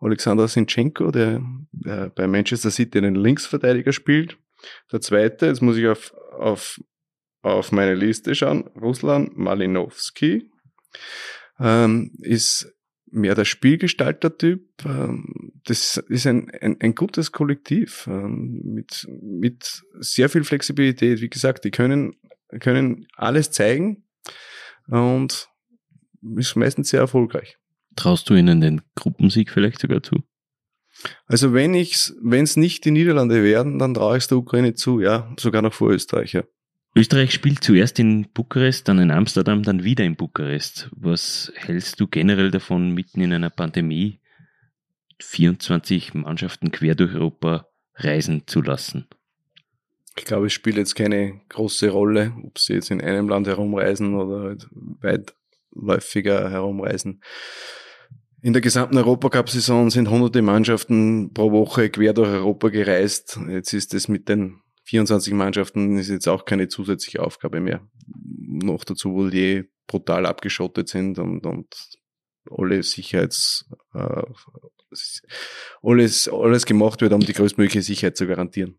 Alexander 0.01 0.49
Sinchenko, 0.49 1.11
der, 1.11 1.43
der 1.73 2.11
bei 2.11 2.27
Manchester 2.27 2.71
City 2.71 2.99
einen 2.99 3.15
Linksverteidiger 3.15 3.93
spielt. 3.93 4.39
Der 4.93 5.01
zweite, 5.01 5.47
jetzt 5.47 5.63
muss 5.63 5.77
ich 5.77 5.87
auf, 5.87 6.15
auf 6.33 6.81
auf 7.47 7.71
meine 7.71 7.95
Liste 7.95 8.35
schauen, 8.35 8.65
Ruslan 8.81 9.31
Malinowski 9.35 10.51
ähm, 11.61 12.13
ist 12.19 12.73
mehr 13.07 13.37
der 13.37 13.45
Spielgestalter-Typ. 13.45 14.85
Ähm, 14.85 15.53
das 15.65 15.97
ist 16.09 16.27
ein, 16.27 16.51
ein, 16.51 16.77
ein 16.81 16.95
gutes 16.95 17.31
Kollektiv 17.31 18.09
ähm, 18.09 18.61
mit, 18.65 19.07
mit 19.23 19.83
sehr 20.01 20.29
viel 20.29 20.43
Flexibilität. 20.43 21.21
Wie 21.21 21.31
gesagt, 21.31 21.65
die 21.65 21.71
können, 21.71 22.17
können 22.61 23.07
alles 23.15 23.53
zeigen 23.53 24.05
und 24.89 25.49
ist 26.37 26.57
meistens 26.57 26.89
sehr 26.89 27.01
erfolgreich. 27.01 27.59
Traust 27.97 28.29
du 28.31 28.35
ihnen 28.35 28.61
den 28.61 28.83
Gruppensieg 28.95 29.51
vielleicht 29.51 29.81
sogar 29.81 30.03
zu? 30.03 30.23
Also 31.27 31.53
wenn 31.53 31.75
ich, 31.75 32.13
wenn 32.23 32.45
es 32.45 32.57
nicht 32.57 32.85
die 32.85 32.91
Niederlande 32.91 33.43
werden, 33.43 33.79
dann 33.79 33.95
traue 33.95 34.17
ich 34.17 34.25
es 34.25 34.29
der 34.29 34.39
Ukraine 34.39 34.75
zu, 34.75 35.01
ja, 35.01 35.35
sogar 35.39 35.63
noch 35.63 35.75
vor 35.75 35.91
Österreich, 35.91 36.33
ja. 36.33 36.45
Österreich 36.95 37.33
spielt 37.33 37.63
zuerst 37.63 37.99
in 37.99 38.27
Bukarest, 38.33 38.89
dann 38.89 38.99
in 38.99 39.11
Amsterdam, 39.11 39.63
dann 39.63 39.85
wieder 39.85 40.05
in 40.05 40.17
Bukarest. 40.17 40.89
Was 40.93 41.53
hältst 41.55 42.01
du 42.01 42.07
generell 42.07 42.51
davon, 42.51 42.93
mitten 42.93 43.21
in 43.21 43.35
einer 43.35 43.51
Pandemie 43.51 44.21
24 45.21 46.15
Mannschaften 46.15 46.73
quer 46.73 46.95
durch 46.95 47.15
Europa 47.15 47.69
reisen 47.97 48.47
zu 48.47 48.63
lassen? 48.63 49.07
Ich 50.19 50.25
glaube, 50.25 50.47
es 50.47 50.55
spielt 50.55 50.79
jetzt 50.79 50.95
keine 50.95 51.43
große 51.51 51.91
Rolle, 51.91 52.35
ob 52.43 52.59
sie 52.59 52.73
jetzt 52.73 52.91
in 52.91 53.03
einem 53.03 53.29
Land 53.29 53.47
herumreisen 53.47 54.15
oder 54.15 54.45
halt 54.45 54.67
weitläufiger 55.71 56.49
herumreisen. 56.49 57.21
In 58.47 58.53
der 58.53 58.63
gesamten 58.63 58.97
Europacup-Saison 58.97 59.91
sind 59.91 60.09
hunderte 60.09 60.41
Mannschaften 60.41 61.35
pro 61.35 61.51
Woche 61.51 61.91
quer 61.91 62.13
durch 62.13 62.29
Europa 62.29 62.69
gereist. 62.69 63.41
Jetzt 63.49 63.73
ist 63.73 63.93
es 63.93 64.07
mit 64.07 64.29
den 64.29 64.61
24 64.85 65.33
Mannschaften 65.35 65.99
ist 65.99 66.11
jetzt 66.11 66.29
auch 66.29 66.45
keine 66.45 66.69
zusätzliche 66.69 67.25
Aufgabe 67.25 67.59
mehr. 67.59 67.85
Noch 68.07 68.85
dazu, 68.85 69.15
wo 69.15 69.27
die 69.27 69.65
brutal 69.89 70.27
abgeschottet 70.27 70.89
sind 70.89 71.19
und, 71.19 71.45
und 71.45 71.75
alle 72.49 72.85
Sicherheits, 72.85 73.69
äh, 73.95 74.23
alles, 75.83 76.31
alles 76.33 76.67
gemacht 76.67 77.01
wird, 77.01 77.15
um 77.15 77.23
die 77.23 77.33
größtmögliche 77.33 77.83
Sicherheit 77.83 78.17
zu 78.17 78.29
garantieren 78.29 78.79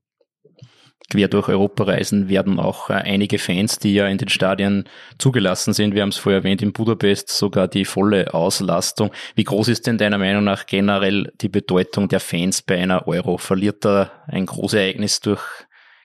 quer 1.09 1.27
durch 1.27 1.47
Europa 1.47 1.85
reisen, 1.85 2.29
werden 2.29 2.59
auch 2.59 2.89
äh, 2.89 2.93
einige 2.93 3.39
Fans, 3.39 3.79
die 3.79 3.93
ja 3.93 4.07
in 4.07 4.17
den 4.17 4.29
Stadien 4.29 4.85
zugelassen 5.17 5.73
sind. 5.73 5.95
Wir 5.95 6.01
haben 6.01 6.09
es 6.09 6.17
vorher 6.17 6.39
erwähnt, 6.39 6.61
in 6.61 6.73
Budapest 6.73 7.29
sogar 7.29 7.67
die 7.67 7.85
volle 7.85 8.33
Auslastung. 8.33 9.11
Wie 9.35 9.43
groß 9.43 9.69
ist 9.69 9.87
denn 9.87 9.97
deiner 9.97 10.17
Meinung 10.17 10.43
nach 10.43 10.65
generell 10.65 11.31
die 11.39 11.49
Bedeutung 11.49 12.09
der 12.09 12.19
Fans 12.19 12.61
bei 12.61 12.77
einer 12.77 13.07
Euro? 13.07 13.37
Verliert 13.37 13.85
da 13.85 14.11
ein 14.27 14.45
Großereignis 14.45 15.21
durch 15.21 15.41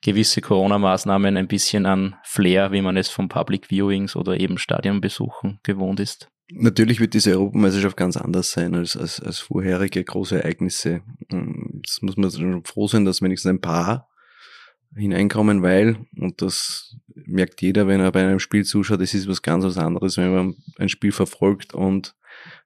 gewisse 0.03 0.41
Corona-Maßnahmen 0.41 1.37
ein 1.37 1.49
bisschen 1.49 1.87
an 1.87 2.17
Flair, 2.25 2.73
wie 2.73 2.83
man 2.83 2.97
es 2.97 3.09
von 3.09 3.29
Public 3.29 3.71
Viewings 3.71 4.17
oder 4.17 4.39
eben 4.39 4.59
Stadionbesuchen 4.59 5.61
gewohnt 5.63 6.01
ist? 6.01 6.29
Natürlich 6.55 7.01
wird 7.01 7.15
diese 7.15 7.33
Europameisterschaft 7.33 7.97
ganz 7.97 8.17
anders 8.17 8.51
sein 8.53 8.75
als, 8.75 8.97
als, 8.97 9.21
als 9.21 9.39
vorherige 9.39 10.05
große 10.05 10.43
Ereignisse. 10.43 11.01
Das 11.29 12.03
muss 12.03 12.17
man 12.17 12.65
froh 12.65 12.89
sein, 12.89 13.05
dass 13.05 13.23
wenigstens 13.23 13.51
ein 13.51 13.61
paar 13.61 14.09
hineinkommen, 14.97 15.63
weil, 15.63 15.97
und 16.17 16.43
das 16.43 16.97
merkt 17.15 17.63
jeder, 17.63 17.87
wenn 17.87 18.01
er 18.01 18.13
bei 18.13 18.23
einem 18.23 18.39
Spiel 18.39 18.65
zuschaut, 18.65 19.01
es 19.01 19.15
ist 19.15 19.29
was 19.29 19.43
ganz 19.43 19.65
was 19.65 19.79
anderes, 19.79 20.17
wenn 20.17 20.35
man 20.35 20.55
ein 20.79 20.89
Spiel 20.89 21.13
verfolgt 21.13 21.75
und 21.75 22.15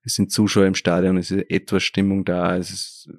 es 0.03 0.15
sind 0.15 0.31
Zuschauer 0.31 0.67
im 0.67 0.75
Stadion, 0.75 1.17
es 1.17 1.31
ist 1.31 1.51
etwas 1.51 1.83
Stimmung 1.83 2.25
da, 2.25 2.57
es 2.57 2.71
ist, 2.71 3.11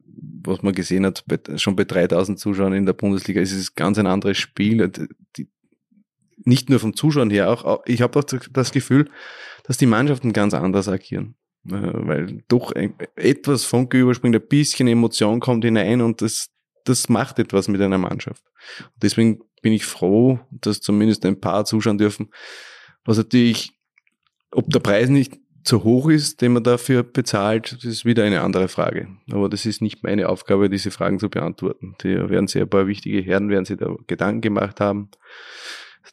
was 0.44 0.62
man 0.62 0.74
gesehen 0.74 1.06
hat, 1.06 1.24
schon 1.58 1.76
bei 1.76 1.84
3000 1.84 2.40
Zuschauern 2.40 2.74
in 2.74 2.86
der 2.86 2.94
Bundesliga, 2.94 3.42
es 3.42 3.52
ist 3.52 3.76
ganz 3.76 3.98
ein 3.98 4.08
anderes 4.08 4.38
Spiel, 4.38 4.90
die, 5.36 5.50
nicht 6.44 6.70
nur 6.70 6.80
vom 6.80 6.96
Zuschauen 6.96 7.30
her, 7.30 7.50
auch, 7.50 7.84
ich 7.86 8.02
habe 8.02 8.20
auch 8.20 8.24
das 8.24 8.72
Gefühl, 8.72 9.10
dass 9.64 9.78
die 9.78 9.86
Mannschaften 9.86 10.34
ganz 10.34 10.54
anders 10.54 10.88
agieren 10.88 11.36
äh, 11.68 11.72
weil 11.72 12.44
doch 12.48 12.74
etwas 13.16 13.66
Funke 13.66 14.00
überspringt, 14.00 14.36
ein 14.36 14.48
bisschen 14.48 14.88
Emotion 14.88 15.40
kommt 15.40 15.66
hinein 15.66 16.02
und 16.02 16.22
das, 16.22 16.50
das 16.88 17.10
macht 17.10 17.40
etwas 17.40 17.68
mit 17.68 17.82
einer 17.82 17.98
Mannschaft. 17.98 18.44
Deswegen 19.02 19.42
bin 19.62 19.74
ich 19.74 19.86
froh, 19.86 20.40
dass 20.52 20.82
zumindest 20.82 21.26
ein 21.26 21.40
paar 21.40 21.66
zuschauen 21.66 21.98
dürfen. 21.98 22.30
Was 23.06 23.18
natürlich, 23.18 23.74
ob 24.52 24.70
der 24.70 24.80
Preis 24.80 25.10
nicht 25.10 25.38
zu 25.64 25.84
hoch 25.84 26.10
ist, 26.10 26.42
den 26.42 26.54
man 26.54 26.64
dafür 26.64 27.04
bezahlt, 27.04 27.74
das 27.74 27.84
ist 27.84 28.06
wieder 28.06 28.24
eine 28.24 28.42
andere 28.42 28.70
Frage. 28.70 29.10
Aber 29.32 29.50
das 29.50 29.66
ist 29.66 29.82
nicht 29.82 30.04
meine 30.04 30.30
Aufgabe, 30.30 30.70
diese 30.70 30.92
Fragen 30.92 31.20
zu 31.20 31.30
beantworten. 31.30 31.96
Die 32.02 32.16
werden 32.16 32.48
sich 32.48 32.62
ein 32.62 32.70
paar 32.70 32.88
wichtige 32.88 33.22
Herren, 33.22 33.50
werden 33.50 33.66
sich 33.66 33.78
da 33.78 33.94
Gedanken 34.08 34.42
gemacht 34.42 34.80
haben. 34.80 35.10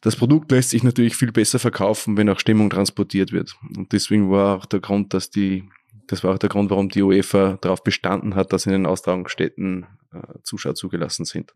Das 0.01 0.17
Produkt 0.17 0.51
lässt 0.51 0.71
sich 0.71 0.83
natürlich 0.83 1.15
viel 1.15 1.31
besser 1.31 1.61
verkaufen, 1.61 2.17
wenn 2.17 2.29
auch 2.29 2.41
Stimmung 2.41 2.69
transportiert 2.69 3.33
wird. 3.33 3.57
Und 3.77 3.93
deswegen 3.93 4.31
war 4.31 4.57
auch 4.57 4.67
der 4.67 4.81
Grund, 4.81 5.15
dass 5.15 5.31
die 5.31 5.69
das 6.07 6.23
war 6.23 6.35
auch 6.35 6.39
der 6.39 6.49
Grund, 6.49 6.71
warum 6.71 6.89
die 6.89 7.03
UEFA 7.03 7.59
darauf 7.61 7.83
bestanden 7.83 8.35
hat, 8.35 8.53
dass 8.53 8.67
in 8.67 8.73
den 8.73 8.87
Austragungsstätten 8.87 9.87
äh, 10.13 10.19
Zuschauer 10.43 10.75
zugelassen 10.75 11.25
sind. 11.25 11.53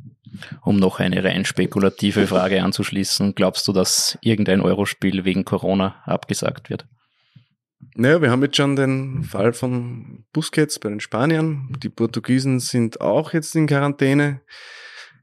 Um 0.62 0.76
noch 0.76 1.00
eine 1.00 1.22
rein 1.22 1.44
spekulative 1.44 2.26
Frage 2.26 2.62
anzuschließen, 2.64 3.34
glaubst 3.34 3.68
du, 3.68 3.72
dass 3.72 4.18
irgendein 4.22 4.60
Eurospiel 4.60 5.24
wegen 5.24 5.44
Corona 5.44 6.02
abgesagt 6.04 6.70
wird? 6.70 6.86
Naja, 7.94 8.22
wir 8.22 8.30
haben 8.30 8.42
jetzt 8.42 8.56
schon 8.56 8.76
den 8.76 9.22
Fall 9.22 9.52
von 9.52 10.24
Busquets 10.32 10.78
bei 10.78 10.88
den 10.88 11.00
Spaniern. 11.00 11.76
Die 11.82 11.88
Portugiesen 11.88 12.60
sind 12.60 13.00
auch 13.00 13.32
jetzt 13.32 13.54
in 13.54 13.66
Quarantäne. 13.66 14.40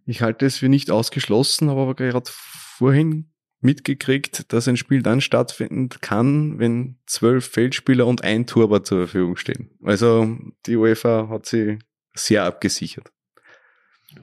Ich 0.05 0.21
halte 0.21 0.45
es 0.45 0.57
für 0.57 0.69
nicht 0.69 0.91
ausgeschlossen, 0.91 1.69
habe 1.69 1.81
aber 1.81 1.95
gerade 1.95 2.29
vorhin 2.31 3.31
mitgekriegt, 3.65 4.53
dass 4.53 4.67
ein 4.67 4.77
Spiel 4.77 5.01
dann 5.01 5.19
stattfinden 5.19 5.89
kann, 5.89 6.59
wenn 6.59 6.97
zwölf 7.05 7.45
Feldspieler 7.45 8.05
und 8.05 8.23
ein 8.23 8.47
Torwart 8.47 8.85
zur 8.85 8.99
Verfügung 8.99 9.35
stehen. 9.35 9.71
Also 9.83 10.37
die 10.65 10.77
UEFA 10.77 11.27
hat 11.29 11.45
sie 11.45 11.79
sehr 12.13 12.45
abgesichert. 12.45 13.11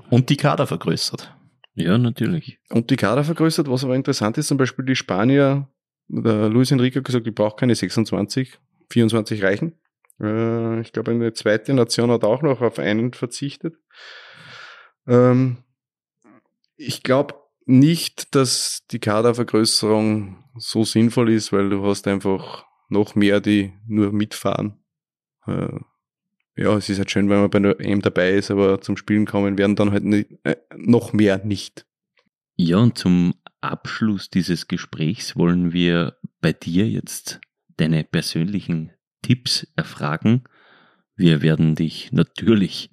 Und 0.09 0.31
die 0.31 0.37
Kader 0.37 0.67
vergrößert. 0.67 1.37
Ja, 1.75 1.99
natürlich. 1.99 2.59
Und 2.71 2.91
die 2.91 2.97
Kader 2.97 3.25
vergrößert, 3.25 3.69
was 3.69 3.85
aber 3.85 3.97
interessant 3.97 4.39
ist, 4.39 4.49
zum 4.49 4.59
Beispiel 4.59 4.85
die 4.85 4.97
Spanier, 4.97 5.69
der 6.09 6.49
Luis 6.49 6.71
Enrique 6.71 6.97
hat 6.97 7.05
gesagt, 7.05 7.27
ich 7.27 7.35
brauche 7.35 7.57
keine 7.57 7.75
26, 7.75 8.59
24 8.91 9.43
reichen. 9.43 9.75
Äh, 10.21 10.81
ich 10.81 10.93
glaube, 10.93 11.11
eine 11.11 11.33
zweite 11.33 11.75
Nation 11.75 12.11
hat 12.11 12.25
auch 12.25 12.43
noch 12.43 12.61
auf 12.61 12.79
einen 12.79 13.13
verzichtet. 13.13 13.75
Ähm, 15.07 15.59
ich 16.77 17.03
glaube, 17.03 17.35
nicht, 17.67 18.35
dass 18.35 18.83
die 18.91 18.99
Kadervergrößerung 18.99 20.45
so 20.57 20.85
sinnvoll 20.85 21.31
ist, 21.31 21.53
weil 21.53 21.71
du 21.71 21.85
hast 21.85 22.07
einfach 22.07 22.65
noch 22.89 23.15
mehr, 23.15 23.41
die 23.41 23.73
nur 23.87 24.13
mitfahren. 24.13 24.83
Äh, 25.47 25.79
ja, 26.57 26.77
es 26.77 26.89
ist 26.89 26.99
halt 26.99 27.11
schön, 27.11 27.31
wenn 27.31 27.41
man 27.41 27.51
bei 27.51 27.59
der 27.59 27.81
EM 27.81 28.03
dabei 28.03 28.33
ist, 28.33 28.51
aber 28.51 28.81
zum 28.81 28.97
Spielen 28.97 29.25
kommen 29.25 29.57
werden 29.57 29.77
dann 29.77 29.91
halt 29.91 30.05
nicht, 30.05 30.31
äh, 30.45 30.57
noch 30.77 31.13
mehr 31.13 31.43
nicht. 31.45 31.87
Ja, 32.57 32.79
und 32.79 32.99
zum 32.99 33.35
Abschluss 33.61 34.29
dieses 34.29 34.69
Gesprächs 34.69 35.37
wollen 35.37 35.73
wir 35.73 36.19
bei 36.41 36.53
dir 36.53 36.89
jetzt 36.89 37.41
deine 37.77 38.05
persönlichen 38.05 38.93
Tipps 39.23 39.67
erfragen. 39.77 40.45
Wir 41.17 41.41
werden 41.41 41.75
dich 41.75 42.13
natürlich 42.13 42.91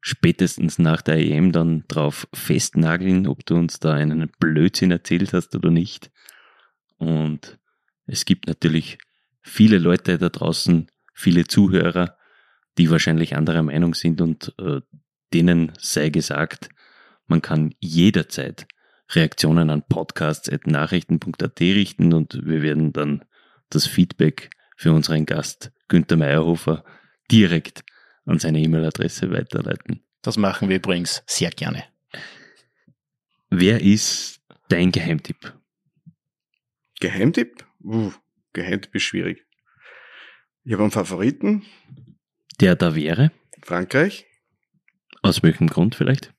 spätestens 0.00 0.78
nach 0.78 1.02
der 1.02 1.18
EM 1.18 1.52
dann 1.52 1.84
drauf 1.88 2.28
festnageln, 2.32 3.26
ob 3.26 3.44
du 3.44 3.56
uns 3.56 3.80
da 3.80 3.94
einen 3.94 4.30
Blödsinn 4.38 4.90
erzählt 4.90 5.32
hast 5.32 5.54
oder 5.54 5.70
nicht. 5.70 6.10
Und 6.96 7.58
es 8.06 8.24
gibt 8.24 8.46
natürlich 8.46 8.98
viele 9.42 9.78
Leute 9.78 10.18
da 10.18 10.28
draußen, 10.28 10.88
viele 11.14 11.46
Zuhörer, 11.46 12.16
die 12.78 12.90
wahrscheinlich 12.90 13.36
anderer 13.36 13.62
Meinung 13.62 13.94
sind 13.94 14.20
und 14.20 14.54
äh, 14.58 14.80
denen 15.32 15.72
sei 15.78 16.10
gesagt, 16.10 16.68
man 17.26 17.42
kann 17.42 17.74
jederzeit 17.80 18.66
Reaktionen 19.10 19.70
an 19.70 19.82
podcasts.nachrichten.at 19.88 21.60
richten 21.60 22.12
und 22.12 22.40
wir 22.44 22.62
werden 22.62 22.92
dann 22.92 23.24
das 23.70 23.86
Feedback 23.86 24.50
für 24.76 24.92
unseren 24.92 25.26
Gast 25.26 25.72
Günther 25.88 26.16
Meyerhofer 26.16 26.84
direkt 27.30 27.84
an 28.28 28.38
seine 28.38 28.60
E-Mail-Adresse 28.60 29.30
weiterleiten. 29.30 30.04
Das 30.22 30.36
machen 30.36 30.68
wir 30.68 30.76
übrigens 30.76 31.22
sehr 31.26 31.50
gerne. 31.50 31.84
Wer 33.48 33.80
ist 33.80 34.40
dein 34.68 34.92
Geheimtipp? 34.92 35.54
Geheimtipp? 37.00 37.64
Uh, 37.82 38.12
Geheimtipp 38.52 38.94
ist 38.94 39.04
schwierig. 39.04 39.46
Ich 40.64 40.72
habe 40.72 40.82
einen 40.82 40.92
Favoriten. 40.92 41.64
Der 42.60 42.76
da 42.76 42.94
wäre? 42.94 43.32
Frankreich. 43.62 44.26
Aus 45.22 45.42
welchem 45.42 45.68
Grund 45.68 45.94
vielleicht? 45.94 46.34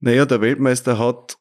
Naja, 0.00 0.26
der 0.26 0.40
Weltmeister 0.40 0.98
hat 0.98 1.36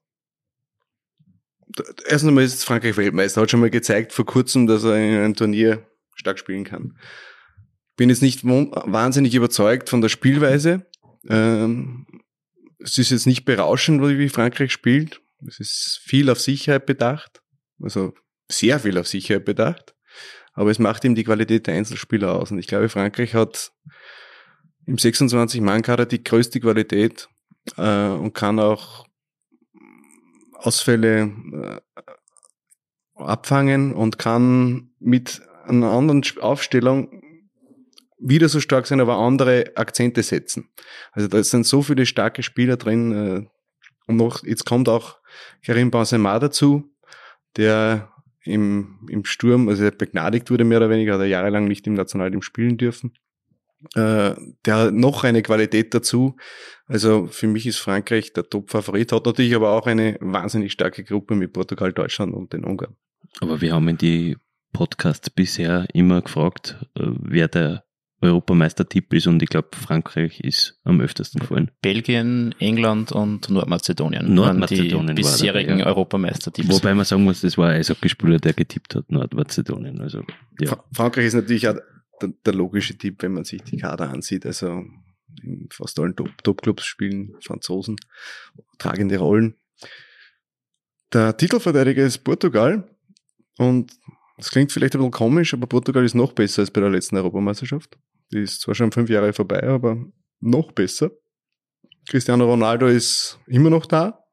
erstens 2.05 2.29
einmal 2.29 2.43
ist 2.43 2.63
Frankreich 2.63 2.97
Weltmeister, 2.97 3.41
hat 3.41 3.51
schon 3.51 3.59
mal 3.59 3.69
gezeigt 3.69 4.13
vor 4.13 4.25
kurzem, 4.25 4.67
dass 4.67 4.83
er 4.83 4.95
in 4.95 5.15
einem 5.15 5.35
Turnier 5.35 5.87
stark 6.15 6.37
spielen 6.37 6.63
kann 6.63 6.97
bin 7.97 8.09
jetzt 8.09 8.21
nicht 8.21 8.45
wahnsinnig 8.45 9.35
überzeugt 9.35 9.89
von 9.89 10.01
der 10.01 10.09
Spielweise. 10.09 10.85
Ähm, 11.27 12.05
es 12.79 12.97
ist 12.97 13.09
jetzt 13.09 13.25
nicht 13.25 13.43
berauschend, 13.43 14.01
wie 14.01 14.29
Frankreich 14.29 14.71
spielt. 14.71 15.21
Es 15.45 15.59
ist 15.59 15.99
viel 16.03 16.29
auf 16.29 16.39
Sicherheit 16.39 16.85
bedacht. 16.85 17.41
Also 17.81 18.13
sehr 18.49 18.79
viel 18.79 18.97
auf 18.97 19.07
Sicherheit 19.07 19.45
bedacht. 19.45 19.95
Aber 20.53 20.71
es 20.71 20.79
macht 20.79 21.03
ihm 21.03 21.15
die 21.15 21.23
Qualität 21.23 21.67
der 21.67 21.75
Einzelspieler 21.75 22.33
aus. 22.33 22.51
Und 22.51 22.59
ich 22.59 22.67
glaube, 22.67 22.89
Frankreich 22.89 23.33
hat 23.33 23.71
im 24.85 24.95
26-Mann-Kader 24.95 26.05
die 26.05 26.23
größte 26.23 26.59
Qualität 26.59 27.27
äh, 27.77 28.07
und 28.07 28.33
kann 28.33 28.59
auch 28.59 29.07
Ausfälle 30.53 31.31
äh, 31.53 32.01
abfangen 33.15 33.93
und 33.93 34.17
kann 34.17 34.91
mit 34.99 35.41
einer 35.65 35.91
anderen 35.91 36.23
Aufstellung 36.39 37.21
wieder 38.19 38.49
so 38.49 38.59
stark 38.59 38.87
sein, 38.87 38.99
aber 38.99 39.17
andere 39.17 39.71
Akzente 39.75 40.23
setzen. 40.23 40.69
Also 41.11 41.27
da 41.27 41.43
sind 41.43 41.65
so 41.65 41.81
viele 41.81 42.05
starke 42.05 42.43
Spieler 42.43 42.77
drin. 42.77 43.11
Äh, 43.11 43.47
und 44.07 44.17
noch, 44.17 44.43
jetzt 44.43 44.65
kommt 44.65 44.89
auch 44.89 45.17
Karim 45.65 45.91
Benzema 45.91 46.39
dazu, 46.39 46.91
der 47.57 48.11
im, 48.43 49.07
im 49.09 49.25
Sturm, 49.25 49.67
also 49.67 49.89
begnadigt 49.91 50.49
wurde 50.49 50.63
mehr 50.63 50.77
oder 50.77 50.89
weniger, 50.89 51.15
hat 51.15 51.21
er 51.21 51.27
jahrelang 51.27 51.67
nicht 51.67 51.85
im 51.87 51.93
Nationalteam 51.93 52.41
spielen 52.41 52.77
dürfen. 52.77 53.13
Äh, 53.93 54.33
der 54.65 54.75
hat 54.75 54.93
noch 54.93 55.23
eine 55.23 55.43
Qualität 55.43 55.93
dazu. 55.93 56.35
Also 56.87 57.27
für 57.27 57.47
mich 57.47 57.67
ist 57.67 57.77
Frankreich 57.77 58.33
der 58.33 58.49
Top-Favorit, 58.49 59.11
hat 59.11 59.25
natürlich 59.25 59.55
aber 59.55 59.71
auch 59.71 59.85
eine 59.85 60.17
wahnsinnig 60.19 60.71
starke 60.71 61.03
Gruppe 61.03 61.35
mit 61.35 61.53
Portugal, 61.53 61.93
Deutschland 61.93 62.33
und 62.33 62.53
den 62.53 62.63
Ungarn. 62.63 62.95
Aber 63.41 63.61
wir 63.61 63.73
haben 63.73 63.87
in 63.89 63.97
die 63.97 64.37
Podcasts 64.73 65.29
bisher 65.29 65.85
immer 65.93 66.21
gefragt, 66.21 66.77
äh, 66.95 67.03
wer 67.03 67.47
der 67.47 67.83
Europameistertipp 68.21 69.13
ist 69.13 69.27
und 69.27 69.43
ich 69.43 69.49
glaube, 69.49 69.69
Frankreich 69.73 70.39
ist 70.39 70.79
am 70.83 70.99
öftesten 71.01 71.39
gefallen. 71.39 71.69
Belgien, 71.81 72.55
England 72.57 73.11
und 73.11 73.49
Nordmazedonien. 73.49 74.33
Nordmazedonien 74.33 75.15
die 75.15 75.21
bisherigen 75.21 75.79
ja. 75.79 75.85
Europameistertipps. 75.85 76.69
Wobei 76.69 76.95
man 76.95 77.05
sagen 77.05 77.23
muss, 77.23 77.41
das 77.41 77.57
war 77.57 77.69
ein 77.69 77.79
Eishockeyspieler, 77.79 78.39
der 78.39 78.53
getippt 78.53 78.95
hat, 78.95 79.11
Nordmazedonien. 79.11 80.01
Also, 80.01 80.23
ja. 80.59 80.69
Fra 80.69 80.83
Frankreich 80.91 81.27
ist 81.27 81.35
natürlich 81.35 81.67
auch 81.67 81.75
der, 82.21 82.29
der, 82.43 82.53
logische 82.55 82.97
Tipp, 82.97 83.21
wenn 83.21 83.33
man 83.33 83.43
sich 83.43 83.61
die 83.61 83.77
Kader 83.77 84.09
ansieht. 84.09 84.47
Also 84.47 84.83
in 85.43 85.69
fast 85.71 85.99
allen 85.99 86.15
Top-Clubs 86.15 86.63
Top 86.63 86.81
spielen 86.81 87.35
Franzosen 87.41 87.97
tragende 88.79 89.17
Rollen. 89.17 89.55
Der 91.13 91.37
Titelverteidiger 91.37 92.03
ist 92.03 92.19
Portugal 92.19 92.89
und 93.59 93.93
das 94.37 94.51
klingt 94.51 94.71
vielleicht 94.71 94.95
ein 94.95 94.99
bisschen 94.99 95.11
komisch, 95.11 95.53
aber 95.53 95.67
Portugal 95.67 96.05
ist 96.05 96.13
noch 96.13 96.33
besser 96.33 96.61
als 96.61 96.71
bei 96.71 96.81
der 96.81 96.89
letzten 96.91 97.17
Europameisterschaft. 97.17 97.97
Die 98.31 98.41
ist 98.41 98.61
zwar 98.61 98.75
schon 98.75 98.91
fünf 98.91 99.09
Jahre 99.09 99.33
vorbei, 99.33 99.63
aber 99.63 99.97
noch 100.39 100.71
besser. 100.71 101.11
Cristiano 102.07 102.45
Ronaldo 102.45 102.87
ist 102.87 103.39
immer 103.47 103.69
noch 103.69 103.85
da. 103.85 104.23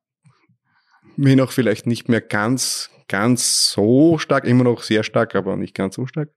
Wenn 1.17 1.41
auch 1.41 1.53
vielleicht 1.53 1.87
nicht 1.87 2.09
mehr 2.09 2.21
ganz, 2.21 2.91
ganz 3.09 3.71
so 3.71 4.19
stark, 4.19 4.45
immer 4.45 4.65
noch 4.65 4.83
sehr 4.83 5.05
stark, 5.05 5.35
aber 5.35 5.57
nicht 5.57 5.75
ganz 5.75 5.95
so 5.95 6.07
stark. 6.07 6.31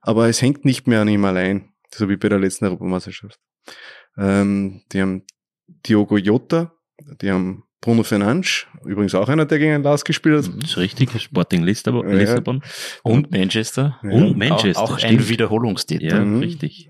Aber 0.00 0.28
es 0.28 0.42
hängt 0.42 0.64
nicht 0.64 0.86
mehr 0.86 1.00
an 1.00 1.08
ihm 1.08 1.24
allein, 1.24 1.72
so 1.90 2.08
wie 2.08 2.16
bei 2.16 2.28
der 2.28 2.38
letzten 2.38 2.66
Europameisterschaft. 2.66 3.40
Ähm, 4.18 4.82
die 4.92 5.00
haben 5.00 5.22
Diogo 5.66 6.18
Jota, 6.18 6.74
die 7.20 7.30
haben 7.30 7.63
Bruno 7.84 8.02
Fernandes, 8.02 8.66
übrigens 8.86 9.14
auch 9.14 9.28
einer, 9.28 9.44
der 9.44 9.58
gegen 9.58 9.82
Lars 9.82 10.06
gespielt 10.06 10.38
hat. 10.38 10.62
Das 10.62 10.70
ist 10.70 10.76
richtig, 10.78 11.10
Sporting 11.20 11.64
Lissabon. 11.64 12.08
Ja. 12.08 12.62
Und 13.02 13.30
Manchester. 13.30 14.00
Ja. 14.02 14.10
Und 14.10 14.38
Manchester. 14.38 14.82
Auch, 14.82 14.92
auch 14.92 15.02
ein 15.02 15.28
Wiederholungstäter. 15.28 16.02
Ja, 16.02 16.24
mhm. 16.24 16.38
richtig. 16.38 16.88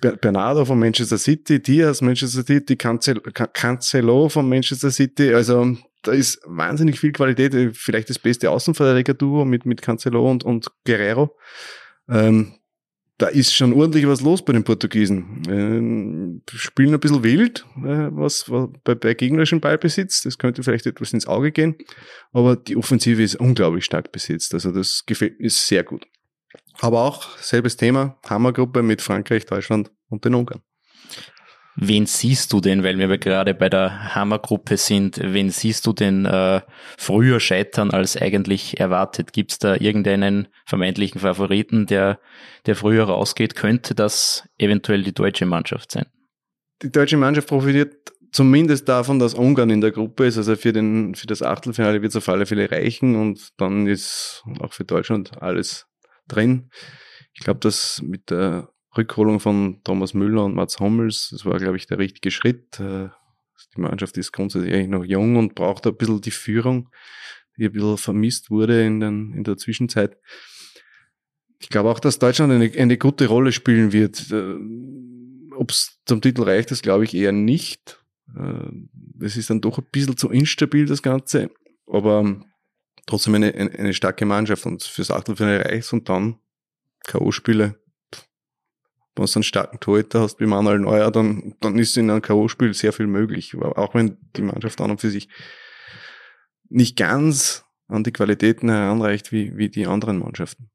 Bernardo 0.00 0.64
von 0.64 0.78
Manchester 0.78 1.18
City, 1.18 1.60
Diaz 1.60 2.00
Manchester 2.00 2.44
City, 2.44 2.76
Cancel 2.76 3.20
Cancelo 3.20 4.28
von 4.28 4.48
Manchester 4.48 4.92
City. 4.92 5.34
Also 5.34 5.76
da 6.02 6.12
ist 6.12 6.40
wahnsinnig 6.46 7.00
viel 7.00 7.10
Qualität. 7.10 7.76
Vielleicht 7.76 8.08
das 8.08 8.20
beste 8.20 8.48
Außenverteidiger-Duo 8.48 9.44
mit, 9.44 9.66
mit 9.66 9.82
Cancelo 9.82 10.30
und, 10.30 10.44
und 10.44 10.68
Guerrero. 10.84 11.36
Ähm, 12.08 12.54
da 13.18 13.28
ist 13.28 13.54
schon 13.54 13.72
ordentlich 13.72 14.06
was 14.06 14.20
los 14.20 14.44
bei 14.44 14.52
den 14.52 14.64
Portugiesen. 14.64 15.42
Ähm, 15.48 16.42
spielen 16.48 16.92
ein 16.92 17.00
bisschen 17.00 17.22
wild, 17.22 17.64
äh, 17.78 18.08
was, 18.10 18.50
was 18.50 18.68
bei, 18.84 18.94
bei 18.94 19.14
gegnerischen 19.14 19.60
Ballbesitz. 19.60 20.22
Das 20.22 20.36
könnte 20.36 20.62
vielleicht 20.62 20.86
etwas 20.86 21.12
ins 21.12 21.26
Auge 21.26 21.50
gehen. 21.50 21.76
Aber 22.32 22.56
die 22.56 22.76
Offensive 22.76 23.22
ist 23.22 23.36
unglaublich 23.36 23.84
stark 23.84 24.12
besetzt. 24.12 24.52
Also 24.52 24.70
das 24.70 25.04
gefällt 25.06 25.40
mir 25.40 25.48
sehr 25.48 25.82
gut. 25.82 26.06
Aber 26.80 27.02
auch 27.02 27.38
selbes 27.38 27.76
Thema, 27.76 28.18
Hammergruppe 28.28 28.82
mit 28.82 29.00
Frankreich, 29.00 29.46
Deutschland 29.46 29.90
und 30.08 30.24
den 30.24 30.34
Ungarn. 30.34 30.60
Wen 31.78 32.06
siehst 32.06 32.54
du 32.54 32.60
denn, 32.60 32.82
weil 32.82 32.98
wir 32.98 33.18
gerade 33.18 33.52
bei 33.52 33.68
der 33.68 34.14
Hammergruppe 34.14 34.78
sind, 34.78 35.20
wen 35.22 35.50
siehst 35.50 35.86
du 35.86 35.92
denn 35.92 36.24
äh, 36.24 36.62
früher 36.96 37.38
scheitern 37.38 37.90
als 37.90 38.16
eigentlich 38.16 38.80
erwartet? 38.80 39.34
Gibt 39.34 39.52
es 39.52 39.58
da 39.58 39.76
irgendeinen 39.76 40.48
vermeintlichen 40.64 41.20
Favoriten, 41.20 41.84
der, 41.84 42.18
der 42.64 42.76
früher 42.76 43.04
rausgeht? 43.04 43.54
Könnte 43.54 43.94
das 43.94 44.48
eventuell 44.56 45.02
die 45.02 45.12
deutsche 45.12 45.44
Mannschaft 45.44 45.92
sein? 45.92 46.06
Die 46.82 46.90
deutsche 46.90 47.18
Mannschaft 47.18 47.48
profitiert 47.48 48.12
zumindest 48.32 48.88
davon, 48.88 49.18
dass 49.18 49.34
Ungarn 49.34 49.68
in 49.68 49.82
der 49.82 49.92
Gruppe 49.92 50.26
ist. 50.26 50.38
Also 50.38 50.56
für, 50.56 50.72
den, 50.72 51.14
für 51.14 51.26
das 51.26 51.42
Achtelfinale 51.42 52.00
wird 52.00 52.10
es 52.10 52.16
auf 52.16 52.28
alle 52.30 52.46
Fälle 52.46 52.70
reichen 52.70 53.16
und 53.16 53.50
dann 53.58 53.86
ist 53.86 54.44
auch 54.60 54.72
für 54.72 54.84
Deutschland 54.84 55.42
alles 55.42 55.86
drin. 56.26 56.70
Ich 57.34 57.40
glaube, 57.40 57.60
dass 57.60 58.00
mit 58.02 58.30
der 58.30 58.70
Rückholung 58.96 59.40
von 59.40 59.80
Thomas 59.84 60.14
Müller 60.14 60.44
und 60.44 60.54
Mats 60.54 60.80
Hummels, 60.80 61.28
das 61.30 61.44
war, 61.44 61.58
glaube 61.58 61.76
ich, 61.76 61.86
der 61.86 61.98
richtige 61.98 62.30
Schritt. 62.30 62.80
Äh, 62.80 63.08
die 63.76 63.80
Mannschaft 63.80 64.16
ist 64.16 64.32
grundsätzlich 64.32 64.72
eigentlich 64.72 64.88
noch 64.88 65.04
jung 65.04 65.36
und 65.36 65.54
braucht 65.54 65.86
ein 65.86 65.96
bisschen 65.96 66.20
die 66.20 66.30
Führung, 66.30 66.90
die 67.56 67.66
ein 67.66 67.72
bisschen 67.72 67.98
vermisst 67.98 68.50
wurde 68.50 68.84
in, 68.84 69.00
den, 69.00 69.32
in 69.34 69.44
der 69.44 69.56
Zwischenzeit. 69.56 70.16
Ich 71.58 71.68
glaube 71.68 71.90
auch, 71.90 72.00
dass 72.00 72.18
Deutschland 72.18 72.52
eine, 72.52 72.70
eine 72.76 72.98
gute 72.98 73.26
Rolle 73.26 73.52
spielen 73.52 73.92
wird. 73.92 74.30
Äh, 74.30 74.56
Ob 75.54 75.70
es 75.70 75.98
zum 76.06 76.20
Titel 76.20 76.42
reicht, 76.42 76.70
das 76.70 76.82
glaube 76.82 77.04
ich 77.04 77.14
eher 77.14 77.32
nicht. 77.32 78.02
Es 79.20 79.36
äh, 79.36 79.38
ist 79.40 79.50
dann 79.50 79.60
doch 79.60 79.78
ein 79.78 79.86
bisschen 79.90 80.16
zu 80.16 80.30
instabil, 80.30 80.86
das 80.86 81.02
Ganze. 81.02 81.50
Aber 81.86 82.40
trotzdem 83.06 83.34
eine, 83.34 83.54
eine, 83.54 83.70
eine 83.70 83.94
starke 83.94 84.26
Mannschaft 84.26 84.66
und 84.66 84.82
fürs 84.82 85.10
Achtelfinale 85.10 85.64
reicht 85.64 85.92
und 85.92 86.08
dann 86.08 86.38
K.O.-Spiele 87.04 87.76
wenn 89.16 89.24
du 89.24 89.32
einen 89.34 89.42
starken 89.42 89.80
Torhüter 89.80 90.20
hast 90.20 90.40
wie 90.40 90.46
Manuel 90.46 90.78
Neuer, 90.78 91.10
dann, 91.10 91.54
dann 91.60 91.78
ist 91.78 91.96
in 91.96 92.10
einem 92.10 92.22
K.O.-Spiel 92.22 92.74
sehr 92.74 92.92
viel 92.92 93.06
möglich. 93.06 93.54
Auch 93.56 93.94
wenn 93.94 94.16
die 94.36 94.42
Mannschaft 94.42 94.80
an 94.80 94.90
und 94.90 95.00
für 95.00 95.10
sich 95.10 95.28
nicht 96.68 96.96
ganz 96.96 97.64
an 97.88 98.04
die 98.04 98.12
Qualitäten 98.12 98.68
heranreicht 98.68 99.32
wie, 99.32 99.56
wie 99.56 99.68
die 99.68 99.86
anderen 99.86 100.18
Mannschaften. 100.18 100.70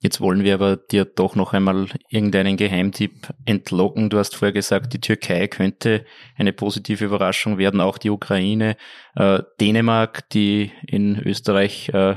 Jetzt 0.00 0.20
wollen 0.20 0.42
wir 0.42 0.54
aber 0.54 0.76
dir 0.76 1.04
doch 1.04 1.36
noch 1.36 1.52
einmal 1.52 1.86
irgendeinen 2.08 2.56
Geheimtipp 2.56 3.28
entlocken. 3.44 4.10
Du 4.10 4.18
hast 4.18 4.34
vorher 4.34 4.52
gesagt, 4.52 4.92
die 4.94 5.00
Türkei 5.00 5.46
könnte 5.46 6.04
eine 6.36 6.52
positive 6.52 7.04
Überraschung 7.04 7.56
werden, 7.56 7.80
auch 7.80 7.98
die 7.98 8.10
Ukraine, 8.10 8.76
äh, 9.14 9.44
Dänemark, 9.60 10.28
die 10.30 10.72
in 10.88 11.20
Österreich, 11.20 11.90
äh, 11.90 12.16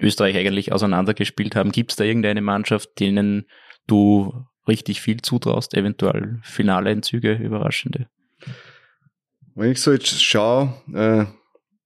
Österreich 0.00 0.34
eigentlich 0.34 0.72
auseinandergespielt 0.72 1.56
haben. 1.56 1.72
Gibt 1.72 1.90
es 1.90 1.96
da 1.96 2.04
irgendeine 2.04 2.40
Mannschaft, 2.40 2.98
denen 3.00 3.44
du 3.86 4.46
richtig 4.68 5.00
viel 5.00 5.22
zutraust, 5.22 5.74
eventuell 5.74 6.40
finale 6.42 6.90
Entzüge, 6.90 7.34
überraschende. 7.34 8.08
Wenn 9.54 9.72
ich 9.72 9.80
so 9.80 9.92
jetzt 9.92 10.22
schaue, 10.22 10.74
äh, 10.92 11.24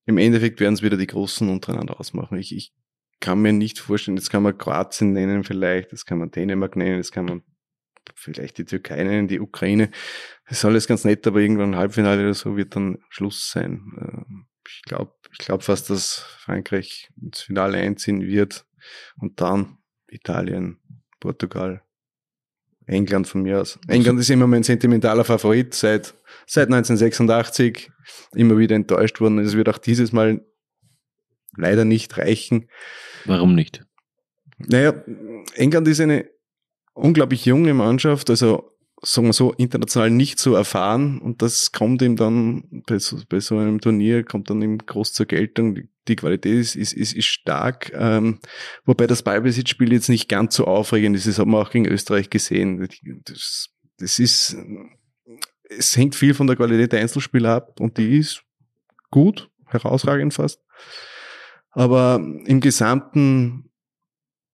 im 0.05 0.17
Endeffekt 0.17 0.59
werden 0.59 0.73
es 0.73 0.81
wieder 0.81 0.97
die 0.97 1.07
Großen 1.07 1.47
untereinander 1.49 1.99
ausmachen. 1.99 2.37
Ich, 2.37 2.55
ich 2.55 2.73
kann 3.19 3.41
mir 3.41 3.53
nicht 3.53 3.79
vorstellen, 3.79 4.17
jetzt 4.17 4.29
kann 4.29 4.43
man 4.43 4.57
Kroatien 4.57 5.13
nennen 5.13 5.43
vielleicht, 5.43 5.91
das 5.93 6.05
kann 6.05 6.17
man 6.17 6.31
Dänemark 6.31 6.75
nennen, 6.75 6.97
das 6.97 7.11
kann 7.11 7.25
man 7.25 7.43
vielleicht 8.15 8.57
die 8.57 8.65
Türkei 8.65 9.03
nennen, 9.03 9.27
die 9.27 9.39
Ukraine. 9.39 9.91
Das 10.47 10.57
ist 10.57 10.65
alles 10.65 10.87
ganz 10.87 11.05
nett, 11.05 11.25
aber 11.27 11.39
irgendwann 11.39 11.75
Halbfinale 11.75 12.23
oder 12.23 12.33
so 12.33 12.57
wird 12.57 12.75
dann 12.75 12.97
Schluss 13.09 13.51
sein. 13.51 13.93
Ähm, 13.97 14.47
ich 14.67 14.81
glaube 14.83 15.13
ich 15.31 15.37
glaub 15.37 15.63
fast, 15.63 15.89
dass 15.89 16.25
Frankreich 16.39 17.09
ins 17.21 17.41
Finale 17.41 17.77
einziehen 17.77 18.21
wird 18.21 18.65
und 19.17 19.39
dann 19.39 19.77
Italien, 20.07 20.81
Portugal, 21.19 21.83
England 22.87 23.27
von 23.27 23.43
mir 23.43 23.61
aus. 23.61 23.79
England 23.87 24.19
ist 24.19 24.29
immer 24.29 24.47
mein 24.47 24.63
sentimentaler 24.63 25.23
Favorit 25.23 25.73
seit, 25.73 26.13
seit 26.45 26.67
1986. 26.67 27.91
Immer 28.33 28.57
wieder 28.57 28.75
enttäuscht 28.75 29.21
worden. 29.21 29.39
Es 29.39 29.55
wird 29.55 29.69
auch 29.69 29.77
dieses 29.77 30.11
Mal 30.11 30.45
leider 31.55 31.85
nicht 31.85 32.17
reichen. 32.17 32.69
Warum 33.25 33.55
nicht? 33.55 33.85
Naja, 34.57 35.03
England 35.55 35.87
ist 35.87 36.01
eine 36.01 36.29
unglaublich 36.93 37.45
junge 37.45 37.73
Mannschaft, 37.73 38.29
also 38.29 38.71
sagen 39.01 39.27
wir 39.27 39.33
so, 39.33 39.53
international 39.53 40.11
nicht 40.11 40.39
so 40.39 40.53
erfahren 40.55 41.19
und 41.19 41.41
das 41.41 41.71
kommt 41.71 42.01
ihm 42.01 42.15
dann 42.15 42.83
bei 42.85 42.99
so, 42.99 43.17
bei 43.27 43.39
so 43.39 43.57
einem 43.57 43.81
Turnier, 43.81 44.23
kommt 44.23 44.49
dann 44.49 44.61
ihm 44.61 44.77
groß 44.77 45.13
zur 45.13 45.25
Geltung. 45.25 45.75
Die, 45.75 45.89
die 46.07 46.15
Qualität 46.15 46.59
ist, 46.59 46.75
ist, 46.75 46.93
ist, 46.93 47.13
ist 47.13 47.25
stark, 47.25 47.91
ähm, 47.93 48.39
wobei 48.85 49.07
das 49.07 49.23
Ballbesitzspiel 49.23 49.93
jetzt 49.93 50.09
nicht 50.09 50.29
ganz 50.29 50.55
so 50.55 50.65
aufregend 50.65 51.15
ist, 51.15 51.27
das 51.27 51.39
hat 51.39 51.47
man 51.47 51.61
auch 51.61 51.71
gegen 51.71 51.87
Österreich 51.87 52.29
gesehen. 52.29 52.87
Das, 53.25 53.69
das 53.97 54.19
ist, 54.19 54.57
es 55.69 55.95
hängt 55.95 56.15
viel 56.15 56.33
von 56.33 56.47
der 56.47 56.55
Qualität 56.55 56.91
der 56.91 57.01
Einzelspieler 57.01 57.55
ab 57.55 57.79
und 57.79 57.97
die 57.97 58.17
ist 58.17 58.43
gut, 59.11 59.49
herausragend 59.67 60.33
fast. 60.33 60.59
Aber 61.71 62.19
im 62.45 62.59
Gesamten 62.59 63.71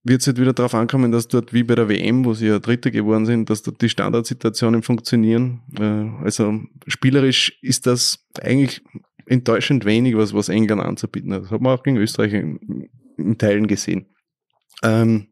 wird 0.03 0.21
es 0.21 0.27
halt 0.27 0.39
wieder 0.39 0.53
darauf 0.53 0.73
ankommen, 0.73 1.11
dass 1.11 1.27
dort 1.27 1.53
wie 1.53 1.63
bei 1.63 1.75
der 1.75 1.89
WM, 1.89 2.25
wo 2.25 2.33
sie 2.33 2.47
ja 2.47 2.59
Dritte 2.59 2.91
geworden 2.91 3.25
sind, 3.25 3.49
dass 3.49 3.61
dort 3.61 3.81
die 3.81 3.89
Standardsituationen 3.89 4.83
funktionieren. 4.83 5.61
Äh, 5.77 6.23
also 6.23 6.61
spielerisch 6.87 7.57
ist 7.61 7.87
das 7.87 8.25
eigentlich 8.41 8.83
enttäuschend 9.27 9.85
wenig, 9.85 10.15
was, 10.15 10.33
was 10.33 10.49
England 10.49 10.81
anzubieten 10.81 11.33
hat. 11.33 11.43
Das 11.43 11.51
hat 11.51 11.61
man 11.61 11.77
auch 11.77 11.83
gegen 11.83 11.97
Österreich 11.97 12.33
in, 12.33 12.89
in 13.17 13.37
Teilen 13.37 13.67
gesehen. 13.67 14.07
Ähm, 14.83 15.27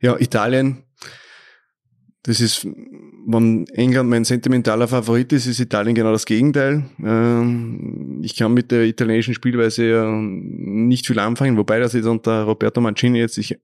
ja, 0.00 0.18
Italien, 0.18 0.84
das 2.22 2.40
ist, 2.40 2.66
wenn 2.66 3.66
England 3.68 4.10
mein 4.10 4.24
sentimentaler 4.24 4.88
Favorit 4.88 5.32
ist, 5.32 5.46
ist 5.46 5.58
Italien 5.58 5.94
genau 5.94 6.12
das 6.12 6.26
Gegenteil. 6.26 6.84
Ähm, 7.02 8.20
ich 8.22 8.36
kann 8.36 8.52
mit 8.52 8.70
der 8.70 8.84
italienischen 8.84 9.32
Spielweise 9.32 9.88
ja 9.88 10.10
nicht 10.10 11.06
viel 11.06 11.18
anfangen, 11.18 11.56
wobei 11.56 11.78
das 11.78 11.94
jetzt 11.94 12.06
unter 12.06 12.42
Roberto 12.42 12.80
Mancini 12.80 13.20
jetzt 13.20 13.36
sich 13.36 13.58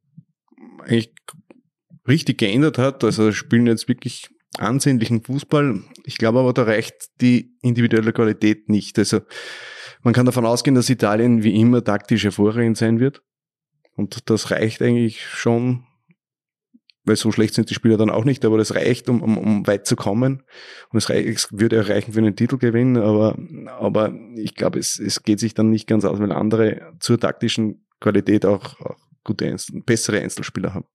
eigentlich 0.80 1.12
richtig 2.08 2.38
geändert 2.38 2.78
hat. 2.78 3.04
Also 3.04 3.30
spielen 3.32 3.66
jetzt 3.66 3.88
wirklich 3.88 4.28
ansehnlichen 4.56 5.22
Fußball. 5.22 5.82
Ich 6.06 6.18
glaube 6.18 6.38
aber, 6.38 6.52
da 6.52 6.62
reicht 6.62 7.20
die 7.20 7.56
individuelle 7.62 8.12
Qualität 8.12 8.68
nicht. 8.68 8.96
Also 8.96 9.22
man 10.02 10.14
kann 10.14 10.24
davon 10.24 10.46
ausgehen, 10.46 10.76
dass 10.76 10.88
Italien 10.88 11.42
wie 11.42 11.60
immer 11.60 11.82
taktisch 11.82 12.22
hervorragend 12.22 12.76
sein 12.76 13.00
wird. 13.00 13.22
Und 13.96 14.30
das 14.30 14.52
reicht 14.52 14.82
eigentlich 14.82 15.26
schon, 15.26 15.84
weil 17.04 17.16
so 17.16 17.32
schlecht 17.32 17.54
sind 17.54 17.70
die 17.70 17.74
Spieler 17.74 17.96
dann 17.96 18.10
auch 18.10 18.24
nicht, 18.24 18.44
aber 18.44 18.56
das 18.56 18.76
reicht, 18.76 19.08
um, 19.08 19.20
um, 19.20 19.36
um 19.36 19.66
weit 19.66 19.84
zu 19.84 19.96
kommen. 19.96 20.44
Und 20.90 20.98
es, 20.98 21.08
würde 21.50 21.76
erreichen 21.76 22.12
für 22.12 22.20
einen 22.20 22.36
Titelgewinn, 22.36 22.96
aber, 22.98 23.36
aber 23.66 24.14
ich 24.36 24.54
glaube, 24.54 24.78
es, 24.78 25.00
es 25.00 25.24
geht 25.24 25.40
sich 25.40 25.54
dann 25.54 25.70
nicht 25.70 25.88
ganz 25.88 26.04
aus, 26.04 26.20
weil 26.20 26.30
andere 26.30 26.92
zur 27.00 27.18
taktischen 27.18 27.84
Qualität 27.98 28.46
auch, 28.46 28.78
auch 28.78 28.98
gute 29.24 29.56
bessere 29.84 30.20
Einzelspieler 30.20 30.72
haben. 30.72 30.86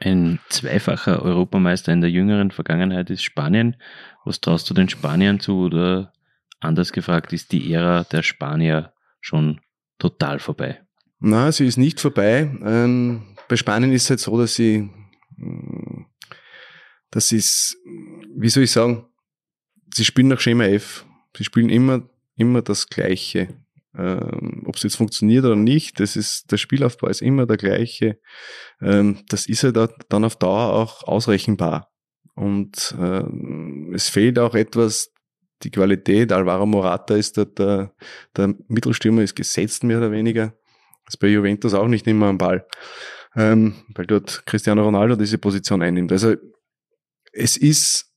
Ein 0.00 0.38
zweifacher 0.48 1.22
Europameister 1.22 1.92
in 1.92 2.00
der 2.00 2.10
jüngeren 2.10 2.50
Vergangenheit 2.50 3.10
ist 3.10 3.22
Spanien. 3.22 3.76
Was 4.24 4.40
traust 4.40 4.68
du 4.70 4.74
den 4.74 4.88
Spaniern 4.88 5.40
zu 5.40 5.58
oder 5.58 6.12
anders 6.60 6.92
gefragt, 6.92 7.32
ist 7.32 7.52
die 7.52 7.72
Ära 7.72 8.04
der 8.04 8.22
Spanier 8.22 8.92
schon 9.20 9.60
total 9.98 10.38
vorbei? 10.38 10.80
Na, 11.18 11.52
sie 11.52 11.66
ist 11.66 11.76
nicht 11.76 12.00
vorbei. 12.00 12.50
Ähm, 12.64 13.36
bei 13.48 13.56
Spanien 13.56 13.92
ist 13.92 14.04
es 14.04 14.10
halt 14.10 14.20
so, 14.20 14.38
dass 14.38 14.54
sie, 14.54 14.90
mm, 15.36 16.06
das 17.10 17.32
ist, 17.32 17.76
wie 18.36 18.48
soll 18.48 18.64
ich 18.64 18.70
sagen, 18.70 19.06
sie 19.92 20.04
spielen 20.04 20.28
nach 20.28 20.40
Schema 20.40 20.64
F. 20.64 21.04
Sie 21.36 21.44
spielen 21.44 21.68
immer, 21.68 22.08
immer 22.36 22.62
das 22.62 22.88
Gleiche. 22.88 23.48
Ähm, 23.96 24.62
Ob 24.66 24.76
es 24.76 24.82
jetzt 24.82 24.96
funktioniert 24.96 25.44
oder 25.44 25.56
nicht, 25.56 26.00
das 26.00 26.16
ist, 26.16 26.52
der 26.52 26.58
Spielaufbau 26.58 27.08
ist 27.08 27.22
immer 27.22 27.46
der 27.46 27.56
gleiche. 27.56 28.18
Ähm, 28.80 29.24
das 29.28 29.46
ist 29.46 29.64
halt 29.64 29.76
dann 30.08 30.24
auf 30.24 30.36
Dauer 30.36 30.72
auch 30.72 31.02
ausrechenbar. 31.04 31.90
Und 32.34 32.94
äh, 32.98 33.24
es 33.94 34.08
fehlt 34.08 34.38
auch 34.38 34.54
etwas, 34.54 35.12
die 35.62 35.70
Qualität. 35.70 36.32
Alvaro 36.32 36.66
Morata 36.66 37.14
ist 37.14 37.36
der, 37.36 37.46
der, 37.46 37.94
der 38.36 38.54
Mittelstürmer, 38.68 39.22
ist 39.22 39.36
gesetzt 39.36 39.84
mehr 39.84 39.98
oder 39.98 40.12
weniger. 40.12 40.54
ist 41.06 41.18
bei 41.18 41.28
Juventus 41.28 41.74
auch 41.74 41.88
nicht 41.88 42.06
immer 42.06 42.26
am 42.26 42.38
Ball, 42.38 42.66
ähm, 43.36 43.74
weil 43.94 44.06
dort 44.06 44.44
Cristiano 44.46 44.84
Ronaldo 44.84 45.16
diese 45.16 45.38
Position 45.38 45.82
einnimmt. 45.82 46.12
Also 46.12 46.34
es 47.32 47.56
ist 47.56 48.09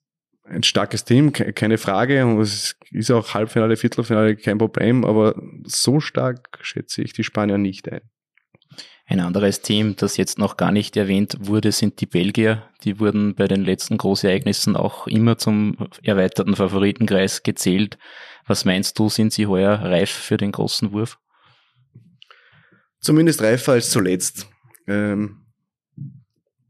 ein 0.44 0.64
starkes 0.64 1.06
Team, 1.06 1.32
keine 1.32 1.78
Frage. 1.78 2.26
Und 2.26 2.40
es 2.42 2.76
ist 2.92 3.12
auch 3.12 3.34
Halbfinale, 3.34 3.78
Viertelfinale 3.78 4.36
kein 4.36 4.58
Problem, 4.58 5.06
aber 5.06 5.36
so 5.64 6.00
stark 6.00 6.60
schätze 6.62 7.02
ich 7.02 7.14
die 7.14 7.24
Spanier 7.24 7.58
nicht 7.58 7.92
ein. 7.92 8.02
Ein 9.06 9.20
anderes 9.20 9.62
Team, 9.62 9.96
das 9.98 10.16
jetzt 10.16 10.40
noch 10.40 10.56
gar 10.56 10.72
nicht 10.72 10.96
erwähnt 10.96 11.36
wurde, 11.42 11.72
sind 11.74 12.00
die 12.00 12.06
Belgier. 12.06 12.70
Die 12.84 13.00
wurden 13.00 13.36
bei 13.36 13.48
den 13.48 13.64
letzten 13.64 13.98
Großereignissen 13.98 14.78
auch 14.78 15.08
immer 15.08 15.38
zum 15.38 15.78
erweiterten 16.04 16.56
Favoritenkreis 16.56 17.44
gezählt. 17.44 17.98
Was 18.48 18.64
meinst 18.64 18.98
du, 18.98 19.10
sind 19.10 19.34
sie 19.34 19.48
heuer 19.48 19.74
reif 19.74 20.10
für 20.10 20.38
den 20.38 20.54
großen 20.54 20.94
Wurf? 20.94 21.20
Zumindest 23.02 23.42
reifer 23.42 23.74
als 23.74 23.90
zuletzt. 23.90 24.48
Ähm, 24.88 25.46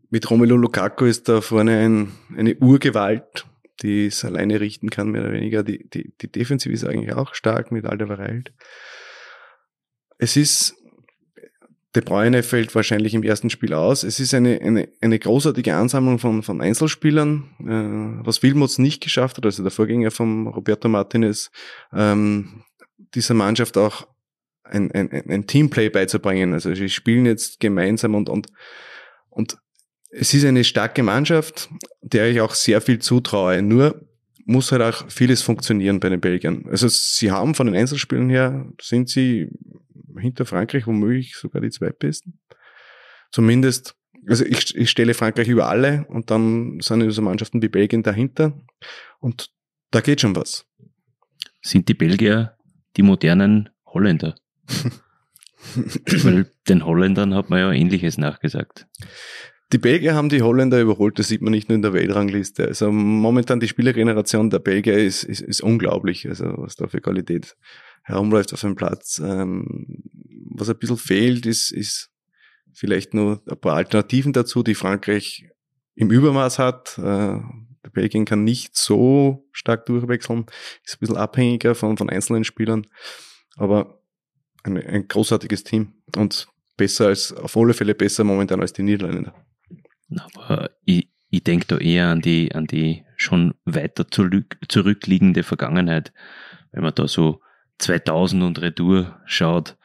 mit 0.10 0.30
Romelu 0.30 0.58
Lukaku 0.58 1.06
ist 1.06 1.30
da 1.30 1.42
vorne 1.42 1.78
ein, 1.80 2.12
eine 2.36 2.56
Urgewalt, 2.56 3.46
die 3.84 4.08
es 4.08 4.26
alleine 4.26 4.60
richten 4.60 4.90
kann, 4.90 5.10
mehr 5.10 5.22
oder 5.22 5.34
weniger. 5.34 5.64
Die, 5.64 5.88
die, 5.90 6.14
die 6.20 6.32
Defensive 6.32 6.74
ist 6.74 6.86
eigentlich 6.86 7.14
auch 7.14 7.36
stark 7.36 7.72
mit 7.72 7.86
Alderweireld. 7.86 8.54
Es 10.18 10.38
ist, 10.38 10.76
De 11.96 12.02
Bruyne 12.02 12.42
fällt 12.42 12.74
wahrscheinlich 12.74 13.14
im 13.14 13.22
ersten 13.22 13.52
Spiel 13.52 13.74
aus. 13.74 14.02
Es 14.02 14.20
ist 14.20 14.34
eine, 14.34 14.60
eine, 14.62 14.90
eine 15.02 15.20
großartige 15.20 15.76
Ansammlung 15.76 16.18
von, 16.18 16.42
von 16.42 16.60
Einzelspielern, 16.60 17.52
äh, 17.60 18.26
was 18.26 18.42
Wilmots 18.42 18.80
nicht 18.80 19.04
geschafft 19.04 19.38
hat, 19.38 19.46
also 19.46 19.62
der 19.62 19.72
Vorgänger 19.72 20.10
von 20.10 20.48
Roberto 20.48 20.88
Martinez, 20.90 21.52
ähm, 21.94 22.64
dieser 23.14 23.36
Mannschaft 23.36 23.78
auch 23.78 24.08
ein, 24.64 24.92
ein, 24.92 25.12
ein 25.12 25.46
Teamplay 25.46 25.90
beizubringen. 25.90 26.54
Also 26.54 26.74
sie 26.74 26.90
spielen 26.90 27.28
jetzt 27.28 27.60
gemeinsam 27.60 28.16
und, 28.16 28.28
und, 28.28 28.48
und 29.30 29.58
es 30.16 30.34
ist 30.34 30.46
eine 30.46 30.64
starke 30.64 31.04
Mannschaft, 31.04 31.70
der 32.02 32.30
ich 32.30 32.42
auch 32.42 32.54
sehr 32.54 32.82
viel 32.82 33.00
zutraue. 33.00 33.62
Nur 33.62 34.08
muss 34.46 34.72
halt 34.72 34.82
auch 34.82 35.10
vieles 35.10 35.42
funktionieren 35.42 36.00
bei 36.00 36.10
den 36.10 36.22
Belgiern. 36.22 36.66
Also 36.70 36.88
sie 36.88 37.32
haben 37.32 37.56
von 37.56 37.68
den 37.68 37.76
Einzelspielen 37.76 38.30
her, 38.30 38.68
sind 38.80 39.10
sie 39.10 39.50
hinter 40.20 40.46
Frankreich 40.46 40.86
womöglich 40.86 41.36
sogar 41.36 41.62
die 41.62 41.72
zweitbesten. 41.72 42.40
Zumindest, 43.32 43.96
also 44.28 44.46
ich, 44.46 44.76
ich 44.76 44.90
stelle 44.90 45.14
Frankreich 45.14 45.48
über 45.48 45.68
alle 45.68 46.06
und 46.10 46.30
dann 46.30 46.80
sind 46.82 47.10
so 47.12 47.22
Mannschaften 47.22 47.62
wie 47.62 47.70
Belgien 47.70 48.04
dahinter 48.04 48.54
und 49.20 49.50
da 49.92 50.02
geht 50.02 50.22
schon 50.22 50.36
was. 50.36 50.66
Sind 51.62 51.88
die 51.88 51.94
Belgier 51.94 52.56
die 52.98 53.04
modernen 53.04 53.70
Holländer? 53.86 54.36
Weil 55.76 56.52
den 56.68 56.86
Holländern 56.86 57.34
hat 57.34 57.50
man 57.50 57.60
ja 57.60 57.72
ähnliches 57.72 58.18
nachgesagt. 58.18 58.86
Die 59.74 59.80
Belgier 59.80 60.14
haben 60.14 60.30
die 60.30 60.44
Holländer 60.44 60.80
überholt, 60.80 61.18
das 61.18 61.30
sieht 61.30 61.42
man 61.42 61.50
nicht 61.50 61.68
nur 61.68 61.76
in 61.76 61.82
der 61.82 61.94
Weltrangliste. 61.94 62.68
Also 62.68 62.92
momentan 62.92 63.60
die 63.60 63.68
Spielergeneration 63.68 64.52
der 64.52 64.60
Belgier 64.60 65.00
ist, 65.00 65.24
ist, 65.24 65.42
ist 65.42 65.62
unglaublich, 65.62 66.30
also 66.30 66.54
was 66.58 66.76
da 66.76 66.88
für 66.88 67.02
Qualität 67.02 67.58
herumläuft 68.04 68.54
auf 68.54 68.62
dem 68.62 68.76
Platz. 68.76 69.18
Ähm, 69.18 70.04
was 70.52 70.70
ein 70.70 70.78
bisschen 70.78 70.98
fehlt, 70.98 71.48
ist, 71.48 71.72
ist 71.72 72.12
vielleicht 72.72 73.16
nur 73.16 73.42
ein 73.50 73.60
paar 73.60 73.74
Alternativen 73.74 74.32
dazu, 74.32 74.62
die 74.62 74.76
Frankreich 74.76 75.50
im 75.96 76.12
Übermaß 76.12 76.60
hat. 76.60 76.96
Äh, 77.00 77.02
der 77.02 77.90
Belgien 77.92 78.26
kann 78.26 78.44
nicht 78.44 78.78
so 78.78 79.50
stark 79.52 79.88
durchwechseln, 79.88 80.46
ist 80.86 80.96
ein 80.96 81.00
bisschen 81.00 81.18
abhängiger 81.18 81.74
von, 81.74 81.98
von 81.98 82.12
einzelnen 82.12 82.44
Spielern, 82.44 82.86
aber 83.56 84.04
ein, 84.62 84.78
ein 84.78 85.08
großartiges 85.08 85.64
Team 85.64 85.94
und 86.16 86.48
besser 86.78 87.08
als, 87.08 87.34
auf 87.34 87.58
alle 87.58 87.74
Fälle 87.74 87.96
besser 87.96 88.24
momentan 88.24 88.62
als 88.62 88.72
die 88.72 88.84
Niederländer. 88.84 89.34
Aber 90.36 90.72
ich, 90.86 91.10
ich 91.30 91.44
denke 91.44 91.66
da 91.68 91.78
eher 91.78 92.10
an 92.10 92.22
die, 92.22 92.54
an 92.54 92.66
die 92.66 93.04
schon 93.18 93.54
weiter 93.66 94.08
zurück, 94.10 94.58
zurückliegende 94.68 95.44
Vergangenheit. 95.44 96.14
Wenn 96.72 96.84
man 96.84 96.96
da 96.96 97.08
so 97.08 97.42
2000 97.80 98.44
und 98.44 98.62
Retour 98.62 99.20
schaut, 99.26 99.78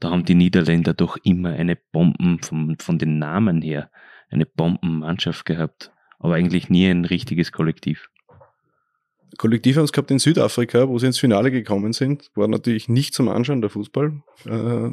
da 0.00 0.10
haben 0.10 0.24
die 0.24 0.34
Niederländer 0.34 0.94
doch 0.94 1.16
immer 1.22 1.50
eine 1.50 1.76
Bomben 1.76 2.40
von, 2.42 2.76
von 2.78 2.98
den 2.98 3.18
Namen 3.18 3.62
her, 3.62 3.90
eine 4.30 4.46
Bombenmannschaft 4.46 5.44
gehabt, 5.44 5.92
aber 6.18 6.34
eigentlich 6.34 6.68
nie 6.68 6.86
ein 6.86 7.04
richtiges 7.04 7.52
Kollektiv. 7.52 8.10
Kollektiv 9.38 9.76
haben 9.76 9.84
es 9.84 9.92
gehabt 9.92 10.10
in 10.10 10.18
Südafrika, 10.18 10.88
wo 10.88 10.98
sie 10.98 11.06
ins 11.06 11.18
Finale 11.18 11.50
gekommen 11.50 11.92
sind. 11.92 12.30
War 12.34 12.48
natürlich 12.48 12.88
nicht 12.88 13.14
zum 13.14 13.28
Anschauen 13.28 13.60
der 13.60 13.70
Fußball. 13.70 14.22
Äh, 14.46 14.90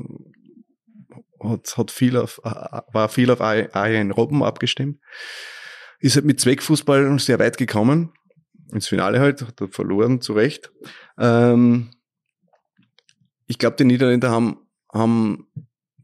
hat, 1.43 1.77
hat 1.77 1.91
viel 1.91 2.17
auf, 2.17 2.39
war 2.43 3.09
viel 3.09 3.31
auf 3.31 3.41
Arjen 3.41 4.11
Robben 4.11 4.43
abgestimmt. 4.43 4.99
Ist 5.99 6.15
halt 6.15 6.25
mit 6.25 6.39
Zweckfußball 6.39 7.19
sehr 7.19 7.39
weit 7.39 7.57
gekommen. 7.57 8.13
Ins 8.71 8.87
Finale 8.87 9.19
halt, 9.19 9.41
hat 9.41 9.61
er 9.61 9.67
verloren, 9.67 10.21
zu 10.21 10.33
Recht. 10.33 10.71
Ähm, 11.17 11.91
ich 13.47 13.57
glaube, 13.57 13.75
die 13.75 13.83
Niederländer 13.83 14.31
haben, 14.31 14.59
haben, 14.93 15.47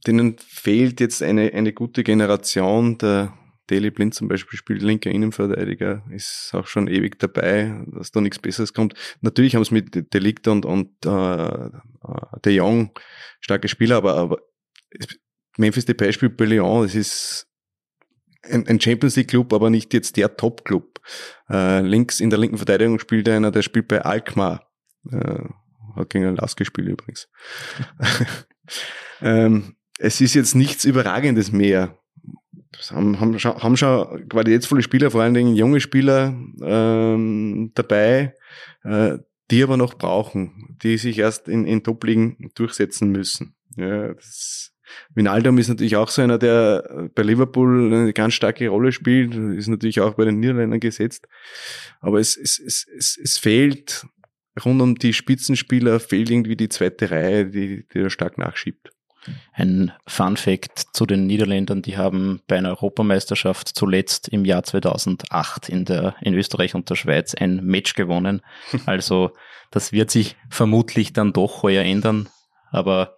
denen 0.06 0.38
fehlt 0.38 1.00
jetzt 1.00 1.24
eine, 1.24 1.54
eine 1.54 1.74
gute 1.74 2.04
Generation. 2.04 2.98
Der 2.98 3.34
Daily 3.68 3.92
Blind 3.92 4.14
zum 4.14 4.28
Beispiel 4.28 4.58
spielt 4.58 4.82
linker 4.82 5.12
Innenverteidiger, 5.12 6.04
ist 6.12 6.52
auch 6.54 6.68
schon 6.68 6.88
ewig 6.88 7.20
dabei, 7.20 7.84
dass 7.88 8.12
da 8.12 8.22
nichts 8.22 8.40
Besseres 8.40 8.74
kommt. 8.74 8.94
Natürlich 9.22 9.56
haben 9.56 9.62
es 9.62 9.72
mit 9.72 10.14
Delict 10.14 10.48
und, 10.48 10.66
und 10.66 11.06
äh, 11.06 11.70
De 12.46 12.54
Jong 12.54 12.92
starke 13.42 13.68
Spieler, 13.68 13.98
aber, 13.98 14.16
aber 14.16 14.40
Memphis 15.58 15.86
Depay 15.86 16.14
spielt 16.14 16.38
bei 16.38 16.46
Lyon, 16.46 16.84
das 16.84 16.96
ist 16.96 17.48
ein, 18.44 18.68
ein 18.68 18.80
Champions 18.80 19.16
League 19.16 19.30
Club, 19.30 19.54
aber 19.54 19.70
nicht 19.70 19.94
jetzt 19.94 20.18
der 20.18 20.38
Top 20.38 20.64
Club. 20.66 21.00
Äh, 21.50 21.82
links 21.82 22.20
in 22.20 22.30
der 22.30 22.40
linken 22.40 22.58
Verteidigung 22.58 23.00
spielt 23.00 23.28
einer, 23.30 23.52
der 23.52 23.62
spielt 23.62 23.88
bei 23.88 24.02
Alkmaar. 24.02 24.70
Äh, 25.12 25.44
hat 25.96 26.10
gegen 26.10 26.36
Lass 26.36 26.56
gespielt 26.56 26.90
übrigens. 26.90 27.30
ähm, 29.22 29.76
es 30.00 30.22
ist 30.22 30.36
jetzt 30.36 30.56
nichts 30.56 30.86
Überragendes 30.86 31.52
mehr. 31.52 31.98
Haben, 32.92 33.20
haben, 33.20 33.40
schon, 33.40 33.58
haben 33.58 33.78
schon 33.78 34.30
qualitätsvolle 34.30 34.84
Spieler, 34.84 35.10
vor 35.10 35.24
allen 35.24 35.34
Dingen 35.34 35.56
junge 35.56 35.80
Spieler 35.80 36.38
ähm, 36.62 37.72
dabei, 37.74 38.36
äh, 38.84 39.18
die 39.50 39.64
aber 39.64 39.78
noch 39.78 39.96
brauchen, 39.96 40.78
die 40.84 40.98
sich 40.98 41.18
erst 41.18 41.48
in, 41.48 41.66
in 41.66 41.84
Top-Ligen 41.84 42.52
durchsetzen 42.54 43.12
müssen. 43.12 43.56
Ja, 43.76 44.14
das 44.14 44.74
Vinaldum 45.14 45.58
ist 45.58 45.68
natürlich 45.68 45.96
auch 45.96 46.10
so 46.10 46.22
einer, 46.22 46.38
der 46.38 47.10
bei 47.14 47.24
Liverpool 47.24 47.94
eine 47.94 48.14
ganz 48.14 48.34
starke 48.34 48.68
Rolle 48.70 48.92
spielt, 48.92 49.36
ist 49.36 49.68
natürlich 49.68 50.02
auch 50.02 50.16
bei 50.16 50.26
den 50.26 50.40
Niederländern 50.40 50.80
gesetzt. 50.80 51.28
Aber 52.00 52.20
es, 52.20 52.38
es, 52.38 52.60
es, 52.60 52.88
es, 52.96 53.18
es 53.22 53.38
fehlt 53.38 54.06
rund 54.64 54.82
um 54.82 54.96
die 54.96 55.14
Spitzenspieler, 55.14 56.00
fehlt 56.00 56.30
irgendwie 56.30 56.56
die 56.56 56.70
zweite 56.70 57.12
Reihe, 57.12 57.46
die, 57.46 57.86
die 57.94 58.02
da 58.02 58.10
stark 58.10 58.38
nachschiebt. 58.38 58.92
Ein 59.54 59.92
Fun 60.08 60.38
Fact 60.38 60.86
zu 60.94 61.06
den 61.06 61.28
Niederländern, 61.28 61.82
die 61.82 61.98
haben 61.98 62.42
bei 62.48 62.58
einer 62.58 62.70
Europameisterschaft 62.70 63.68
zuletzt 63.68 64.30
im 64.30 64.46
Jahr 64.46 64.64
2008 64.64 65.68
in, 65.70 65.84
der, 65.84 66.16
in 66.22 66.34
Österreich 66.34 66.76
und 66.76 66.90
der 66.90 66.96
Schweiz 66.96 67.36
ein 67.36 67.64
Match 67.66 67.94
gewonnen. 67.94 68.42
Also 68.86 69.32
das 69.72 69.92
wird 69.92 70.12
sich 70.12 70.38
vermutlich 70.50 71.12
dann 71.12 71.34
doch 71.34 71.62
heuer 71.64 71.84
ändern, 71.84 72.30
aber 72.72 73.17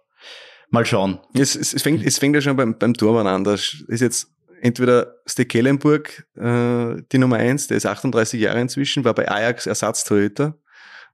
mal 0.70 0.86
schauen. 0.86 1.18
Es, 1.34 1.56
es, 1.56 1.74
es, 1.74 1.82
fängt, 1.82 2.04
es 2.04 2.18
fängt 2.18 2.34
ja 2.34 2.40
schon 2.40 2.56
beim, 2.56 2.78
beim 2.78 2.94
Torwart 2.94 3.26
an. 3.26 3.44
Das 3.44 3.84
ist 3.88 4.00
jetzt 4.00 4.32
entweder 4.62 5.16
Stekelenburg, 5.26 6.26
äh, 6.36 7.02
die 7.12 7.18
Nummer 7.18 7.36
eins, 7.36 7.66
der 7.66 7.76
ist 7.76 7.86
38 7.86 8.40
Jahre 8.40 8.60
inzwischen, 8.60 9.04
war 9.04 9.14
bei 9.14 9.28
Ajax 9.28 9.66
Ersatztorhüter 9.66 10.58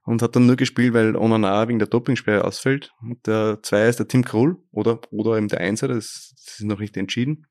und 0.03 0.21
hat 0.21 0.35
dann 0.35 0.45
nur 0.45 0.55
gespielt, 0.55 0.93
weil 0.93 1.15
Onana 1.15 1.67
wegen 1.67 1.79
der 1.79 1.87
Dopingsperre 1.87 2.45
ausfällt. 2.45 2.93
Und 3.01 3.25
der 3.27 3.59
zwei 3.61 3.87
ist 3.87 3.99
der 3.99 4.07
Tim 4.07 4.23
Krull 4.23 4.57
oder, 4.71 5.01
oder 5.11 5.37
eben 5.37 5.47
der 5.47 5.61
Einser, 5.61 5.87
das, 5.87 6.33
das 6.45 6.59
ist 6.59 6.65
noch 6.65 6.79
nicht 6.79 6.95
entschieden. 6.97 7.47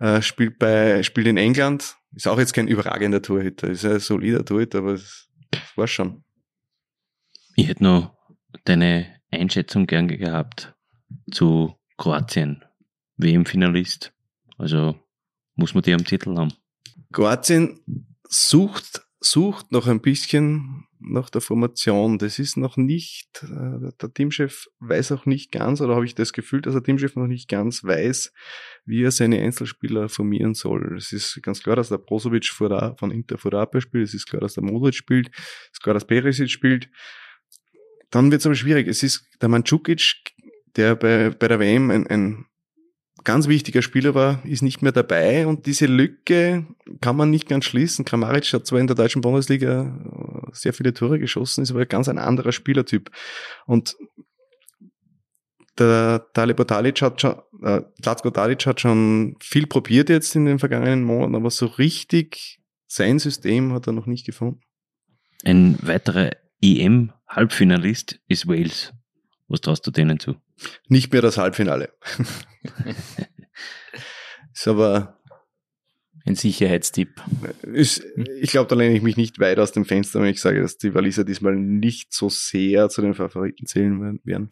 Äh, 0.00 0.22
spielt 0.22 0.58
bei, 0.58 1.02
spielt 1.02 1.26
in 1.26 1.36
England, 1.36 1.96
ist 2.14 2.26
auch 2.26 2.38
jetzt 2.38 2.54
kein 2.54 2.68
überragender 2.68 3.22
Torhüter, 3.22 3.68
ist 3.68 3.84
ein 3.84 4.00
solider 4.00 4.44
Torhüter, 4.44 4.78
aber 4.78 4.92
das, 4.92 5.28
das 5.50 5.76
war 5.76 5.86
schon. 5.86 6.24
Ich 7.56 7.68
hätte 7.68 7.84
noch 7.84 8.16
deine 8.64 9.06
Einschätzung 9.30 9.86
gern 9.86 10.08
gehabt 10.08 10.73
zu 11.30 11.74
Kroatien, 11.96 12.64
WM-Finalist. 13.16 14.12
Also 14.58 14.98
muss 15.54 15.74
man 15.74 15.82
die 15.82 15.94
am 15.94 16.04
Titel 16.04 16.36
haben. 16.36 16.52
Kroatien 17.12 17.80
sucht, 18.28 19.02
sucht 19.20 19.72
noch 19.72 19.86
ein 19.86 20.00
bisschen 20.00 20.86
nach 20.98 21.30
der 21.30 21.40
Formation. 21.40 22.18
Das 22.18 22.38
ist 22.38 22.56
noch 22.56 22.76
nicht, 22.76 23.42
äh, 23.42 23.92
der 24.00 24.12
Teamchef 24.12 24.68
weiß 24.80 25.12
auch 25.12 25.26
nicht 25.26 25.52
ganz, 25.52 25.80
oder 25.80 25.94
habe 25.94 26.04
ich 26.04 26.14
das 26.14 26.32
Gefühl, 26.32 26.62
dass 26.62 26.74
der 26.74 26.82
Teamchef 26.82 27.14
noch 27.16 27.26
nicht 27.26 27.48
ganz 27.48 27.84
weiß, 27.84 28.32
wie 28.86 29.02
er 29.02 29.10
seine 29.10 29.40
Einzelspieler 29.40 30.08
formieren 30.08 30.54
soll. 30.54 30.96
Es 30.96 31.12
ist 31.12 31.40
ganz 31.42 31.62
klar, 31.62 31.76
dass 31.76 31.90
der 31.90 31.98
Brozovic 31.98 32.46
von 32.46 33.10
Inter 33.10 33.36
der 33.36 33.80
spielt, 33.80 34.08
es 34.08 34.14
ist 34.14 34.26
klar, 34.26 34.40
dass 34.40 34.54
der 34.54 34.64
Modric 34.64 34.94
spielt, 34.94 35.30
es 35.34 35.72
ist 35.74 35.82
klar, 35.82 35.94
dass 35.94 36.06
Perisic 36.06 36.50
spielt. 36.50 36.88
Dann 38.10 38.30
wird 38.30 38.40
es 38.40 38.46
aber 38.46 38.54
schwierig. 38.54 38.86
Es 38.86 39.02
ist 39.02 39.28
der 39.40 39.48
Mandzukic, 39.48 40.33
der 40.76 40.96
bei, 40.96 41.30
bei 41.30 41.48
der 41.48 41.60
WM 41.60 41.90
ein, 41.90 42.06
ein 42.06 42.46
ganz 43.24 43.48
wichtiger 43.48 43.82
Spieler 43.82 44.14
war, 44.14 44.44
ist 44.44 44.62
nicht 44.62 44.82
mehr 44.82 44.92
dabei 44.92 45.46
und 45.46 45.66
diese 45.66 45.86
Lücke 45.86 46.66
kann 47.00 47.16
man 47.16 47.30
nicht 47.30 47.48
ganz 47.48 47.64
schließen. 47.64 48.04
Kramaric 48.04 48.52
hat 48.52 48.66
zwar 48.66 48.80
in 48.80 48.86
der 48.86 48.96
deutschen 48.96 49.22
Bundesliga 49.22 49.82
äh, 49.82 50.50
sehr 50.52 50.72
viele 50.72 50.92
Tore 50.94 51.18
geschossen, 51.18 51.62
ist 51.62 51.70
aber 51.70 51.86
ganz 51.86 52.08
ein 52.08 52.18
anderer 52.18 52.52
Spielertyp. 52.52 53.10
Und 53.66 53.96
der 55.78 56.26
Talib 56.34 56.66
Talic 56.68 57.02
hat 57.02 57.20
schon, 57.20 57.36
äh, 57.62 57.82
Zlatko 58.00 58.30
Talic 58.30 58.64
hat 58.66 58.80
schon 58.80 59.36
viel 59.40 59.66
probiert 59.66 60.08
jetzt 60.08 60.36
in 60.36 60.44
den 60.44 60.58
vergangenen 60.58 61.02
Monaten, 61.02 61.34
aber 61.34 61.50
so 61.50 61.66
richtig 61.66 62.60
sein 62.86 63.18
System 63.18 63.72
hat 63.72 63.86
er 63.86 63.92
noch 63.92 64.06
nicht 64.06 64.26
gefunden. 64.26 64.60
Ein 65.44 65.78
weiterer 65.82 66.30
EM-Halbfinalist 66.62 68.20
ist 68.28 68.46
Wales. 68.46 68.92
Was 69.48 69.60
traust 69.60 69.86
du 69.86 69.90
denen 69.90 70.18
zu? 70.18 70.36
Nicht 70.88 71.12
mehr 71.12 71.22
das 71.22 71.38
Halbfinale. 71.38 71.92
ist 74.54 74.68
aber 74.68 75.20
ein 76.24 76.36
Sicherheitstipp. 76.36 77.22
Ist, 77.62 78.02
ich 78.40 78.50
glaube, 78.50 78.68
da 78.68 78.74
lehne 78.74 78.96
ich 78.96 79.02
mich 79.02 79.16
nicht 79.16 79.38
weit 79.38 79.58
aus 79.58 79.72
dem 79.72 79.84
Fenster, 79.84 80.20
wenn 80.20 80.30
ich 80.30 80.40
sage, 80.40 80.62
dass 80.62 80.78
die 80.78 80.94
Waliser 80.94 81.24
diesmal 81.24 81.54
nicht 81.54 82.14
so 82.14 82.30
sehr 82.30 82.88
zu 82.88 83.02
den 83.02 83.14
Favoriten 83.14 83.66
zählen 83.66 84.20
werden. 84.24 84.48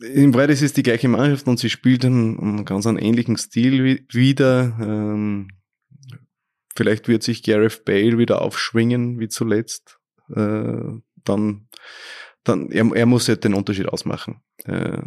In 0.00 0.30
Breit 0.30 0.50
ist 0.50 0.62
es 0.62 0.72
die 0.72 0.82
gleiche 0.82 1.08
Mannschaft 1.08 1.48
und 1.48 1.58
sie 1.58 1.70
spielt 1.70 2.04
einen, 2.04 2.38
einen 2.38 2.64
ganz 2.64 2.86
einen 2.86 2.98
ähnlichen 2.98 3.36
Stil 3.36 4.04
wieder. 4.12 4.76
Ähm, 4.80 5.48
vielleicht 6.76 7.08
wird 7.08 7.22
sich 7.22 7.42
Gareth 7.42 7.84
Bale 7.84 8.18
wieder 8.18 8.42
aufschwingen 8.42 9.18
wie 9.18 9.28
zuletzt. 9.28 9.98
Äh, 10.28 11.00
dann 11.24 11.68
dann, 12.48 12.70
er, 12.70 12.90
er 12.94 13.06
muss 13.06 13.28
halt 13.28 13.44
den 13.44 13.54
Unterschied 13.54 13.88
ausmachen. 13.88 14.42
Äh, 14.64 15.02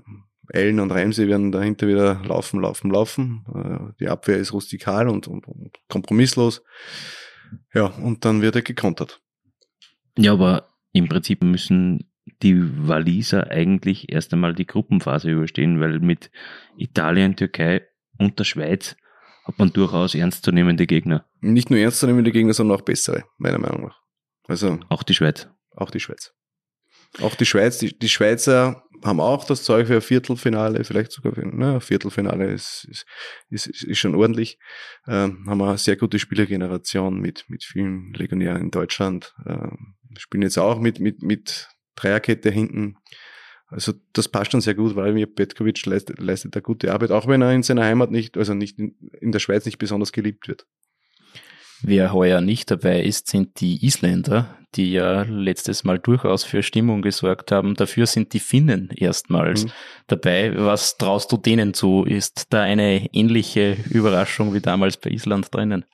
Ellen 0.51 0.79
und 0.79 0.91
Ramsey 0.91 1.27
werden 1.27 1.51
dahinter 1.51 1.87
wieder 1.87 2.21
laufen, 2.23 2.59
laufen, 2.59 2.91
laufen. 2.91 3.45
Äh, 3.53 3.93
die 3.99 4.09
Abwehr 4.09 4.37
ist 4.37 4.53
rustikal 4.53 5.07
und, 5.07 5.27
und, 5.27 5.47
und 5.47 5.77
kompromisslos. 5.87 6.63
Ja, 7.73 7.85
und 7.85 8.25
dann 8.25 8.41
wird 8.41 8.55
er 8.55 8.61
gekontert. 8.61 9.21
Ja, 10.17 10.33
aber 10.33 10.69
im 10.91 11.07
Prinzip 11.07 11.43
müssen 11.43 12.11
die 12.41 12.87
Waliser 12.87 13.49
eigentlich 13.49 14.11
erst 14.11 14.33
einmal 14.33 14.53
die 14.53 14.65
Gruppenphase 14.65 15.31
überstehen, 15.31 15.79
weil 15.79 15.99
mit 15.99 16.31
Italien, 16.77 17.35
Türkei 17.35 17.87
und 18.17 18.39
der 18.39 18.43
Schweiz 18.43 18.95
hat 19.45 19.57
man 19.57 19.73
durchaus 19.73 20.13
ernstzunehmende 20.13 20.85
Gegner. 20.85 21.25
Nicht 21.41 21.69
nur 21.69 21.79
ernstzunehmende 21.79 22.31
Gegner, 22.31 22.53
sondern 22.53 22.77
auch 22.77 22.83
bessere, 22.83 23.23
meiner 23.37 23.57
Meinung 23.57 23.87
nach. 23.87 24.01
Also 24.47 24.79
auch 24.89 25.03
die 25.03 25.13
Schweiz. 25.13 25.49
Auch 25.75 25.91
die 25.91 25.99
Schweiz. 25.99 26.33
Auch 27.21 27.35
die 27.35 27.45
Schweiz, 27.45 27.79
die, 27.79 27.97
die 27.97 28.09
Schweizer 28.09 28.83
haben 29.03 29.19
auch 29.19 29.45
das 29.45 29.63
Zeug 29.63 29.87
für 29.87 29.95
ein 29.95 30.01
Viertelfinale, 30.01 30.83
vielleicht 30.83 31.11
sogar 31.11 31.33
für 31.33 31.45
ne, 31.45 31.75
ein 31.75 31.81
Viertelfinale 31.81 32.51
ist, 32.51 32.87
ist, 32.89 33.05
ist, 33.49 33.83
ist 33.83 33.97
schon 33.97 34.15
ordentlich. 34.15 34.59
Ähm, 35.07 35.45
haben 35.47 35.61
eine 35.61 35.77
sehr 35.77 35.95
gute 35.95 36.19
Spielergeneration 36.19 37.19
mit, 37.19 37.45
mit 37.49 37.63
vielen 37.63 38.13
Legionären 38.13 38.61
in 38.61 38.71
Deutschland. 38.71 39.33
Ähm, 39.47 39.95
spielen 40.17 40.43
jetzt 40.43 40.57
auch 40.57 40.79
mit, 40.79 40.99
mit, 40.99 41.21
mit 41.23 41.69
Dreierkette 41.95 42.49
hinten. 42.49 42.97
Also 43.67 43.93
das 44.13 44.27
passt 44.27 44.51
schon 44.51 44.61
sehr 44.61 44.75
gut, 44.75 44.95
weil 44.95 45.13
mir 45.13 45.27
Petkovic 45.27 45.85
leistet, 45.85 46.19
leistet 46.19 46.55
eine 46.55 46.63
gute 46.63 46.91
Arbeit, 46.91 47.11
auch 47.11 47.27
wenn 47.27 47.41
er 47.41 47.53
in 47.53 47.63
seiner 47.63 47.83
Heimat 47.83 48.09
nicht, 48.09 48.35
also 48.37 48.53
nicht 48.53 48.79
in, 48.79 48.95
in 49.21 49.31
der 49.31 49.39
Schweiz 49.39 49.65
nicht 49.65 49.77
besonders 49.77 50.11
geliebt 50.11 50.47
wird. 50.47 50.65
Wer 51.81 52.13
heuer 52.13 52.41
nicht 52.41 52.69
dabei 52.71 53.01
ist, 53.01 53.27
sind 53.27 53.61
die 53.61 53.85
Isländer, 53.85 54.57
die 54.75 54.91
ja 54.91 55.23
letztes 55.23 55.83
Mal 55.83 55.97
durchaus 55.97 56.43
für 56.43 56.61
Stimmung 56.61 57.01
gesorgt 57.01 57.51
haben. 57.51 57.75
Dafür 57.75 58.05
sind 58.05 58.33
die 58.33 58.39
Finnen 58.39 58.89
erstmals 58.95 59.65
mhm. 59.65 59.71
dabei. 60.07 60.53
Was 60.55 60.97
traust 60.97 61.31
du 61.31 61.37
denen 61.37 61.73
zu? 61.73 62.03
Ist 62.03 62.47
da 62.49 62.61
eine 62.61 63.13
ähnliche 63.13 63.77
Überraschung 63.89 64.53
wie 64.53 64.59
damals 64.59 64.97
bei 64.97 65.09
Island 65.09 65.53
drinnen? 65.53 65.85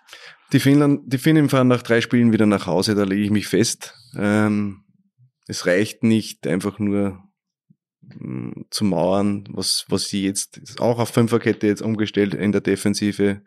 Die, 0.54 0.60
Finnland, 0.60 1.02
die 1.06 1.18
Finnen 1.18 1.50
fahren 1.50 1.68
nach 1.68 1.82
drei 1.82 2.02
Spielen 2.02 2.32
wieder 2.32 2.46
nach 2.46 2.68
Hause, 2.68 2.96
da 2.96 3.04
lege 3.04 3.24
ich 3.24 3.32
mich 3.32 3.48
fest. 3.48 3.94
Ähm, 4.18 4.84
es 5.48 5.66
reicht 5.66 6.04
nicht 6.04 6.48
einfach 6.48 6.80
nur 6.80 7.20
mm, 8.02 8.62
zu 8.70 8.86
mauern, 8.86 9.48
was, 9.52 9.86
was 9.90 10.06
sie 10.06 10.24
jetzt 10.24 10.80
auch 10.80 11.00
auf 11.00 11.10
Fünferkette 11.10 11.68
jetzt 11.68 11.82
umgestellt 11.82 12.34
in 12.34 12.52
der 12.52 12.62
Defensive 12.62 13.42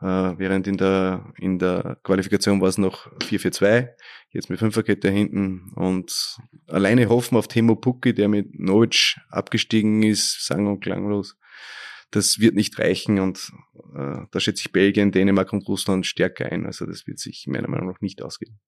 äh, 0.00 0.04
während 0.38 0.66
in 0.66 0.76
der, 0.76 1.32
in 1.38 1.58
der 1.58 1.98
Qualifikation 2.02 2.60
war 2.60 2.68
es 2.68 2.78
noch 2.78 3.10
4-4-2, 3.22 3.88
jetzt 4.30 4.50
mit 4.50 4.58
Fünferkette 4.58 5.10
hinten 5.10 5.72
und 5.74 6.38
alleine 6.66 7.08
hoffen 7.08 7.36
auf 7.36 7.48
Timo 7.48 7.76
Pukki, 7.76 8.14
der 8.14 8.28
mit 8.28 8.58
Novic 8.58 9.16
abgestiegen 9.30 10.02
ist, 10.02 10.46
sang 10.46 10.66
und 10.66 10.80
klanglos. 10.80 11.36
Das 12.10 12.38
wird 12.38 12.54
nicht 12.54 12.78
reichen 12.78 13.18
und 13.18 13.50
äh, 13.96 14.26
da 14.30 14.40
schätze 14.40 14.62
ich 14.66 14.72
Belgien, 14.72 15.12
Dänemark 15.12 15.52
und 15.52 15.66
Russland 15.66 16.06
stärker 16.06 16.52
ein. 16.52 16.66
Also 16.66 16.86
das 16.86 17.06
wird 17.06 17.18
sich 17.18 17.46
meiner 17.48 17.68
Meinung 17.68 17.88
nach 17.88 18.00
nicht 18.00 18.22
ausgehen. 18.22 18.58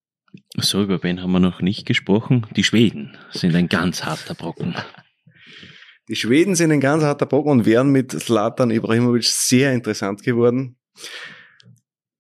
So, 0.56 0.82
über 0.82 1.02
wen 1.02 1.22
haben 1.22 1.32
wir 1.32 1.40
noch 1.40 1.60
nicht 1.60 1.86
gesprochen? 1.86 2.46
Die 2.56 2.64
Schweden 2.64 3.16
sind 3.30 3.54
ein 3.54 3.68
ganz 3.68 4.04
harter 4.04 4.34
Brocken. 4.34 4.74
Die 6.08 6.16
Schweden 6.16 6.54
sind 6.54 6.72
ein 6.72 6.80
ganz 6.80 7.04
harter 7.04 7.26
Brocken 7.26 7.52
und 7.52 7.66
wären 7.66 7.90
mit 7.90 8.12
Slatan 8.12 8.70
Ibrahimovic 8.70 9.24
sehr 9.24 9.72
interessant 9.74 10.22
geworden. 10.22 10.77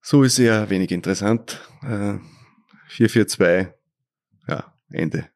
So 0.02 0.22
ist 0.22 0.38
eher 0.38 0.70
wenig 0.70 0.90
interessant. 0.90 1.60
Äh, 1.82 2.18
4-4-2, 2.90 3.72
ja, 4.48 4.72
Ende. 4.90 5.28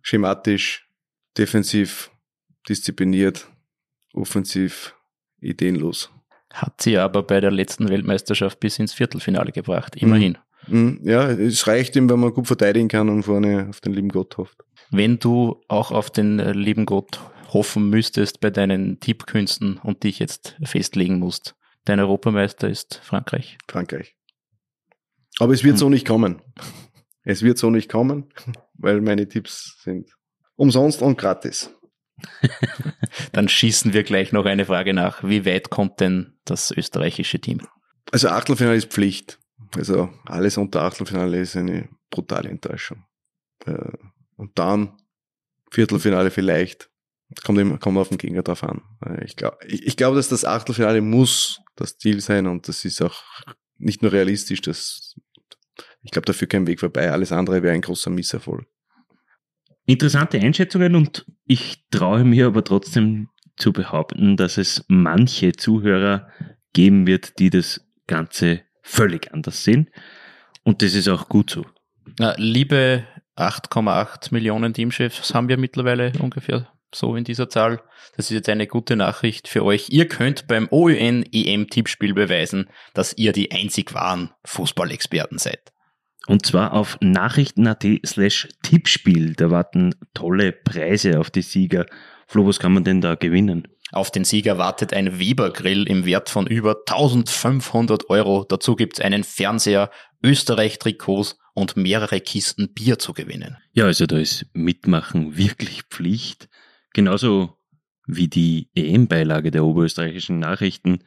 Schematisch, 0.00 0.88
defensiv, 1.38 2.10
diszipliniert, 2.68 3.48
offensiv, 4.12 4.94
ideenlos. 5.40 6.10
Hat 6.52 6.82
sie 6.82 6.98
aber 6.98 7.22
bei 7.22 7.40
der 7.40 7.50
letzten 7.50 7.88
Weltmeisterschaft 7.88 8.60
bis 8.60 8.78
ins 8.78 8.92
Viertelfinale 8.92 9.52
gebracht, 9.52 9.96
immerhin. 9.96 10.36
Mhm. 10.66 11.00
Ja, 11.02 11.28
es 11.28 11.66
reicht 11.66 11.96
ihm, 11.96 12.08
wenn 12.10 12.20
man 12.20 12.34
gut 12.34 12.46
verteidigen 12.46 12.88
kann 12.88 13.08
und 13.08 13.22
vorne 13.22 13.66
auf 13.70 13.80
den 13.80 13.92
lieben 13.92 14.10
Gott 14.10 14.36
hofft. 14.36 14.62
Wenn 14.90 15.18
du 15.18 15.62
auch 15.68 15.90
auf 15.90 16.10
den 16.10 16.38
äh, 16.38 16.52
lieben 16.52 16.86
Gott 16.86 17.20
hoffen 17.52 17.90
müsstest 17.90 18.40
bei 18.40 18.50
deinen 18.50 19.00
Tippkünsten 19.00 19.78
und 19.78 20.04
dich 20.04 20.18
jetzt 20.18 20.56
festlegen 20.62 21.18
musst, 21.18 21.54
Dein 21.84 22.00
Europameister 22.00 22.68
ist 22.68 23.00
Frankreich. 23.02 23.58
Frankreich. 23.68 24.14
Aber 25.38 25.52
es 25.52 25.64
wird 25.64 25.74
hm. 25.74 25.78
so 25.78 25.88
nicht 25.88 26.06
kommen. 26.06 26.42
Es 27.24 27.42
wird 27.42 27.58
so 27.58 27.70
nicht 27.70 27.90
kommen, 27.90 28.32
weil 28.74 29.00
meine 29.00 29.28
Tipps 29.28 29.80
sind 29.82 30.10
umsonst 30.56 31.02
und 31.02 31.18
gratis. 31.18 31.74
Dann 33.32 33.48
schießen 33.48 33.92
wir 33.92 34.04
gleich 34.04 34.32
noch 34.32 34.44
eine 34.44 34.66
Frage 34.66 34.94
nach. 34.94 35.24
Wie 35.24 35.44
weit 35.44 35.70
kommt 35.70 36.00
denn 36.00 36.38
das 36.44 36.70
österreichische 36.70 37.40
Team? 37.40 37.66
Also 38.10 38.28
Achtelfinale 38.28 38.76
ist 38.76 38.92
Pflicht. 38.92 39.38
Also 39.74 40.10
alles 40.26 40.56
unter 40.58 40.82
Achtelfinale 40.82 41.40
ist 41.40 41.56
eine 41.56 41.88
brutale 42.10 42.50
Enttäuschung. 42.50 43.04
Äh, 43.64 43.96
und 44.36 44.58
dann 44.58 44.98
Viertelfinale 45.70 46.30
vielleicht. 46.30 46.90
Kommt, 47.44 47.58
eben, 47.58 47.80
kommt 47.80 47.96
auf 47.96 48.10
den 48.10 48.18
Gegner 48.18 48.42
drauf 48.42 48.62
an. 48.62 48.82
Äh, 49.04 49.24
ich 49.24 49.36
glaube, 49.36 49.56
ich, 49.66 49.86
ich 49.86 49.96
glaube, 49.96 50.16
dass 50.16 50.28
das 50.28 50.44
Achtelfinale 50.44 51.00
muss 51.00 51.61
das 51.76 51.98
Ziel 51.98 52.20
sein 52.20 52.46
und 52.46 52.68
das 52.68 52.84
ist 52.84 53.02
auch 53.02 53.22
nicht 53.78 54.02
nur 54.02 54.12
realistisch, 54.12 54.60
das, 54.60 55.16
ich 56.02 56.10
glaube, 56.10 56.26
dafür 56.26 56.48
kein 56.48 56.66
Weg 56.66 56.80
vorbei. 56.80 57.10
Alles 57.10 57.32
andere 57.32 57.62
wäre 57.62 57.74
ein 57.74 57.80
großer 57.80 58.10
Misserfolg. 58.10 58.66
Interessante 59.84 60.38
Einschätzungen 60.38 60.94
und 60.94 61.26
ich 61.44 61.84
traue 61.90 62.24
mir 62.24 62.46
aber 62.46 62.62
trotzdem 62.62 63.28
zu 63.56 63.72
behaupten, 63.72 64.36
dass 64.36 64.58
es 64.58 64.84
manche 64.88 65.52
Zuhörer 65.52 66.28
geben 66.72 67.06
wird, 67.06 67.38
die 67.38 67.50
das 67.50 67.86
Ganze 68.06 68.62
völlig 68.82 69.32
anders 69.32 69.64
sehen. 69.64 69.90
Und 70.62 70.82
das 70.82 70.94
ist 70.94 71.08
auch 71.08 71.28
gut 71.28 71.50
so. 71.50 71.66
Na, 72.18 72.34
liebe 72.36 73.04
8,8 73.36 74.32
Millionen 74.32 74.74
Teamchefs 74.74 75.34
haben 75.34 75.48
wir 75.48 75.56
mittlerweile 75.56 76.12
ungefähr 76.20 76.72
so 76.94 77.16
in 77.16 77.24
dieser 77.24 77.48
Zahl. 77.48 77.82
Das 78.16 78.26
ist 78.26 78.34
jetzt 78.34 78.48
eine 78.48 78.66
gute 78.66 78.96
Nachricht 78.96 79.48
für 79.48 79.64
euch. 79.64 79.88
Ihr 79.90 80.08
könnt 80.08 80.46
beim 80.46 80.68
OÜN 80.70 81.24
EM 81.32 81.68
Tippspiel 81.68 82.14
beweisen, 82.14 82.68
dass 82.94 83.16
ihr 83.16 83.32
die 83.32 83.52
einzig 83.52 83.94
wahren 83.94 84.30
Fußballexperten 84.44 85.38
seid. 85.38 85.72
Und 86.26 86.46
zwar 86.46 86.72
auf 86.72 86.98
nachrichten.at 87.00 87.84
slash 88.06 88.48
Tippspiel. 88.62 89.34
Da 89.34 89.50
warten 89.50 89.94
tolle 90.14 90.52
Preise 90.52 91.18
auf 91.18 91.30
die 91.30 91.42
Sieger. 91.42 91.86
Flo, 92.26 92.46
was 92.46 92.58
kann 92.58 92.72
man 92.72 92.84
denn 92.84 93.00
da 93.00 93.16
gewinnen? 93.16 93.68
Auf 93.90 94.10
den 94.10 94.24
Sieger 94.24 94.56
wartet 94.56 94.94
ein 94.94 95.18
Weber-Grill 95.18 95.86
im 95.86 96.06
Wert 96.06 96.30
von 96.30 96.46
über 96.46 96.76
1500 96.88 98.08
Euro. 98.08 98.44
Dazu 98.48 98.74
gibt's 98.74 99.00
einen 99.00 99.22
Fernseher, 99.22 99.90
Österreich-Trikots 100.24 101.36
und 101.54 101.76
mehrere 101.76 102.20
Kisten 102.20 102.72
Bier 102.72 102.98
zu 102.98 103.12
gewinnen. 103.12 103.58
Ja, 103.72 103.84
also 103.84 104.06
da 104.06 104.16
ist 104.16 104.46
Mitmachen 104.54 105.36
wirklich 105.36 105.82
Pflicht. 105.90 106.48
Genauso 106.94 107.58
wie 108.06 108.28
die 108.28 108.68
EM-Beilage 108.74 109.50
der 109.50 109.64
oberösterreichischen 109.64 110.38
Nachrichten. 110.38 111.04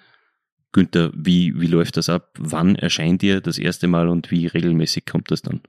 Günther, 0.72 1.12
wie, 1.16 1.60
wie 1.60 1.68
läuft 1.68 1.98
das 1.98 2.10
ab? 2.10 2.34
Wann 2.38 2.76
erscheint 2.76 3.24
ihr 3.24 3.42
das 3.42 3.58
erste 3.58 3.88
Mal 3.88 4.10
und 4.10 4.32
wie 4.32 4.48
regelmäßig 4.48 5.06
kommt 5.06 5.32
das 5.32 5.42
dann? 5.42 5.62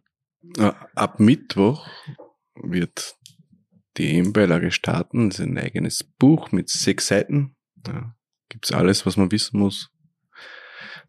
Ab 0.95 1.21
Mittwoch 1.21 1.89
wird 2.55 3.17
die 3.97 4.19
EM-Beilage 4.19 4.71
starten. 4.71 5.31
Das 5.31 5.39
ist 5.39 5.47
ein 5.47 5.59
eigenes 5.59 6.05
Buch 6.05 6.53
mit 6.53 6.69
sechs 6.69 7.09
Seiten. 7.09 7.57
Da 7.77 8.15
gibt's 8.49 8.73
alles, 8.73 9.07
was 9.07 9.17
man 9.17 9.31
wissen 9.33 9.59
muss. 9.59 9.91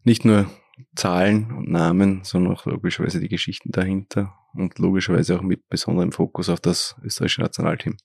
Nicht 0.04 0.24
nur 0.24 0.50
Zahlen 0.94 1.50
und 1.52 1.68
Namen, 1.68 2.24
sondern 2.24 2.54
auch 2.54 2.66
logischerweise 2.66 3.20
die 3.20 3.28
Geschichten 3.28 3.72
dahinter 3.72 4.34
und 4.54 4.78
logischerweise 4.78 5.36
auch 5.36 5.42
mit 5.42 5.68
besonderem 5.68 6.12
Fokus 6.12 6.48
auf 6.48 6.60
das 6.60 6.96
österreichische 7.02 7.40
Nationalteam, 7.40 7.96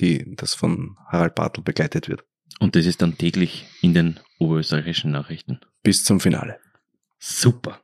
die, 0.00 0.34
das 0.36 0.54
von 0.54 0.96
Harald 1.08 1.34
Bartel 1.34 1.62
begleitet 1.62 2.08
wird. 2.08 2.24
Und 2.60 2.76
das 2.76 2.86
ist 2.86 3.02
dann 3.02 3.18
täglich 3.18 3.66
in 3.82 3.94
den 3.94 4.20
oberösterreichischen 4.38 5.10
Nachrichten. 5.10 5.60
Bis 5.82 6.04
zum 6.04 6.20
Finale. 6.20 6.58
Super. 7.18 7.80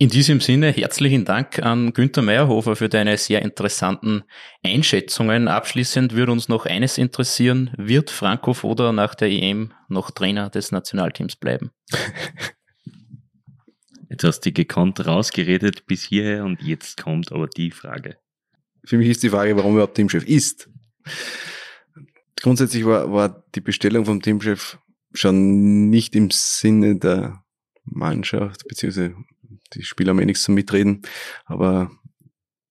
In 0.00 0.10
diesem 0.10 0.40
Sinne 0.40 0.70
herzlichen 0.70 1.24
Dank 1.24 1.58
an 1.58 1.92
Günther 1.92 2.22
Meyerhofer 2.22 2.76
für 2.76 2.88
deine 2.88 3.16
sehr 3.16 3.42
interessanten 3.42 4.22
Einschätzungen. 4.62 5.48
Abschließend 5.48 6.14
würde 6.14 6.30
uns 6.30 6.48
noch 6.48 6.66
eines 6.66 6.98
interessieren. 6.98 7.72
Wird 7.76 8.10
Franco 8.10 8.54
Foda 8.54 8.92
nach 8.92 9.16
der 9.16 9.28
EM 9.28 9.72
noch 9.88 10.12
Trainer 10.12 10.50
des 10.50 10.70
Nationalteams 10.70 11.34
bleiben? 11.34 11.72
Jetzt 14.08 14.24
hast 14.24 14.40
du 14.40 14.52
gekonnt 14.52 15.04
rausgeredet 15.04 15.86
bis 15.86 16.04
hierher 16.04 16.44
und 16.44 16.62
jetzt 16.62 17.02
kommt 17.02 17.30
aber 17.30 17.46
die 17.46 17.70
Frage. 17.70 18.16
Für 18.84 18.96
mich 18.96 19.08
ist 19.08 19.22
die 19.22 19.28
Frage, 19.28 19.54
warum 19.54 19.72
er 19.72 19.74
überhaupt 19.74 19.96
Teamchef 19.96 20.24
ist. 20.24 20.70
Grundsätzlich 22.40 22.84
war, 22.84 23.12
war 23.12 23.44
die 23.54 23.60
Bestellung 23.60 24.04
vom 24.04 24.22
Teamchef 24.22 24.78
schon 25.12 25.90
nicht 25.90 26.14
im 26.14 26.30
Sinne 26.30 26.96
der 26.96 27.44
Mannschaft, 27.84 28.68
beziehungsweise 28.68 29.16
die 29.74 29.82
Spieler 29.82 30.10
haben 30.10 30.20
eh 30.20 30.26
nichts 30.26 30.42
zum 30.42 30.54
Mitreden, 30.54 31.02
aber 31.44 31.90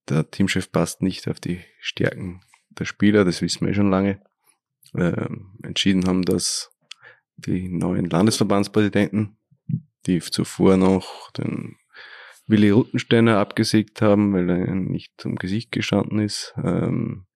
der 0.08 0.30
Teamchef 0.30 0.72
passt 0.72 1.02
nicht 1.02 1.28
auf 1.28 1.40
die 1.40 1.60
Stärken 1.80 2.40
der 2.70 2.84
Spieler, 2.84 3.24
das 3.24 3.42
wissen 3.42 3.66
wir 3.66 3.72
eh 3.72 3.74
schon 3.74 3.90
lange. 3.90 4.20
Äh, 4.94 5.26
entschieden 5.62 6.06
haben, 6.06 6.22
dass 6.22 6.70
die 7.36 7.68
neuen 7.68 8.08
Landesverbandspräsidenten 8.08 9.36
die 10.06 10.20
zuvor 10.20 10.76
noch 10.76 11.30
den 11.32 11.76
Willi 12.46 12.70
Ruttensteiner 12.70 13.38
abgesägt 13.38 14.00
haben, 14.00 14.32
weil 14.32 14.48
er 14.48 14.74
nicht 14.74 15.12
zum 15.18 15.36
Gesicht 15.36 15.70
gestanden 15.70 16.20
ist. 16.20 16.54
Ähm, 16.64 17.26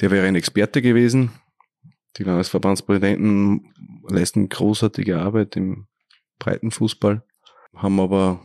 der 0.00 0.10
wäre 0.10 0.26
ein 0.26 0.34
Experte 0.34 0.82
gewesen. 0.82 1.32
Die 2.16 2.24
Landesverbandspräsidenten 2.24 3.72
leisten 4.08 4.48
großartige 4.48 5.18
Arbeit 5.18 5.56
im 5.56 5.86
Breitenfußball, 6.38 7.24
haben 7.74 8.00
aber 8.00 8.40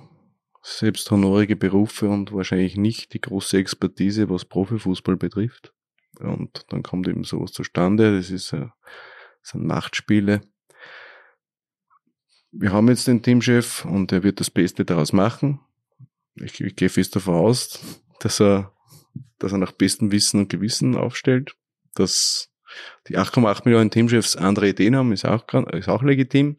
selbst 0.61 1.09
honorige 1.11 1.55
Berufe 1.55 2.07
und 2.07 2.34
wahrscheinlich 2.34 2.78
nicht 2.78 3.13
die 3.13 3.21
große 3.21 3.57
Expertise, 3.57 4.30
was 4.30 4.45
Profifußball 4.45 5.17
betrifft. 5.17 5.74
Und 6.19 6.65
dann 6.69 6.84
kommt 6.84 7.07
eben 7.07 7.24
sowas 7.24 7.51
zustande. 7.51 8.15
Das 8.15 8.30
ist, 8.30 8.53
äh, 8.53 8.67
das 9.41 9.51
sind 9.51 9.65
Machtspiele 9.65 10.41
wir 12.53 12.71
haben 12.71 12.88
jetzt 12.88 13.07
den 13.07 13.21
Teamchef 13.21 13.84
und 13.84 14.11
er 14.11 14.24
wird 14.24 14.39
das 14.39 14.51
Beste 14.51 14.86
daraus 14.86 15.11
machen. 15.11 15.59
Ich, 16.36 16.61
ich 16.61 16.76
gehe 16.76 16.89
fest 16.89 17.15
davon 17.15 17.36
aus, 17.36 17.80
dass 18.19 18.39
er, 18.39 18.71
dass 19.39 19.51
er 19.51 19.57
nach 19.57 19.72
bestem 19.72 20.11
Wissen 20.11 20.41
und 20.41 20.49
Gewissen 20.49 20.95
aufstellt, 20.95 21.55
dass 21.95 22.49
die 23.07 23.18
8,8 23.18 23.61
Millionen 23.66 23.91
Teamchefs 23.91 24.36
andere 24.36 24.70
Ideen 24.70 24.95
haben, 24.95 25.11
ist 25.11 25.26
auch, 25.26 25.45
ist 25.74 25.89
auch 25.89 26.03
legitim. 26.03 26.57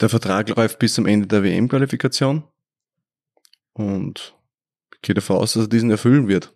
Der 0.00 0.08
Vertrag 0.08 0.48
läuft 0.50 0.78
bis 0.78 0.94
zum 0.94 1.06
Ende 1.06 1.26
der 1.26 1.42
WM-Qualifikation 1.42 2.44
und 3.72 4.34
ich 4.94 5.02
gehe 5.02 5.14
davon 5.14 5.36
aus, 5.36 5.54
dass 5.54 5.64
er 5.64 5.68
diesen 5.68 5.90
erfüllen 5.90 6.28
wird 6.28 6.54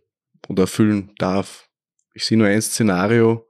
oder 0.48 0.64
erfüllen 0.64 1.12
darf. 1.18 1.68
Ich 2.14 2.24
sehe 2.24 2.36
nur 2.36 2.48
ein 2.48 2.60
Szenario, 2.60 3.48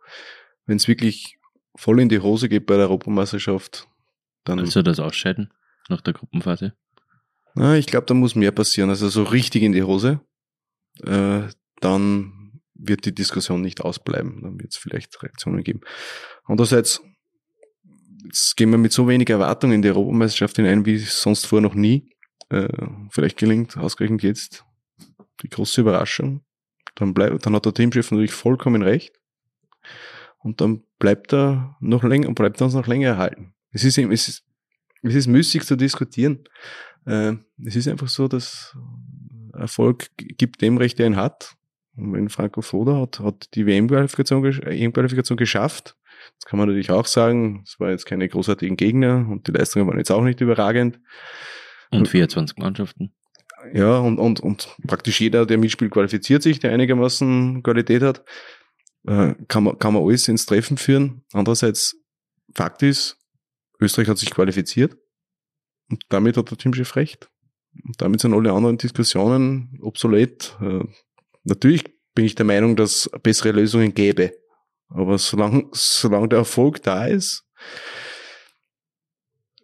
wenn 0.66 0.76
es 0.76 0.89
wirklich 0.89 1.39
voll 1.74 2.01
in 2.01 2.09
die 2.09 2.20
Hose 2.20 2.49
geht 2.49 2.66
bei 2.66 2.76
der 2.76 2.87
Europameisterschaft, 2.87 3.89
dann. 4.45 4.61
Also 4.61 4.83
das 4.83 5.01
Ausscheiden 5.01 5.53
nach 5.89 6.01
der 6.01 6.12
Gruppenphase? 6.12 6.74
Na, 7.55 7.77
ich 7.77 7.87
glaube, 7.87 8.07
da 8.07 8.15
muss 8.15 8.35
mehr 8.35 8.53
passieren. 8.53 8.91
Also 8.91 9.09
so 9.09 9.23
richtig 9.25 9.63
in 9.63 9.73
die 9.73 9.83
Hose. 9.83 10.21
Äh, 11.05 11.43
dann 11.81 12.61
wird 12.75 13.05
die 13.05 13.15
Diskussion 13.15 13.61
nicht 13.61 13.81
ausbleiben. 13.81 14.43
Dann 14.43 14.61
wird 14.61 14.73
es 14.73 14.77
vielleicht 14.77 15.23
Reaktionen 15.23 15.63
geben. 15.63 15.81
Andererseits, 16.45 17.03
jetzt 18.25 18.57
gehen 18.57 18.71
wir 18.71 18.79
mit 18.79 18.93
so 18.93 19.09
wenig 19.09 19.29
Erwartungen 19.31 19.75
in 19.75 19.83
die 19.83 19.89
Europameisterschaft 19.89 20.57
hinein 20.57 20.87
wie 20.87 20.99
sonst 20.99 21.47
vorher 21.47 21.69
noch 21.69 21.75
nie. 21.75 22.11
Äh, 22.49 22.69
vielleicht 23.11 23.39
gelingt 23.39 23.77
ausgerechnet 23.77 24.23
jetzt 24.23 24.65
die 25.43 25.49
große 25.49 25.81
Überraschung. 25.81 26.45
Dann, 26.95 27.15
bleibt, 27.15 27.47
dann 27.47 27.55
hat 27.55 27.65
der 27.65 27.75
Teamchef 27.75 28.11
natürlich 28.11 28.33
vollkommen 28.33 28.83
recht. 28.83 29.19
Und 30.39 30.61
dann 30.61 30.83
bleibt 30.99 31.33
er 31.33 31.77
noch 31.81 32.03
länger, 32.03 32.33
bleibt 32.33 32.61
er 32.61 32.65
uns 32.65 32.75
noch 32.75 32.87
länger 32.87 33.09
erhalten. 33.09 33.55
Es 33.71 33.85
ist, 33.85 33.97
es 33.97 34.29
ist, 34.29 34.45
es 35.03 35.15
ist 35.15 35.27
müßig 35.27 35.65
zu 35.65 35.77
diskutieren. 35.77 36.45
Äh, 37.07 37.35
es 37.65 37.77
ist 37.77 37.89
einfach 37.89 38.09
so, 38.09 38.29
dass 38.29 38.77
Erfolg 39.53 40.11
gibt 40.17 40.63
dem 40.63 40.77
Recht, 40.77 40.99
der 40.99 41.07
ihn 41.07 41.17
hat. 41.17 41.55
Und 41.97 42.13
wenn 42.15 42.29
Franco 42.29 42.63
Foda 42.63 43.01
hat, 43.01 43.21
hat 43.21 43.55
die 43.55 43.67
WM-Qualifikation 43.67 44.45
EM 44.45 44.93
geschafft. 45.37 45.97
Das 46.39 46.47
kann 46.47 46.59
man 46.59 46.69
natürlich 46.69 46.91
auch 46.91 47.07
sagen. 47.07 47.63
Es 47.67 47.79
war 47.79 47.91
jetzt 47.91 48.07
keine 48.07 48.29
großartigen 48.29 48.77
Gegner 48.77 49.27
und 49.29 49.47
die 49.47 49.53
Leistungen 49.53 49.87
waren 49.87 49.99
jetzt 49.99 50.11
auch 50.11 50.23
nicht 50.23 50.41
überragend. 50.41 51.01
Und 51.91 52.09
24 52.09 52.57
Mannschaften. 52.57 53.13
Ja, 53.75 53.99
und, 53.99 54.19
und, 54.19 54.41
und 54.41 54.75
praktisch 54.87 55.21
jeder, 55.21 55.47
der 55.47 55.59
mitspielt, 55.59 55.93
qualifiziert 55.93 56.43
sich, 56.43 56.59
der 56.59 56.73
einigermaßen 56.73 57.63
Qualität 57.63 58.03
hat. 58.03 58.25
Äh, 59.07 59.35
kann, 59.49 59.65
man, 59.65 59.79
kann 59.79 59.95
man 59.95 60.03
alles 60.03 60.29
ins 60.29 60.47
Treffen 60.47 60.79
führen. 60.79 61.25
Andererseits, 61.33 61.97
Fakt 62.55 62.83
ist, 62.83 63.19
Österreich 63.81 64.09
hat 64.09 64.19
sich 64.19 64.31
qualifiziert 64.31 64.97
und 65.93 66.07
damit 66.09 66.38
hat 66.38 66.51
der 66.51 66.57
Teamchef 66.57 66.97
recht. 66.97 67.28
Und 67.84 68.01
damit 68.01 68.22
sind 68.22 68.32
alle 68.32 68.53
anderen 68.53 68.78
Diskussionen 68.78 69.78
obsolet. 69.82 70.57
Äh, 70.62 70.84
natürlich 71.45 71.84
bin 72.14 72.24
ich 72.24 72.34
der 72.34 72.47
Meinung, 72.47 72.76
dass 72.76 73.11
es 73.12 73.20
bessere 73.22 73.53
Lösungen 73.53 73.93
gäbe. 73.93 74.32
Aber 74.88 75.18
solange, 75.18 75.66
solange 75.72 76.28
der 76.28 76.38
Erfolg 76.38 76.82
da 76.82 77.05
ist, 77.05 77.45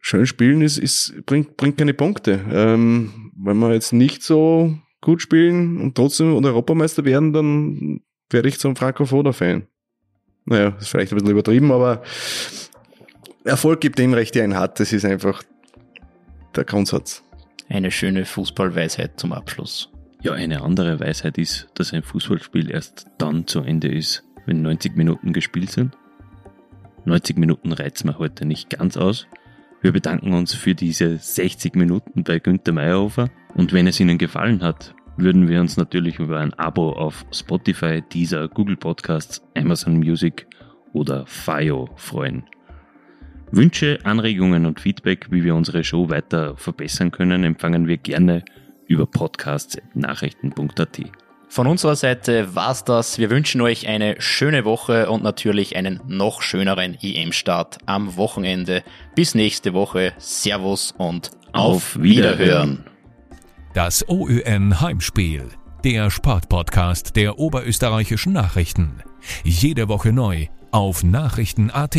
schön 0.02 0.26
spielen 0.26 0.60
ist, 0.60 0.76
ist, 0.76 1.14
bringt, 1.24 1.56
bringt 1.56 1.78
keine 1.78 1.94
Punkte. 1.94 2.44
Ähm, 2.52 3.32
wenn 3.34 3.58
wir 3.58 3.72
jetzt 3.72 3.94
nicht 3.94 4.22
so 4.22 4.76
gut 5.00 5.22
spielen 5.22 5.80
und 5.80 5.94
trotzdem 5.94 6.34
Europameister 6.44 7.06
werden, 7.06 7.32
dann 7.32 8.00
werde 8.28 8.50
ich 8.50 8.58
zum 8.58 8.76
Franco-Foda-Fan. 8.76 9.66
Naja, 10.44 10.76
ist 10.78 10.88
vielleicht 10.88 11.12
ein 11.12 11.16
bisschen 11.16 11.30
übertrieben, 11.30 11.72
aber 11.72 12.02
Erfolg 13.44 13.80
gibt 13.80 13.98
dem 13.98 14.12
Recht, 14.12 14.34
der 14.34 14.44
ihn 14.44 14.56
hat. 14.56 14.78
Das 14.78 14.92
ist 14.92 15.06
einfach 15.06 15.42
der 16.54 16.64
Grundsatz. 16.64 17.22
Eine 17.68 17.90
schöne 17.90 18.24
Fußballweisheit 18.24 19.18
zum 19.20 19.32
Abschluss. 19.32 19.90
Ja, 20.22 20.32
eine 20.32 20.62
andere 20.62 20.98
Weisheit 20.98 21.38
ist, 21.38 21.68
dass 21.74 21.92
ein 21.92 22.02
Fußballspiel 22.02 22.70
erst 22.70 23.06
dann 23.18 23.46
zu 23.46 23.60
Ende 23.60 23.88
ist, 23.88 24.24
wenn 24.46 24.62
90 24.62 24.96
Minuten 24.96 25.32
gespielt 25.32 25.70
sind. 25.70 25.96
90 27.04 27.38
Minuten 27.38 27.72
reizen 27.72 28.08
wir 28.08 28.18
heute 28.18 28.44
nicht 28.44 28.70
ganz 28.70 28.96
aus. 28.96 29.26
Wir 29.80 29.92
bedanken 29.92 30.34
uns 30.34 30.54
für 30.54 30.74
diese 30.74 31.18
60 31.18 31.76
Minuten 31.76 32.24
bei 32.24 32.40
Günter 32.40 32.72
Meyerhofer 32.72 33.30
und 33.54 33.72
wenn 33.72 33.86
es 33.86 34.00
Ihnen 34.00 34.18
gefallen 34.18 34.62
hat, 34.62 34.94
würden 35.16 35.48
wir 35.48 35.60
uns 35.60 35.76
natürlich 35.76 36.18
über 36.18 36.40
ein 36.40 36.54
Abo 36.54 36.92
auf 36.92 37.24
Spotify, 37.32 38.02
Deezer, 38.02 38.48
Google 38.48 38.76
Podcasts, 38.76 39.42
Amazon 39.56 39.98
Music 39.98 40.46
oder 40.92 41.26
Fio 41.26 41.90
freuen. 41.96 42.44
Wünsche, 43.50 43.98
Anregungen 44.04 44.66
und 44.66 44.80
Feedback, 44.80 45.28
wie 45.30 45.44
wir 45.44 45.54
unsere 45.54 45.84
Show 45.84 46.10
weiter 46.10 46.56
verbessern 46.56 47.10
können, 47.10 47.44
empfangen 47.44 47.86
wir 47.86 47.96
gerne 47.96 48.44
über 48.86 49.06
podcasts.nachrichten.at. 49.06 51.00
Von 51.50 51.66
unserer 51.66 51.96
Seite 51.96 52.54
war's 52.54 52.84
das. 52.84 53.18
Wir 53.18 53.30
wünschen 53.30 53.60
euch 53.62 53.88
eine 53.88 54.20
schöne 54.20 54.66
Woche 54.66 55.10
und 55.10 55.22
natürlich 55.22 55.76
einen 55.76 56.00
noch 56.06 56.42
schöneren 56.42 56.96
EM-Start 57.00 57.78
am 57.86 58.16
Wochenende. 58.16 58.82
Bis 59.14 59.34
nächste 59.34 59.72
Woche. 59.72 60.12
Servus 60.18 60.92
und 60.98 61.30
auf, 61.52 61.96
auf 61.96 62.02
Wiederhören. 62.02 62.84
Das 63.72 64.06
OÜN 64.08 64.80
Heimspiel. 64.80 65.48
Der 65.84 66.10
Sportpodcast 66.10 67.16
der 67.16 67.38
oberösterreichischen 67.38 68.32
Nachrichten. 68.32 69.02
Jede 69.44 69.88
Woche 69.88 70.12
neu 70.12 70.48
auf 70.70 71.02
Nachrichten.at. 71.02 71.96